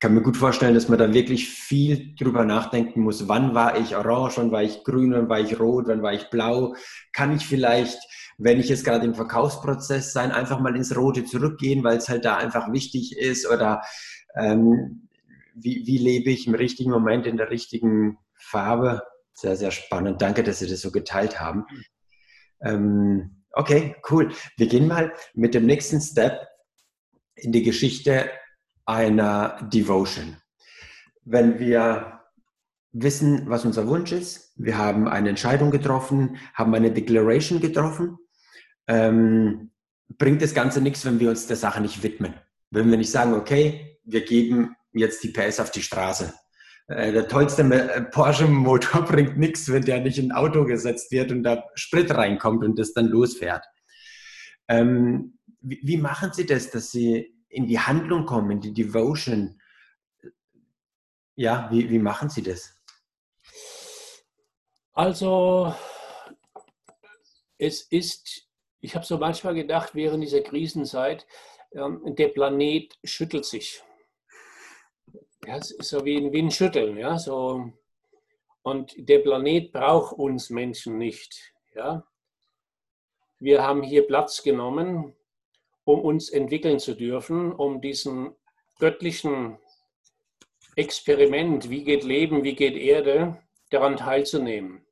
kann 0.00 0.14
mir 0.14 0.22
gut 0.22 0.36
vorstellen, 0.36 0.74
dass 0.74 0.88
man 0.88 0.98
da 0.98 1.12
wirklich 1.12 1.48
viel 1.48 2.14
drüber 2.16 2.44
nachdenken 2.44 3.00
muss. 3.00 3.28
Wann 3.28 3.54
war 3.54 3.78
ich 3.78 3.96
orange, 3.96 4.36
wann 4.38 4.52
war 4.52 4.62
ich 4.62 4.84
grün, 4.84 5.12
wann 5.12 5.28
war 5.28 5.40
ich 5.40 5.58
rot, 5.58 5.86
wann 5.88 6.02
war 6.02 6.12
ich 6.12 6.28
blau? 6.30 6.74
Kann 7.12 7.34
ich 7.34 7.46
vielleicht, 7.46 7.98
wenn 8.38 8.60
ich 8.60 8.68
jetzt 8.68 8.84
gerade 8.84 9.06
im 9.06 9.14
Verkaufsprozess 9.14 10.12
sein, 10.12 10.32
einfach 10.32 10.60
mal 10.60 10.76
ins 10.76 10.96
Rote 10.96 11.24
zurückgehen, 11.24 11.82
weil 11.84 11.98
es 11.98 12.08
halt 12.08 12.24
da 12.24 12.36
einfach 12.36 12.72
wichtig 12.72 13.16
ist? 13.16 13.48
Oder 13.50 13.82
ähm, 14.36 15.08
wie, 15.54 15.86
wie 15.86 15.98
lebe 15.98 16.30
ich 16.30 16.46
im 16.46 16.54
richtigen 16.54 16.90
Moment 16.90 17.26
in 17.26 17.36
der 17.36 17.50
richtigen 17.50 18.18
Farbe? 18.34 19.02
Sehr, 19.32 19.56
sehr 19.56 19.70
spannend. 19.70 20.20
Danke, 20.20 20.42
dass 20.42 20.58
Sie 20.58 20.68
das 20.68 20.80
so 20.80 20.90
geteilt 20.90 21.40
haben. 21.40 21.64
Ähm, 22.60 23.44
okay, 23.52 23.96
cool. 24.10 24.32
Wir 24.56 24.66
gehen 24.66 24.88
mal 24.88 25.12
mit 25.34 25.54
dem 25.54 25.66
nächsten 25.66 26.00
Step 26.00 26.46
in 27.34 27.52
die 27.52 27.62
Geschichte 27.62 28.30
einer 28.86 29.58
Devotion. 29.72 30.36
Wenn 31.24 31.58
wir 31.58 32.20
wissen, 32.92 33.48
was 33.48 33.64
unser 33.64 33.86
Wunsch 33.88 34.12
ist, 34.12 34.52
wir 34.56 34.78
haben 34.78 35.06
eine 35.08 35.28
Entscheidung 35.28 35.70
getroffen, 35.70 36.38
haben 36.54 36.74
eine 36.74 36.92
Declaration 36.92 37.60
getroffen, 37.60 38.16
ähm, 38.86 39.72
bringt 40.08 40.40
das 40.40 40.54
Ganze 40.54 40.80
nichts, 40.80 41.04
wenn 41.04 41.20
wir 41.20 41.28
uns 41.28 41.46
der 41.46 41.56
Sache 41.56 41.80
nicht 41.80 42.02
widmen. 42.02 42.34
Wenn 42.70 42.90
wir 42.90 42.96
nicht 42.96 43.10
sagen, 43.10 43.34
okay, 43.34 43.98
wir 44.04 44.24
geben 44.24 44.74
jetzt 44.92 45.22
die 45.24 45.32
PS 45.32 45.60
auf 45.60 45.70
die 45.70 45.82
Straße. 45.82 46.32
Äh, 46.88 47.12
der 47.12 47.28
tollste 47.28 47.62
äh, 47.62 48.02
Porsche-Motor 48.02 49.02
bringt 49.06 49.36
nichts, 49.36 49.70
wenn 49.70 49.84
der 49.84 50.00
nicht 50.00 50.18
in 50.18 50.30
ein 50.30 50.36
Auto 50.36 50.64
gesetzt 50.64 51.10
wird 51.10 51.32
und 51.32 51.42
da 51.42 51.64
Sprit 51.74 52.10
reinkommt 52.12 52.64
und 52.64 52.78
das 52.78 52.92
dann 52.92 53.06
losfährt. 53.06 53.64
Ähm, 54.68 55.38
wie, 55.60 55.80
wie 55.82 55.96
machen 55.96 56.30
Sie 56.32 56.46
das, 56.46 56.70
dass 56.70 56.90
Sie 56.92 57.35
in 57.48 57.66
die 57.66 57.78
Handlung 57.78 58.26
kommen, 58.26 58.50
in 58.50 58.60
die 58.60 58.72
Devotion. 58.72 59.60
Ja, 61.34 61.68
wie, 61.70 61.88
wie 61.90 61.98
machen 61.98 62.28
Sie 62.28 62.42
das? 62.42 62.76
Also, 64.92 65.74
es 67.58 67.82
ist, 67.82 68.48
ich 68.80 68.94
habe 68.94 69.04
so 69.04 69.18
manchmal 69.18 69.54
gedacht, 69.54 69.94
während 69.94 70.22
dieser 70.22 70.40
Krisenzeit, 70.40 71.26
ähm, 71.72 72.02
der 72.16 72.28
Planet 72.28 72.98
schüttelt 73.04 73.44
sich. 73.44 73.82
Ja, 75.46 75.58
es 75.58 75.70
ist 75.70 75.90
so 75.90 76.04
wie 76.04 76.16
ein 76.16 76.32
Windschütteln, 76.32 76.96
ja, 76.96 77.18
so. 77.18 77.72
Und 78.62 78.94
der 78.96 79.20
Planet 79.20 79.72
braucht 79.72 80.18
uns 80.18 80.50
Menschen 80.50 80.98
nicht, 80.98 81.52
ja. 81.74 82.06
Wir 83.38 83.62
haben 83.62 83.82
hier 83.82 84.06
Platz 84.06 84.42
genommen, 84.42 85.14
um 85.86 86.00
uns 86.00 86.30
entwickeln 86.30 86.80
zu 86.80 86.94
dürfen, 86.94 87.52
um 87.52 87.80
diesen 87.80 88.34
göttlichen 88.80 89.56
Experiment, 90.74 91.70
wie 91.70 91.84
geht 91.84 92.02
Leben, 92.02 92.42
wie 92.42 92.56
geht 92.56 92.76
Erde, 92.76 93.40
daran 93.70 93.96
teilzunehmen. 93.96 94.84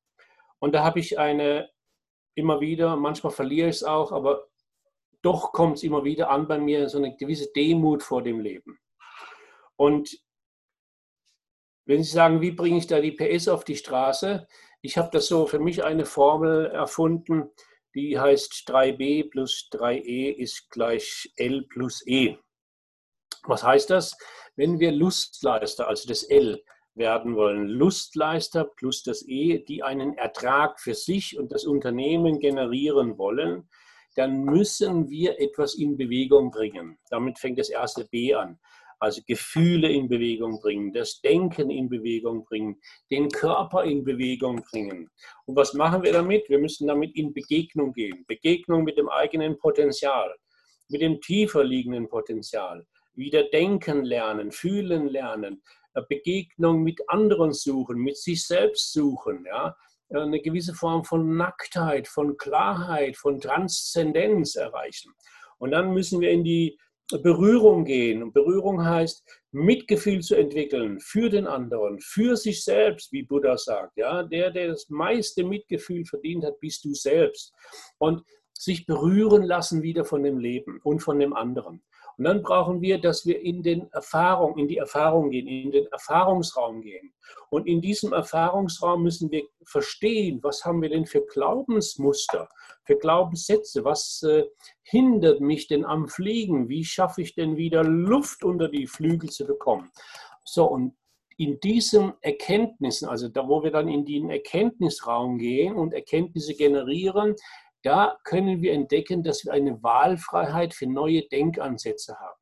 Und 0.61 0.73
da 0.73 0.85
habe 0.85 1.01
ich 1.01 1.19
eine 1.19 1.69
immer 2.37 2.61
wieder, 2.61 2.97
manchmal 2.97 3.33
verliere 3.33 3.69
ich 3.69 3.77
es 3.77 3.85
auch, 3.85 4.13
aber 4.13 4.47
doch 5.21 5.53
kommt 5.53 5.79
es 5.79 5.83
immer 5.83 6.05
wieder 6.05 6.31
an 6.31 6.47
bei 6.47 6.59
mir, 6.59 6.89
so 6.89 6.99
eine 6.99 7.17
gewisse 7.17 7.51
Demut 7.53 8.03
vor 8.03 8.23
dem 8.23 8.41
Leben. 8.41 8.79
Und 9.77 10.17
wenn 11.87 12.05
Sie 12.05 12.13
sagen, 12.13 12.41
wie 12.41 12.53
bringe 12.53 12.79
ich 12.79 12.87
da 12.87 13.01
die 13.01 13.13
PS 13.13 13.49
auf 13.49 13.65
die 13.65 13.77
Straße? 13.77 14.47
Ich 14.81 14.97
habe 14.97 15.11
das 15.13 15.27
so 15.27 15.47
für 15.47 15.59
mich 15.59 15.83
eine 15.83 16.07
Formel 16.07 16.67
erfunden, 16.67 17.51
die 17.95 18.19
heißt 18.19 18.69
3b 18.69 19.31
plus 19.31 19.69
3e 19.73 20.33
ist 20.35 20.71
gleich 20.71 21.33
L 21.37 21.63
plus 21.69 22.07
E. 22.07 22.37
Was 23.45 23.63
heißt 23.63 23.91
das? 23.91 24.17
Wenn 24.57 24.79
wir 24.79 24.93
Lustleister, 24.93 25.89
also 25.89 26.09
das 26.09 26.23
L, 26.25 26.63
werden 26.95 27.35
wollen, 27.35 27.67
Lustleister 27.67 28.65
plus 28.65 29.03
das 29.03 29.27
E, 29.27 29.65
die 29.65 29.83
einen 29.83 30.17
Ertrag 30.17 30.81
für 30.81 30.95
sich 30.95 31.39
und 31.39 31.53
das 31.53 31.65
Unternehmen 31.65 32.39
generieren 32.39 33.19
wollen, 33.19 33.69
dann 34.15 34.45
müssen 34.45 35.09
wir 35.11 35.41
etwas 35.41 35.75
in 35.75 35.97
Bewegung 35.97 36.53
bringen. 36.53 36.99
Damit 37.11 37.39
fängt 37.39 37.59
das 37.59 37.69
erste 37.69 38.05
B 38.05 38.35
an 38.35 38.61
also 39.05 39.23
Gefühle 39.27 39.89
in 39.89 40.09
Bewegung 40.09 40.61
bringen, 40.61 40.93
das 40.93 41.21
Denken 41.21 41.71
in 41.71 41.89
Bewegung 41.89 42.45
bringen, 42.45 42.81
den 43.11 43.29
Körper 43.29 43.85
in 43.85 44.05
Bewegung 44.05 44.63
bringen. 44.71 45.11
Und 45.47 45.57
was 45.57 45.75
machen 45.75 46.03
wir 46.03 46.13
damit? 46.13 46.49
Wir 46.49 46.59
müssen 46.59 46.89
damit 46.89 47.15
in 47.17 47.33
Begegnung 47.33 47.93
gehen. 47.93 48.25
Begegnung 48.27 48.85
mit 48.85 48.99
dem 48.99 49.09
eigenen 49.09 49.59
Potenzial, 49.59 50.35
mit 50.89 51.01
dem 51.01 51.21
tiefer 51.21 51.65
liegenden 51.65 52.09
Potenzial. 52.09 52.87
Wieder 53.15 53.45
denken 53.51 54.05
lernen, 54.05 54.51
fühlen 54.51 55.09
lernen, 55.09 55.63
Begegnung 56.09 56.83
mit 56.83 57.01
anderen 57.09 57.53
suchen, 57.53 57.99
mit 57.99 58.17
sich 58.17 58.45
selbst 58.47 58.93
suchen, 58.93 59.45
ja, 59.47 59.77
eine 60.11 60.41
gewisse 60.41 60.75
Form 60.75 61.05
von 61.05 61.37
Nacktheit, 61.37 62.09
von 62.09 62.37
Klarheit, 62.37 63.17
von 63.17 63.41
Transzendenz 63.41 64.57
erreichen. 64.57 65.13
Und 65.59 65.71
dann 65.71 65.93
müssen 65.93 66.21
wir 66.21 66.31
in 66.31 66.45
die 66.45 66.79
Berührung 67.11 67.85
gehen. 67.85 68.23
Und 68.23 68.33
Berührung 68.33 68.85
heißt, 68.85 69.23
Mitgefühl 69.53 70.21
zu 70.21 70.35
entwickeln 70.35 71.01
für 71.01 71.29
den 71.29 71.47
anderen, 71.47 72.01
für 72.01 72.37
sich 72.37 72.65
selbst, 72.65 73.13
wie 73.13 73.23
Buddha 73.23 73.57
sagt. 73.57 73.97
Ja, 73.97 74.23
der, 74.23 74.51
der 74.51 74.69
das 74.69 74.89
meiste 74.89 75.45
Mitgefühl 75.45 76.05
verdient 76.05 76.45
hat, 76.45 76.59
bist 76.61 76.85
du 76.85 76.95
selbst. 76.95 77.53
Und 77.99 78.23
sich 78.57 78.87
berühren 78.87 79.43
lassen 79.43 79.83
wieder 79.83 80.05
von 80.05 80.23
dem 80.23 80.39
Leben 80.39 80.81
und 80.83 81.01
von 81.01 81.19
dem 81.19 81.35
anderen. 81.35 81.83
Und 82.17 82.25
dann 82.25 82.43
brauchen 82.43 82.81
wir, 82.81 82.99
dass 82.99 83.27
wir 83.27 83.41
in 83.41 83.63
den 83.63 83.91
Erfahrung, 83.93 84.57
in 84.59 84.69
die 84.69 84.79
Erfahrung 84.79 85.31
gehen, 85.31 85.47
in 85.47 85.71
den 85.71 85.87
Erfahrungsraum 85.87 86.81
gehen. 86.81 87.13
Und 87.51 87.67
in 87.67 87.81
diesem 87.81 88.13
Erfahrungsraum 88.13 89.03
müssen 89.03 89.31
wir 89.31 89.43
verstehen, 89.65 90.41
was 90.43 90.65
haben 90.65 90.83
wir 90.83 90.91
denn 90.91 91.07
für 91.07 91.25
Glaubensmuster, 91.27 92.49
für 92.85 92.97
Glaubenssätze, 92.97 93.85
was 93.85 94.23
äh, 94.23 94.45
hindert 94.83 95.41
mich 95.41 95.67
denn 95.69 95.85
am 95.85 96.09
Fliegen, 96.09 96.69
wie 96.69 96.85
schaffe 96.85 97.23
ich 97.23 97.35
denn 97.35 97.57
wieder 97.57 97.83
Luft 97.83 98.45
unter 98.45 98.69
die 98.69 98.87
Flügel 98.87 99.31
zu 99.31 99.47
bekommen. 99.47 99.91
So, 100.45 100.67
und 100.67 100.95
in 101.37 101.59
diesen 101.61 102.13
Erkenntnissen, 102.21 103.09
also 103.09 103.29
da, 103.29 103.49
wo 103.49 103.63
wir 103.63 103.71
dann 103.71 103.89
in 103.89 104.05
den 104.05 104.31
Erkenntnisraum 104.31 105.39
gehen 105.39 105.75
und 105.75 105.93
Erkenntnisse 105.93 106.55
generieren, 106.55 107.35
da 107.85 108.19
können 108.25 108.63
wir 108.63 108.73
entdecken, 108.73 109.23
dass 109.23 109.45
wir 109.45 109.53
eine 109.53 109.83
Wahlfreiheit 109.83 110.75
für 110.75 110.87
neue 110.87 111.23
Denkansätze 111.29 112.17
haben. 112.19 112.41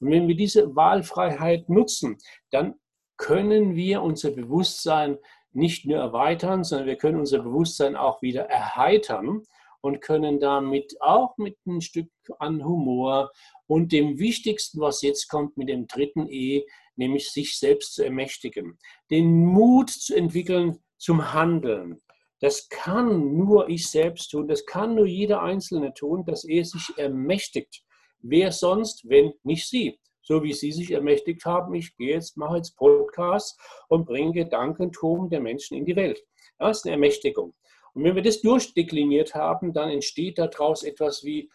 Und 0.00 0.10
wenn 0.10 0.28
wir 0.28 0.36
diese 0.36 0.74
Wahlfreiheit 0.74 1.68
nutzen, 1.68 2.18
dann 2.50 2.74
können 3.16 3.76
wir 3.76 4.02
unser 4.02 4.30
Bewusstsein 4.30 5.18
nicht 5.52 5.86
nur 5.86 5.98
erweitern, 5.98 6.64
sondern 6.64 6.86
wir 6.86 6.96
können 6.96 7.20
unser 7.20 7.40
Bewusstsein 7.40 7.96
auch 7.96 8.20
wieder 8.22 8.42
erheitern 8.44 9.42
und 9.80 10.00
können 10.00 10.40
damit 10.40 11.00
auch 11.00 11.36
mit 11.38 11.56
ein 11.66 11.80
Stück 11.80 12.10
an 12.38 12.64
Humor 12.64 13.30
und 13.66 13.92
dem 13.92 14.18
Wichtigsten, 14.18 14.80
was 14.80 15.02
jetzt 15.02 15.28
kommt, 15.28 15.56
mit 15.56 15.68
dem 15.68 15.86
dritten 15.86 16.28
E, 16.28 16.66
nämlich 16.96 17.30
sich 17.30 17.58
selbst 17.58 17.94
zu 17.94 18.04
ermächtigen, 18.04 18.78
den 19.10 19.46
Mut 19.46 19.90
zu 19.90 20.14
entwickeln 20.14 20.78
zum 20.98 21.32
Handeln, 21.32 22.00
das 22.40 22.68
kann 22.68 23.36
nur 23.36 23.68
ich 23.68 23.88
selbst 23.88 24.30
tun, 24.30 24.48
das 24.48 24.64
kann 24.66 24.94
nur 24.94 25.06
jeder 25.06 25.42
Einzelne 25.42 25.92
tun, 25.94 26.24
dass 26.24 26.44
er 26.44 26.64
sich 26.64 26.90
ermächtigt. 26.96 27.84
Wer 28.18 28.52
sonst, 28.52 29.08
wenn 29.08 29.32
nicht 29.42 29.68
Sie? 29.68 29.98
So 30.22 30.42
wie 30.42 30.52
Sie 30.52 30.72
sich 30.72 30.90
ermächtigt 30.90 31.44
haben, 31.44 31.74
ich 31.74 31.96
gehe 31.96 32.14
jetzt, 32.14 32.36
mache 32.36 32.56
jetzt 32.56 32.76
Podcast 32.76 33.58
und 33.88 34.06
bringe 34.06 34.32
Gedankentum 34.32 35.28
der 35.28 35.40
Menschen 35.40 35.76
in 35.76 35.84
die 35.84 35.96
Welt. 35.96 36.22
Das 36.58 36.78
ist 36.78 36.84
eine 36.84 36.92
Ermächtigung. 36.92 37.54
Und 37.94 38.04
wenn 38.04 38.14
wir 38.14 38.22
das 38.22 38.40
durchdekliniert 38.40 39.34
haben, 39.34 39.72
dann 39.72 39.90
entsteht 39.90 40.38
daraus 40.38 40.82
etwas 40.82 41.24
wie, 41.24 41.50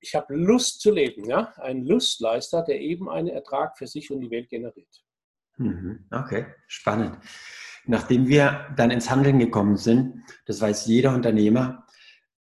ich 0.00 0.14
habe 0.14 0.34
Lust 0.34 0.80
zu 0.80 0.90
leben. 0.90 1.28
Ja? 1.28 1.52
Ein 1.56 1.84
Lustleister, 1.84 2.62
der 2.62 2.80
eben 2.80 3.08
einen 3.08 3.28
Ertrag 3.28 3.78
für 3.78 3.86
sich 3.86 4.10
und 4.10 4.20
die 4.20 4.30
Welt 4.30 4.48
generiert. 4.48 5.04
Mhm. 5.56 6.06
Okay, 6.10 6.46
spannend. 6.66 7.18
Nachdem 7.88 8.28
wir 8.28 8.66
dann 8.76 8.90
ins 8.90 9.10
Handeln 9.10 9.38
gekommen 9.38 9.78
sind, 9.78 10.22
das 10.44 10.60
weiß 10.60 10.84
jeder 10.86 11.14
Unternehmer, 11.14 11.86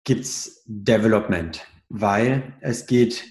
gibt 0.04 0.26
es 0.26 0.64
Development, 0.68 1.66
weil 1.88 2.54
es 2.60 2.86
geht 2.86 3.24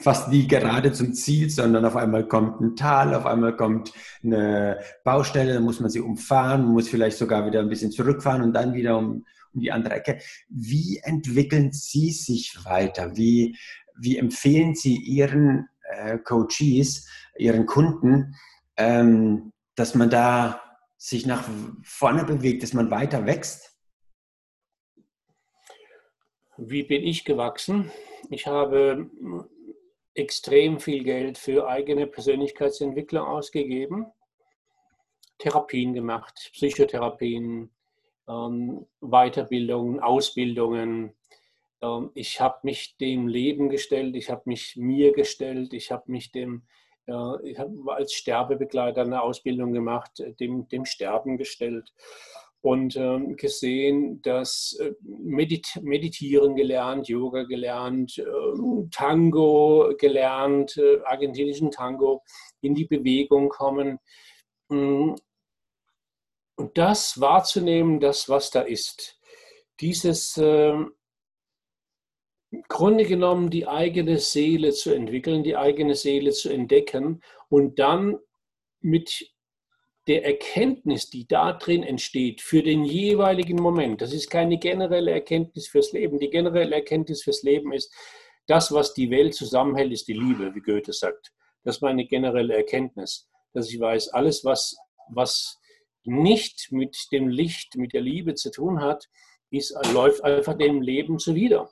fast 0.00 0.28
nie 0.28 0.46
gerade 0.46 0.92
zum 0.92 1.12
Ziel, 1.12 1.50
sondern 1.50 1.84
auf 1.84 1.96
einmal 1.96 2.28
kommt 2.28 2.60
ein 2.60 2.76
Tal, 2.76 3.14
auf 3.14 3.26
einmal 3.26 3.56
kommt 3.56 3.92
eine 4.22 4.78
Baustelle, 5.02 5.54
dann 5.54 5.64
muss 5.64 5.80
man 5.80 5.90
sie 5.90 5.98
umfahren, 5.98 6.66
muss 6.66 6.88
vielleicht 6.88 7.18
sogar 7.18 7.44
wieder 7.46 7.60
ein 7.60 7.68
bisschen 7.68 7.90
zurückfahren 7.90 8.42
und 8.42 8.52
dann 8.52 8.72
wieder 8.74 8.96
um, 8.96 9.24
um 9.52 9.60
die 9.60 9.72
andere 9.72 9.94
Ecke. 9.94 10.20
Wie 10.48 11.00
entwickeln 11.02 11.72
Sie 11.72 12.12
sich 12.12 12.64
weiter? 12.64 13.16
Wie, 13.16 13.56
wie 13.98 14.18
empfehlen 14.18 14.76
Sie 14.76 14.98
Ihren 14.98 15.68
äh, 15.90 16.16
Coaches, 16.18 17.08
Ihren 17.36 17.66
Kunden, 17.66 18.36
ähm, 18.76 19.50
dass 19.74 19.96
man 19.96 20.10
da 20.10 20.60
sich 21.04 21.26
nach 21.26 21.46
vorne 21.82 22.24
bewegt, 22.24 22.62
dass 22.62 22.72
man 22.72 22.90
weiter 22.90 23.26
wächst? 23.26 23.78
Wie 26.56 26.82
bin 26.82 27.02
ich 27.02 27.26
gewachsen? 27.26 27.90
Ich 28.30 28.46
habe 28.46 29.10
extrem 30.14 30.80
viel 30.80 31.04
Geld 31.04 31.36
für 31.36 31.68
eigene 31.68 32.06
Persönlichkeitsentwicklung 32.06 33.26
ausgegeben, 33.26 34.06
Therapien 35.36 35.92
gemacht, 35.92 36.48
Psychotherapien, 36.54 37.70
ähm, 38.26 38.86
Weiterbildungen, 39.00 40.00
Ausbildungen. 40.00 41.14
Ähm, 41.82 42.12
ich 42.14 42.40
habe 42.40 42.60
mich 42.62 42.96
dem 42.96 43.28
Leben 43.28 43.68
gestellt, 43.68 44.16
ich 44.16 44.30
habe 44.30 44.44
mich 44.46 44.76
mir 44.76 45.12
gestellt, 45.12 45.74
ich 45.74 45.92
habe 45.92 46.10
mich 46.10 46.32
dem 46.32 46.62
ich 47.42 47.58
habe 47.58 47.94
als 47.94 48.14
Sterbebegleiter 48.14 49.02
eine 49.02 49.22
Ausbildung 49.22 49.72
gemacht, 49.72 50.20
äh, 50.20 50.32
dem, 50.34 50.68
dem 50.68 50.84
Sterben 50.86 51.36
gestellt 51.36 51.92
und 52.64 52.96
ähm, 52.96 53.36
gesehen, 53.36 54.22
dass 54.22 54.78
äh, 54.80 54.94
Medit 55.02 55.78
Meditieren 55.82 56.56
gelernt, 56.56 57.08
Yoga 57.08 57.42
gelernt, 57.42 58.16
äh, 58.16 58.88
Tango 58.90 59.92
gelernt, 59.98 60.78
äh, 60.78 61.00
argentinischen 61.04 61.70
Tango, 61.70 62.22
in 62.62 62.74
die 62.74 62.86
Bewegung 62.86 63.50
kommen. 63.50 63.98
Mm. 64.70 65.12
Und 66.56 66.78
das 66.78 67.20
wahrzunehmen, 67.20 68.00
das, 68.00 68.30
was 68.30 68.50
da 68.50 68.62
ist. 68.62 69.20
Dieses 69.80 70.38
ähm, 70.38 70.94
Grunde 72.68 73.04
genommen 73.04 73.50
die 73.50 73.66
eigene 73.66 74.18
Seele 74.18 74.72
zu 74.72 74.92
entwickeln, 74.92 75.42
die 75.42 75.56
eigene 75.56 75.94
Seele 75.94 76.32
zu 76.32 76.50
entdecken 76.50 77.22
und 77.48 77.78
dann 77.78 78.18
mit 78.80 79.30
der 80.06 80.24
Erkenntnis, 80.24 81.08
die 81.08 81.26
da 81.26 81.52
drin 81.54 81.82
entsteht, 81.82 82.42
für 82.42 82.62
den 82.62 82.84
jeweiligen 82.84 83.56
Moment. 83.56 84.02
Das 84.02 84.12
ist 84.12 84.30
keine 84.30 84.58
generelle 84.58 85.10
Erkenntnis 85.10 85.68
fürs 85.68 85.92
Leben. 85.92 86.18
Die 86.18 86.28
generelle 86.28 86.74
Erkenntnis 86.74 87.22
fürs 87.22 87.42
Leben 87.42 87.72
ist, 87.72 87.94
das, 88.46 88.70
was 88.72 88.92
die 88.92 89.10
Welt 89.10 89.34
zusammenhält, 89.34 89.92
ist 89.92 90.06
die 90.06 90.12
Liebe, 90.12 90.54
wie 90.54 90.60
Goethe 90.60 90.92
sagt. 90.92 91.32
Das 91.62 91.76
ist 91.76 91.82
meine 91.82 92.06
generelle 92.06 92.54
Erkenntnis, 92.54 93.26
dass 93.54 93.70
ich 93.70 93.80
weiß, 93.80 94.08
alles, 94.08 94.44
was, 94.44 94.76
was 95.08 95.58
nicht 96.04 96.68
mit 96.70 96.94
dem 97.10 97.28
Licht, 97.28 97.76
mit 97.76 97.94
der 97.94 98.02
Liebe 98.02 98.34
zu 98.34 98.50
tun 98.50 98.82
hat, 98.82 99.08
ist, 99.50 99.74
läuft 99.94 100.22
einfach 100.22 100.58
dem 100.58 100.82
Leben 100.82 101.18
zuwider 101.18 101.70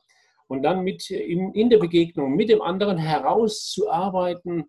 und 0.53 0.63
dann 0.63 0.85
mit 0.85 1.09
in, 1.11 1.55
in 1.55 1.71
der 1.71 1.79
Begegnung 1.79 2.35
mit 2.37 2.51
dem 2.51 2.61
anderen 2.61 2.99
herauszuarbeiten, 2.99 4.67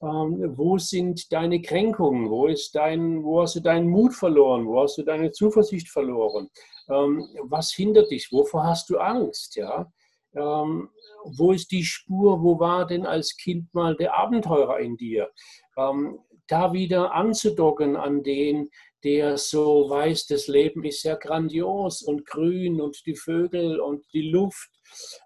ähm, 0.00 0.54
wo 0.56 0.78
sind 0.78 1.30
deine 1.30 1.60
Kränkungen, 1.60 2.30
wo, 2.30 2.46
ist 2.46 2.74
dein, 2.74 3.22
wo 3.22 3.42
hast 3.42 3.56
du 3.56 3.60
deinen 3.60 3.86
Mut 3.86 4.14
verloren, 4.14 4.66
wo 4.66 4.80
hast 4.80 4.96
du 4.96 5.02
deine 5.02 5.32
Zuversicht 5.32 5.90
verloren, 5.90 6.48
ähm, 6.88 7.28
was 7.42 7.70
hindert 7.70 8.10
dich, 8.10 8.32
wovor 8.32 8.64
hast 8.64 8.88
du 8.88 8.96
Angst, 8.96 9.56
ja? 9.56 9.92
Ähm, 10.36 10.90
wo 11.24 11.52
ist 11.52 11.70
die 11.72 11.84
Spur, 11.84 12.42
wo 12.42 12.58
war 12.58 12.86
denn 12.86 13.06
als 13.06 13.36
Kind 13.36 13.72
mal 13.74 13.96
der 13.96 14.14
Abenteurer 14.14 14.78
in 14.78 14.96
dir? 14.96 15.30
Ähm, 15.76 16.18
da 16.46 16.72
wieder 16.72 17.12
anzudocken 17.12 17.96
an 17.96 18.22
den, 18.22 18.70
der 19.02 19.36
so 19.38 19.88
weiß, 19.88 20.26
das 20.26 20.46
Leben 20.46 20.84
ist 20.84 21.02
sehr 21.02 21.16
grandios 21.16 22.02
und 22.02 22.26
grün 22.26 22.80
und 22.80 23.04
die 23.06 23.16
Vögel 23.16 23.80
und 23.80 24.04
die 24.12 24.30
Luft 24.30 24.70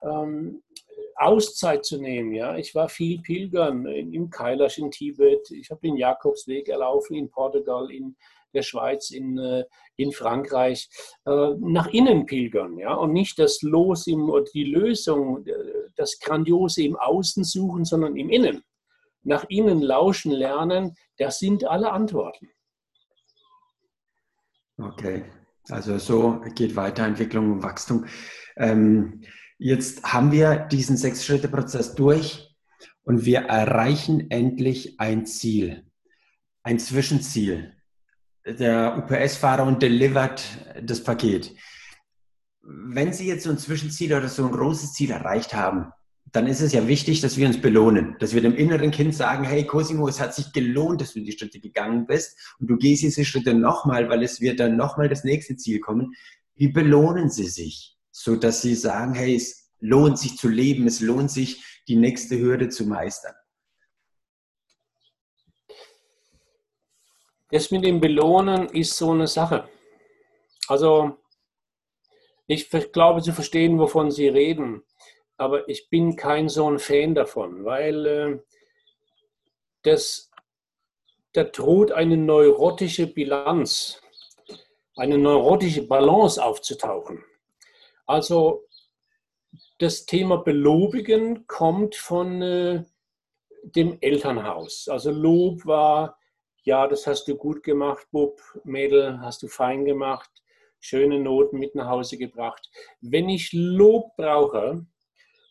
ähm, 0.03 0.63
Auszeit 1.17 1.85
zu 1.85 2.01
nehmen. 2.01 2.33
Ja? 2.33 2.57
Ich 2.57 2.75
war 2.75 2.89
viel 2.89 3.21
pilgern 3.21 3.87
im 3.87 4.31
Kailash 4.31 4.79
in 4.79 4.91
Tibet, 4.91 5.51
ich 5.51 5.71
habe 5.71 5.81
den 5.83 5.97
Jakobsweg 5.97 6.69
erlaufen 6.69 7.15
in 7.17 7.31
Portugal, 7.31 7.91
in 7.91 8.17
der 8.55 8.63
Schweiz, 8.63 9.11
in, 9.11 9.39
äh, 9.39 9.65
in 9.97 10.13
Frankreich, 10.13 10.89
äh, 11.27 11.55
nach 11.59 11.89
innen 11.89 12.27
pilgern. 12.27 12.79
Ja? 12.79 12.95
Und 12.95 13.13
nicht 13.13 13.39
das 13.39 13.63
Los 13.63 14.07
im, 14.07 14.29
oder 14.29 14.45
die 14.55 14.65
Lösung, 14.65 15.47
äh, 15.47 15.53
das 15.97 16.19
Grandiose 16.19 16.83
im 16.83 16.97
Außen 16.97 17.45
suchen, 17.45 17.85
sondern 17.85 18.17
im 18.17 18.31
Innen. 18.31 18.63
Nach 19.23 19.45
innen 19.49 19.83
lauschen 19.83 20.33
lernen, 20.33 20.97
das 21.19 21.39
sind 21.39 21.65
alle 21.65 21.93
Antworten. 21.93 22.49
Okay, 24.79 25.27
also 25.69 25.99
so 25.99 26.41
geht 26.55 26.75
Weiterentwicklung 26.75 27.53
und 27.53 27.63
Wachstum. 27.63 28.07
Ähm, 28.57 29.23
Jetzt 29.63 30.05
haben 30.05 30.33
wir 30.33 30.57
diesen 30.57 30.97
Sechs-Schritte-Prozess 30.97 31.95
durch 31.95 32.57
und 33.03 33.27
wir 33.27 33.41
erreichen 33.41 34.31
endlich 34.31 34.99
ein 34.99 35.27
Ziel, 35.27 35.85
ein 36.63 36.79
Zwischenziel. 36.79 37.77
Der 38.47 38.97
UPS-Fahrer 38.99 39.65
und 39.65 39.83
delivert 39.83 40.43
das 40.83 41.03
Paket. 41.03 41.55
Wenn 42.63 43.13
Sie 43.13 43.27
jetzt 43.27 43.45
so 43.45 43.51
ein 43.51 43.59
Zwischenziel 43.59 44.15
oder 44.15 44.29
so 44.29 44.45
ein 44.45 44.53
großes 44.53 44.93
Ziel 44.93 45.11
erreicht 45.11 45.55
haben, 45.55 45.93
dann 46.33 46.47
ist 46.47 46.61
es 46.61 46.73
ja 46.73 46.87
wichtig, 46.87 47.21
dass 47.21 47.37
wir 47.37 47.47
uns 47.47 47.61
belohnen, 47.61 48.17
dass 48.21 48.35
wir 48.35 48.41
dem 48.41 48.55
inneren 48.55 48.93
Kind 48.93 49.15
sagen, 49.15 49.45
hey 49.45 49.67
Cosimo, 49.67 50.07
es 50.07 50.21
hat 50.21 50.35
sich 50.35 50.53
gelohnt, 50.53 51.01
dass 51.01 51.15
du 51.15 51.21
die 51.21 51.33
Schritte 51.33 51.59
gegangen 51.59 52.07
bist 52.07 52.39
und 52.61 52.71
du 52.71 52.77
gehst 52.77 53.03
diese 53.03 53.25
Schritte 53.25 53.53
nochmal, 53.55 54.09
weil 54.09 54.23
es 54.23 54.41
wird 54.41 54.61
dann 54.61 54.77
nochmal 54.77 55.09
das 55.09 55.25
nächste 55.25 55.57
Ziel 55.57 55.81
kommen. 55.81 56.15
Wie 56.55 56.69
belohnen 56.69 57.31
Sie 57.31 57.49
sich? 57.49 57.97
so 58.13 58.37
dass 58.37 58.63
sie 58.63 58.75
sagen, 58.75 59.15
hey, 59.15 59.35
es 59.35 59.71
lohnt 59.81 60.19
sich 60.19 60.37
zu 60.37 60.49
leben, 60.49 60.87
es 60.87 61.01
lohnt 61.01 61.31
sich, 61.31 61.83
die 61.89 61.97
nächste 61.97 62.39
Hürde 62.39 62.69
zu 62.69 62.87
meistern? 62.87 63.35
Das 67.53 67.71
mit 67.71 67.85
dem 67.85 68.01
Belohnen 68.01 68.69
ist 68.69 68.97
so 68.97 69.11
eine 69.11 69.27
Sache. 69.27 69.69
Also, 70.69 71.17
ich 72.47 72.71
glaube 72.93 73.23
zu 73.23 73.33
verstehen, 73.33 73.79
wovon 73.79 74.11
Sie 74.11 74.29
reden. 74.29 74.83
aber 75.41 75.67
ich 75.71 75.89
bin 75.89 76.17
kein 76.17 76.51
so 76.51 76.71
ein 76.71 76.79
Fan 76.79 77.15
davon, 77.15 77.65
weil 77.65 78.07
äh, 78.07 78.39
das, 79.83 80.31
da 81.33 81.45
droht 81.45 81.93
eine 81.93 82.19
neurotische 82.19 83.07
Bilanz, 83.07 84.03
eine 84.97 85.17
neurotische 85.17 85.87
Balance 85.87 86.45
aufzutauchen. 86.45 87.25
Also 88.05 88.67
das 89.79 90.05
Thema 90.05 90.37
Belobigen 90.37 91.47
kommt 91.47 91.97
von 91.97 92.43
äh, 92.43 92.85
dem 93.63 93.97
Elternhaus. 94.03 94.89
Also 94.89 95.11
Lob 95.11 95.65
war, 95.65 96.20
ja, 96.63 96.87
das 96.87 97.07
hast 97.07 97.27
du 97.27 97.37
gut 97.37 97.63
gemacht, 97.63 98.07
Bub, 98.11 98.41
Mädel, 98.65 99.21
hast 99.21 99.43
du 99.43 99.49
fein 99.49 99.85
gemacht, 99.85 100.31
schöne 100.79 101.19
Noten 101.19 101.59
mit 101.59 101.75
nach 101.75 101.89
Hause 101.89 102.19
gebracht. 102.19 102.71
Wenn 103.01 103.29
ich 103.29 103.51
Lob 103.53 104.17
brauche, 104.17 104.87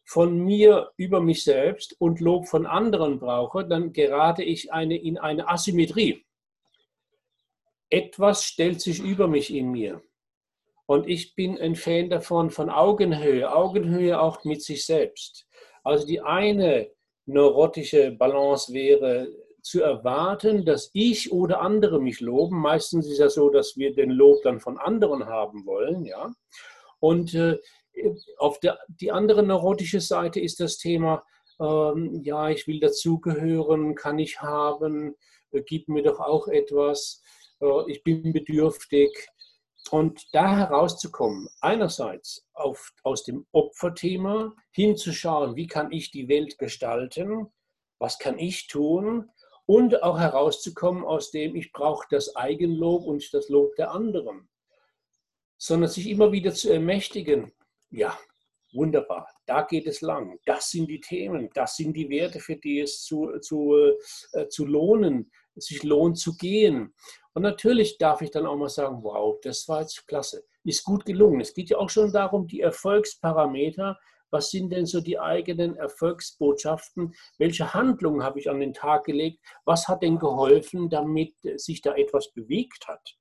von 0.10 0.39
mir 0.39 0.91
über 0.97 1.22
mich 1.22 1.43
selbst 1.43 1.95
und 1.99 2.20
Lob 2.20 2.47
von 2.47 2.66
anderen 2.66 3.20
brauche, 3.20 3.64
dann 3.64 3.93
gerate 3.93 4.43
ich 4.43 4.74
eine, 4.74 4.97
in 4.97 5.20
eine 5.20 5.47
Asymmetrie. 5.47 6.26
Etwas 7.91 8.43
stellt 8.43 8.82
sich 8.82 8.99
über 8.99 9.28
mich 9.28 9.53
in 9.53 9.70
mir. 9.70 10.01
Und 10.88 11.07
ich 11.07 11.36
bin 11.36 11.60
ein 11.60 11.76
Fan 11.76 12.10
davon, 12.10 12.49
von 12.49 12.72
Augenhöhe, 12.72 13.55
Augenhöhe 13.55 14.20
auch 14.20 14.43
mit 14.45 14.64
sich 14.64 14.84
selbst. 14.84 15.47
Also 15.84 16.07
die 16.07 16.22
eine 16.22 16.89
neurotische 17.28 18.10
Balance 18.10 18.74
wäre 18.74 19.28
zu 19.62 19.82
erwarten, 19.82 20.66
dass 20.66 20.89
ich 20.93 21.32
oder 21.32 21.62
andere 21.62 22.01
mich 22.01 22.20
loben. 22.20 22.60
Meistens 22.60 23.05
ist 23.05 23.14
es 23.14 23.20
ja 23.20 23.30
so, 23.30 23.49
dass 23.49 23.78
wir 23.78 23.93
den 23.93 24.12
Lob 24.12 24.41
dann 24.43 24.60
von 24.60 24.78
anderen 24.78 25.26
haben 25.26 25.66
wollen, 25.66 26.05
ja. 26.05 26.32
Und 26.99 27.34
äh, 27.34 27.57
auf 28.38 28.60
der 28.60 28.80
die 28.88 29.12
andere 29.12 29.43
neurotische 29.43 30.01
Seite 30.01 30.39
ist 30.39 30.60
das 30.60 30.78
Thema, 30.78 31.24
ähm, 31.60 32.22
ja, 32.24 32.49
ich 32.49 32.68
will 32.68 32.80
dazugehören, 32.80 33.95
kann 33.95 34.20
ich 34.20 34.41
haben, 34.41 35.16
äh, 35.51 35.62
gib 35.62 35.88
mir 35.88 36.03
doch 36.03 36.20
auch 36.20 36.47
etwas, 36.47 37.22
äh, 37.62 37.91
ich 37.91 38.03
bin 38.03 38.34
bedürftig. 38.34 39.30
Und 39.91 40.28
da 40.34 40.57
herauszukommen, 40.57 41.47
einerseits 41.62 42.45
auf, 42.53 42.91
aus 43.03 43.24
dem 43.24 43.47
Opferthema 43.53 44.53
hinzuschauen, 44.72 45.55
wie 45.55 45.68
kann 45.68 45.91
ich 45.91 46.12
die 46.12 46.28
Welt 46.28 46.57
gestalten, 46.60 47.47
was 47.97 48.20
kann 48.20 48.38
ich 48.38 48.68
tun 48.68 49.30
und 49.70 50.01
auch 50.01 50.17
herauszukommen 50.17 51.05
aus 51.05 51.30
dem, 51.30 51.55
ich 51.55 51.72
brauche 51.72 52.07
das 52.09 52.36
Eigenlob 52.36 53.05
und 53.05 53.32
das 53.36 53.49
Lob 53.49 53.76
der 53.76 53.91
anderen, 53.91 54.49
sondern 55.59 55.91
sich 55.91 56.09
immer 56.09 56.32
wieder 56.32 56.55
zu 56.55 56.74
ermächtigen, 56.74 57.51
ja, 57.91 58.17
wunderbar, 58.74 59.30
da 59.45 59.61
geht 59.61 59.86
es 59.86 60.01
lang. 60.01 60.39
Das 60.45 60.72
sind 60.72 60.89
die 60.89 60.99
Themen, 60.99 61.51
das 61.53 61.76
sind 61.76 61.93
die 61.93 62.09
Werte, 62.09 62.39
für 62.39 62.55
die 62.55 62.80
es 62.80 63.03
zu, 63.03 63.38
zu, 63.41 63.76
äh, 64.32 64.47
zu 64.47 64.65
lohnen, 64.65 65.30
sich 65.53 65.84
lohnt 65.84 66.17
zu 66.17 66.36
gehen. 66.36 66.95
Und 67.36 67.43
natürlich 67.43 67.99
darf 67.99 68.24
ich 68.24 68.32
dann 68.32 68.47
auch 68.47 68.57
mal 68.57 68.70
sagen, 68.70 69.03
wow, 69.03 69.38
das 69.43 69.67
war 69.67 69.82
jetzt 69.82 70.07
klasse, 70.07 70.47
ist 70.63 70.84
gut 70.84 71.05
gelungen. 71.05 71.41
Es 71.41 71.53
geht 71.53 71.70
ja 71.70 71.78
auch 71.78 71.91
schon 71.91 72.11
darum, 72.11 72.47
die 72.47 72.61
Erfolgsparameter, 72.61 73.99
was 74.32 74.51
sind 74.51 74.71
denn 74.71 74.86
so 74.86 75.01
die 75.01 75.19
eigenen 75.19 75.75
Erfolgsbotschaften? 75.75 77.13
Welche 77.38 77.73
Handlungen 77.73 78.23
habe 78.23 78.39
ich 78.39 78.49
an 78.49 78.59
den 78.59 78.73
Tag 78.73 79.05
gelegt? 79.05 79.39
Was 79.65 79.88
hat 79.88 80.03
denn 80.03 80.19
geholfen, 80.19 80.89
damit 80.89 81.34
sich 81.55 81.82
da 81.82 81.95
etwas 81.95 82.32
bewegt 82.34 82.88
hat? 82.88 83.15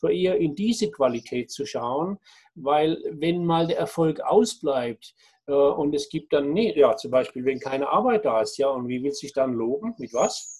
so 0.00 0.08
eher 0.08 0.36
in 0.36 0.54
diese 0.54 0.90
Qualität 0.90 1.50
zu 1.50 1.66
schauen, 1.66 2.18
weil 2.54 3.02
wenn 3.10 3.44
mal 3.44 3.66
der 3.66 3.78
Erfolg 3.78 4.20
ausbleibt 4.20 5.14
äh, 5.46 5.52
und 5.52 5.94
es 5.94 6.08
gibt 6.08 6.32
dann, 6.32 6.52
nee, 6.52 6.72
ja, 6.78 6.96
zum 6.96 7.10
Beispiel, 7.10 7.44
wenn 7.44 7.58
keine 7.58 7.88
Arbeit 7.88 8.24
da 8.24 8.40
ist, 8.40 8.58
ja, 8.58 8.68
und 8.68 8.88
wie 8.88 9.02
will 9.02 9.12
sich 9.12 9.32
dann 9.32 9.54
loben? 9.54 9.94
Mit 9.98 10.14
was? 10.14 10.54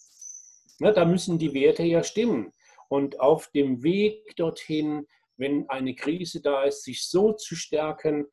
Na, 0.81 0.91
da 0.93 1.05
müssen 1.05 1.39
die 1.39 1.55
Werte 1.55 1.85
ja 1.85 2.03
stimmen. 2.03 2.53
Und 2.89 3.21
auf 3.21 3.49
dem 3.49 3.83
Weg 3.83 4.35
dorthin, 4.37 5.07
wenn 5.37 5.69
eine 5.69 5.95
Krise 5.95 6.41
da 6.41 6.65
ist, 6.65 6.83
sich 6.83 7.07
so 7.07 7.33
zu 7.33 7.55
stärken, 7.55 8.27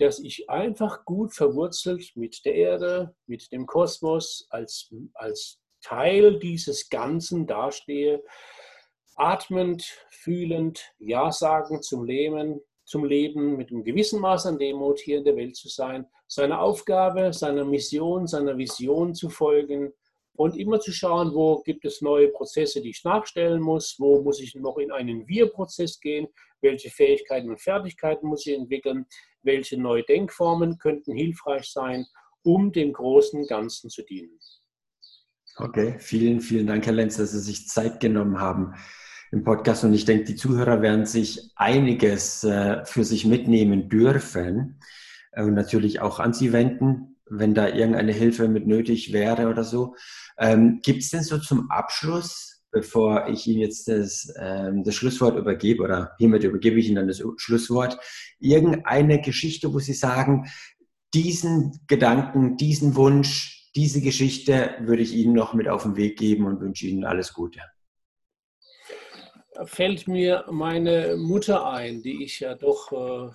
dass 0.00 0.18
ich 0.18 0.48
einfach 0.48 1.04
gut 1.04 1.34
verwurzelt 1.34 2.12
mit 2.14 2.44
der 2.46 2.54
Erde, 2.54 3.14
mit 3.26 3.52
dem 3.52 3.66
Kosmos 3.66 4.46
als, 4.48 4.90
als 5.12 5.60
Teil 5.82 6.38
dieses 6.38 6.88
Ganzen 6.88 7.46
dastehe, 7.46 8.22
atmend, 9.16 9.84
fühlend 10.10 10.94
Ja 10.98 11.30
sagen 11.30 11.82
zum 11.82 12.04
Leben, 12.04 12.60
zum 12.86 13.04
Leben 13.04 13.56
mit 13.56 13.70
einem 13.70 13.84
gewissen 13.84 14.20
Maß 14.20 14.46
an 14.46 14.58
Demut 14.58 15.00
hier 15.00 15.18
in 15.18 15.24
der 15.24 15.36
Welt 15.36 15.54
zu 15.54 15.68
sein, 15.68 16.06
seiner 16.26 16.60
Aufgabe, 16.60 17.34
seiner 17.34 17.66
Mission, 17.66 18.26
seiner 18.26 18.56
Vision 18.56 19.14
zu 19.14 19.28
folgen 19.28 19.92
und 20.40 20.56
immer 20.56 20.80
zu 20.80 20.90
schauen, 20.90 21.34
wo 21.34 21.60
gibt 21.64 21.84
es 21.84 22.00
neue 22.00 22.28
Prozesse, 22.28 22.80
die 22.80 22.88
ich 22.88 23.04
nachstellen 23.04 23.60
muss, 23.60 23.96
wo 23.98 24.22
muss 24.22 24.40
ich 24.40 24.54
noch 24.54 24.78
in 24.78 24.90
einen 24.90 25.28
Wir-Prozess 25.28 26.00
gehen, 26.00 26.28
welche 26.62 26.88
Fähigkeiten 26.88 27.50
und 27.50 27.60
Fertigkeiten 27.60 28.26
muss 28.26 28.46
ich 28.46 28.56
entwickeln, 28.56 29.04
welche 29.42 29.78
neue 29.78 30.02
Denkformen 30.02 30.78
könnten 30.78 31.14
hilfreich 31.14 31.70
sein, 31.70 32.06
um 32.42 32.72
dem 32.72 32.94
großen 32.94 33.46
Ganzen 33.48 33.90
zu 33.90 34.02
dienen. 34.02 34.38
Okay, 35.56 35.96
vielen, 35.98 36.40
vielen 36.40 36.68
Dank, 36.68 36.86
Herr 36.86 36.94
Lenz, 36.94 37.18
dass 37.18 37.32
Sie 37.32 37.40
sich 37.40 37.68
Zeit 37.68 38.00
genommen 38.00 38.40
haben 38.40 38.72
im 39.32 39.44
Podcast. 39.44 39.84
Und 39.84 39.92
ich 39.92 40.06
denke, 40.06 40.24
die 40.24 40.36
Zuhörer 40.36 40.80
werden 40.80 41.04
sich 41.04 41.50
einiges 41.56 42.44
äh, 42.44 42.82
für 42.86 43.04
sich 43.04 43.26
mitnehmen 43.26 43.90
dürfen 43.90 44.80
äh, 45.32 45.42
und 45.42 45.52
natürlich 45.52 46.00
auch 46.00 46.18
an 46.18 46.32
Sie 46.32 46.54
wenden, 46.54 47.09
wenn 47.30 47.54
da 47.54 47.68
irgendeine 47.68 48.12
Hilfe 48.12 48.48
mit 48.48 48.66
nötig 48.66 49.12
wäre 49.12 49.48
oder 49.48 49.64
so. 49.64 49.94
Ähm, 50.38 50.80
Gibt 50.82 51.02
es 51.02 51.10
denn 51.10 51.22
so 51.22 51.38
zum 51.38 51.70
Abschluss, 51.70 52.62
bevor 52.70 53.28
ich 53.28 53.46
Ihnen 53.46 53.60
jetzt 53.60 53.88
das, 53.88 54.32
ähm, 54.38 54.84
das 54.84 54.94
Schlusswort 54.94 55.36
übergebe 55.36 55.82
oder 55.82 56.12
hiermit 56.18 56.44
übergebe 56.44 56.78
ich 56.78 56.86
Ihnen 56.86 56.96
dann 56.96 57.08
das 57.08 57.22
Schlusswort, 57.36 57.98
irgendeine 58.38 59.20
Geschichte, 59.20 59.72
wo 59.72 59.78
Sie 59.78 59.94
sagen, 59.94 60.50
diesen 61.14 61.80
Gedanken, 61.86 62.56
diesen 62.56 62.94
Wunsch, 62.96 63.70
diese 63.74 64.00
Geschichte 64.00 64.74
würde 64.80 65.02
ich 65.02 65.14
Ihnen 65.14 65.32
noch 65.32 65.54
mit 65.54 65.68
auf 65.68 65.84
den 65.84 65.96
Weg 65.96 66.18
geben 66.18 66.46
und 66.46 66.60
wünsche 66.60 66.86
Ihnen 66.86 67.04
alles 67.04 67.32
Gute 67.32 67.60
fällt 69.66 70.08
mir 70.08 70.44
meine 70.50 71.16
Mutter 71.16 71.66
ein, 71.66 72.02
die 72.02 72.24
ich 72.24 72.40
ja 72.40 72.54
doch 72.54 72.92
äh, 72.92 73.30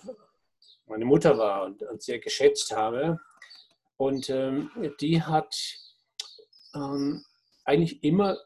meine 0.88 1.06
Mutter 1.06 1.38
war 1.38 1.66
und, 1.66 1.84
sehr 2.02 2.20
geschätzt 2.20 2.76
habe. 2.76 3.20
Und 3.98 4.30
ähm, 4.30 4.72
die 5.00 5.22
hat 5.22 5.56
ähm, 6.74 7.24
eigentlich 7.64 8.04
immer 8.04 8.38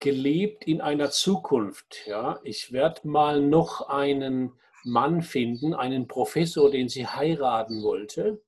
gelebt 0.00 0.64
in 0.64 0.80
einer 0.80 1.10
Zukunft. 1.10 2.06
Ja? 2.06 2.40
Ich 2.42 2.72
werde 2.72 3.06
mal 3.06 3.40
noch 3.40 3.88
einen 3.88 4.52
Mann 4.84 5.22
finden, 5.22 5.74
einen 5.74 6.08
Professor, 6.08 6.70
den 6.70 6.88
sie 6.88 7.06
heiraten 7.06 7.82
wollte, 7.82 8.42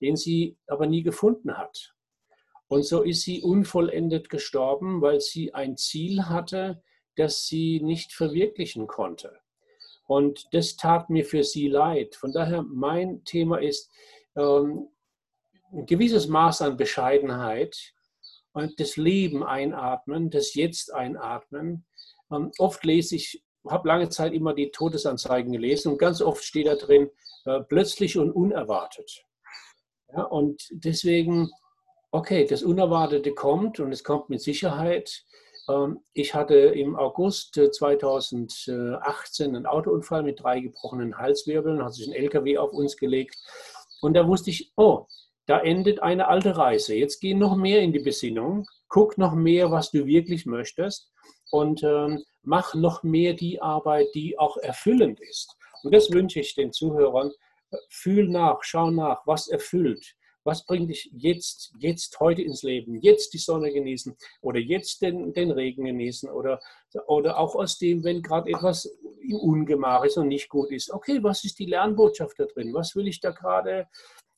den 0.00 0.16
sie 0.16 0.56
aber 0.68 0.86
nie 0.86 1.02
gefunden 1.02 1.58
hat. 1.58 1.94
Und 2.68 2.84
so 2.84 3.02
ist 3.02 3.22
sie 3.22 3.42
unvollendet 3.42 4.28
gestorben, 4.28 5.00
weil 5.00 5.20
sie 5.20 5.54
ein 5.54 5.76
Ziel 5.76 6.26
hatte, 6.26 6.82
das 7.16 7.46
sie 7.46 7.80
nicht 7.80 8.12
verwirklichen 8.12 8.86
konnte. 8.86 9.40
Und 10.06 10.46
das 10.52 10.76
tat 10.76 11.10
mir 11.10 11.24
für 11.24 11.42
sie 11.42 11.68
leid. 11.68 12.14
Von 12.14 12.32
daher, 12.32 12.62
mein 12.62 13.24
Thema 13.24 13.58
ist 13.58 13.90
ähm, 14.38 14.88
ein 15.72 15.86
gewisses 15.86 16.28
Maß 16.28 16.62
an 16.62 16.76
Bescheidenheit 16.76 17.76
und 18.52 18.78
das 18.80 18.96
Leben 18.96 19.44
einatmen, 19.44 20.30
das 20.30 20.54
Jetzt 20.54 20.94
einatmen. 20.94 21.84
Ähm, 22.32 22.52
oft 22.58 22.84
lese 22.84 23.16
ich, 23.16 23.42
habe 23.66 23.88
lange 23.88 24.08
Zeit 24.08 24.32
immer 24.32 24.54
die 24.54 24.70
Todesanzeigen 24.70 25.52
gelesen 25.52 25.92
und 25.92 25.98
ganz 25.98 26.22
oft 26.22 26.42
steht 26.42 26.66
da 26.66 26.76
drin, 26.76 27.10
äh, 27.44 27.60
plötzlich 27.60 28.16
und 28.16 28.30
unerwartet. 28.30 29.24
Ja, 30.12 30.22
und 30.22 30.62
deswegen, 30.70 31.50
okay, 32.12 32.46
das 32.46 32.62
Unerwartete 32.62 33.34
kommt 33.34 33.80
und 33.80 33.92
es 33.92 34.04
kommt 34.04 34.30
mit 34.30 34.40
Sicherheit. 34.40 35.24
Ähm, 35.68 36.00
ich 36.14 36.34
hatte 36.34 36.56
im 36.56 36.96
August 36.96 37.54
2018 37.54 39.54
einen 39.54 39.66
Autounfall 39.66 40.22
mit 40.22 40.42
drei 40.42 40.60
gebrochenen 40.60 41.18
Halswirbeln, 41.18 41.84
hat 41.84 41.92
sich 41.92 42.08
ein 42.08 42.14
LKW 42.14 42.56
auf 42.56 42.72
uns 42.72 42.96
gelegt. 42.96 43.36
Und 44.00 44.14
da 44.14 44.26
wusste 44.26 44.50
ich, 44.50 44.72
oh, 44.76 45.06
da 45.46 45.60
endet 45.60 46.02
eine 46.02 46.28
alte 46.28 46.56
Reise. 46.56 46.94
Jetzt 46.94 47.20
geh 47.20 47.34
noch 47.34 47.56
mehr 47.56 47.80
in 47.80 47.92
die 47.92 47.98
Besinnung, 48.00 48.66
guck 48.88 49.18
noch 49.18 49.34
mehr, 49.34 49.70
was 49.70 49.90
du 49.90 50.06
wirklich 50.06 50.46
möchtest 50.46 51.10
und 51.50 51.82
ähm, 51.82 52.22
mach 52.42 52.74
noch 52.74 53.02
mehr 53.02 53.34
die 53.34 53.60
Arbeit, 53.60 54.08
die 54.14 54.38
auch 54.38 54.56
erfüllend 54.58 55.20
ist. 55.20 55.56
Und 55.82 55.94
das 55.94 56.12
wünsche 56.12 56.40
ich 56.40 56.54
den 56.54 56.72
Zuhörern. 56.72 57.32
Fühl 57.88 58.28
nach, 58.28 58.58
schau 58.62 58.90
nach, 58.90 59.26
was 59.26 59.48
erfüllt. 59.48 60.14
Was 60.48 60.64
bringt 60.64 60.88
dich 60.88 61.10
jetzt, 61.12 61.74
jetzt 61.78 62.18
heute 62.20 62.40
ins 62.40 62.62
Leben? 62.62 63.02
Jetzt 63.02 63.34
die 63.34 63.38
Sonne 63.38 63.70
genießen 63.70 64.16
oder 64.40 64.58
jetzt 64.58 65.02
den, 65.02 65.34
den 65.34 65.50
Regen 65.50 65.84
genießen 65.84 66.30
oder, 66.30 66.58
oder 67.06 67.36
auch 67.36 67.54
aus 67.54 67.76
dem, 67.76 68.02
wenn 68.02 68.22
gerade 68.22 68.48
etwas 68.50 68.86
im 69.20 69.36
Ungemach 69.36 70.04
ist 70.04 70.16
und 70.16 70.28
nicht 70.28 70.48
gut 70.48 70.70
ist. 70.70 70.90
Okay, 70.90 71.22
was 71.22 71.44
ist 71.44 71.58
die 71.58 71.66
Lernbotschaft 71.66 72.38
da 72.38 72.46
drin? 72.46 72.72
Was 72.72 72.96
will 72.96 73.08
ich 73.08 73.20
da 73.20 73.30
gerade? 73.30 73.88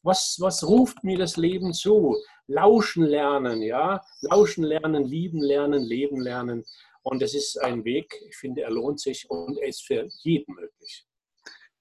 Was, 0.02 0.38
was 0.40 0.66
ruft 0.66 1.04
mir 1.04 1.16
das 1.16 1.36
Leben 1.36 1.72
zu? 1.72 2.16
Lauschen 2.48 3.04
lernen, 3.04 3.62
ja? 3.62 4.02
Lauschen 4.22 4.64
lernen, 4.64 5.04
lieben 5.04 5.40
lernen, 5.40 5.84
leben 5.84 6.20
lernen. 6.20 6.64
Und 7.02 7.22
es 7.22 7.34
ist 7.34 7.56
ein 7.62 7.84
Weg, 7.84 8.12
ich 8.28 8.36
finde, 8.36 8.62
er 8.62 8.72
lohnt 8.72 8.98
sich 8.98 9.30
und 9.30 9.58
er 9.58 9.68
ist 9.68 9.86
für 9.86 10.08
jeden 10.24 10.56
möglich. 10.56 11.06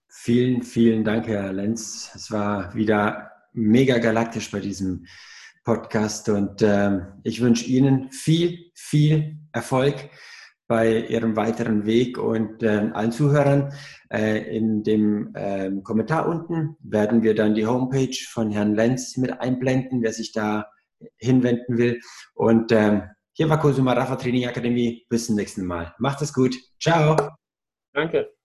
Vielen, 0.07 0.61
vielen 0.61 1.03
Dank, 1.03 1.27
Herr 1.27 1.51
Lenz. 1.51 2.11
Es 2.13 2.29
war 2.29 2.75
wieder 2.75 3.38
mega 3.53 3.97
galaktisch 3.97 4.51
bei 4.51 4.59
diesem 4.59 5.05
Podcast 5.63 6.29
und 6.29 6.61
äh, 6.61 6.99
ich 7.23 7.41
wünsche 7.41 7.65
Ihnen 7.65 8.11
viel, 8.11 8.71
viel 8.73 9.37
Erfolg 9.51 10.09
bei 10.67 10.99
Ihrem 11.07 11.35
weiteren 11.35 11.85
Weg 11.85 12.17
und 12.17 12.63
äh, 12.63 12.89
allen 12.93 13.11
Zuhörern. 13.11 13.73
Äh, 14.11 14.55
in 14.55 14.83
dem 14.83 15.33
äh, 15.35 15.71
Kommentar 15.83 16.27
unten 16.27 16.77
werden 16.81 17.23
wir 17.23 17.35
dann 17.35 17.55
die 17.55 17.65
Homepage 17.65 18.15
von 18.31 18.51
Herrn 18.51 18.75
Lenz 18.75 19.17
mit 19.17 19.41
einblenden, 19.41 20.01
wer 20.01 20.13
sich 20.13 20.31
da 20.31 20.67
hinwenden 21.17 21.77
will. 21.77 21.99
Und 22.33 22.71
ähm, 22.71 23.03
hier 23.33 23.49
war 23.49 23.59
Kosuma 23.59 23.93
Rafa 23.93 24.15
Training 24.15 24.47
Akademie. 24.47 25.05
Bis 25.09 25.27
zum 25.27 25.35
nächsten 25.35 25.65
Mal. 25.65 25.93
Macht 25.97 26.21
es 26.21 26.33
gut. 26.33 26.55
Ciao. 26.79 27.15
Danke. 27.93 28.38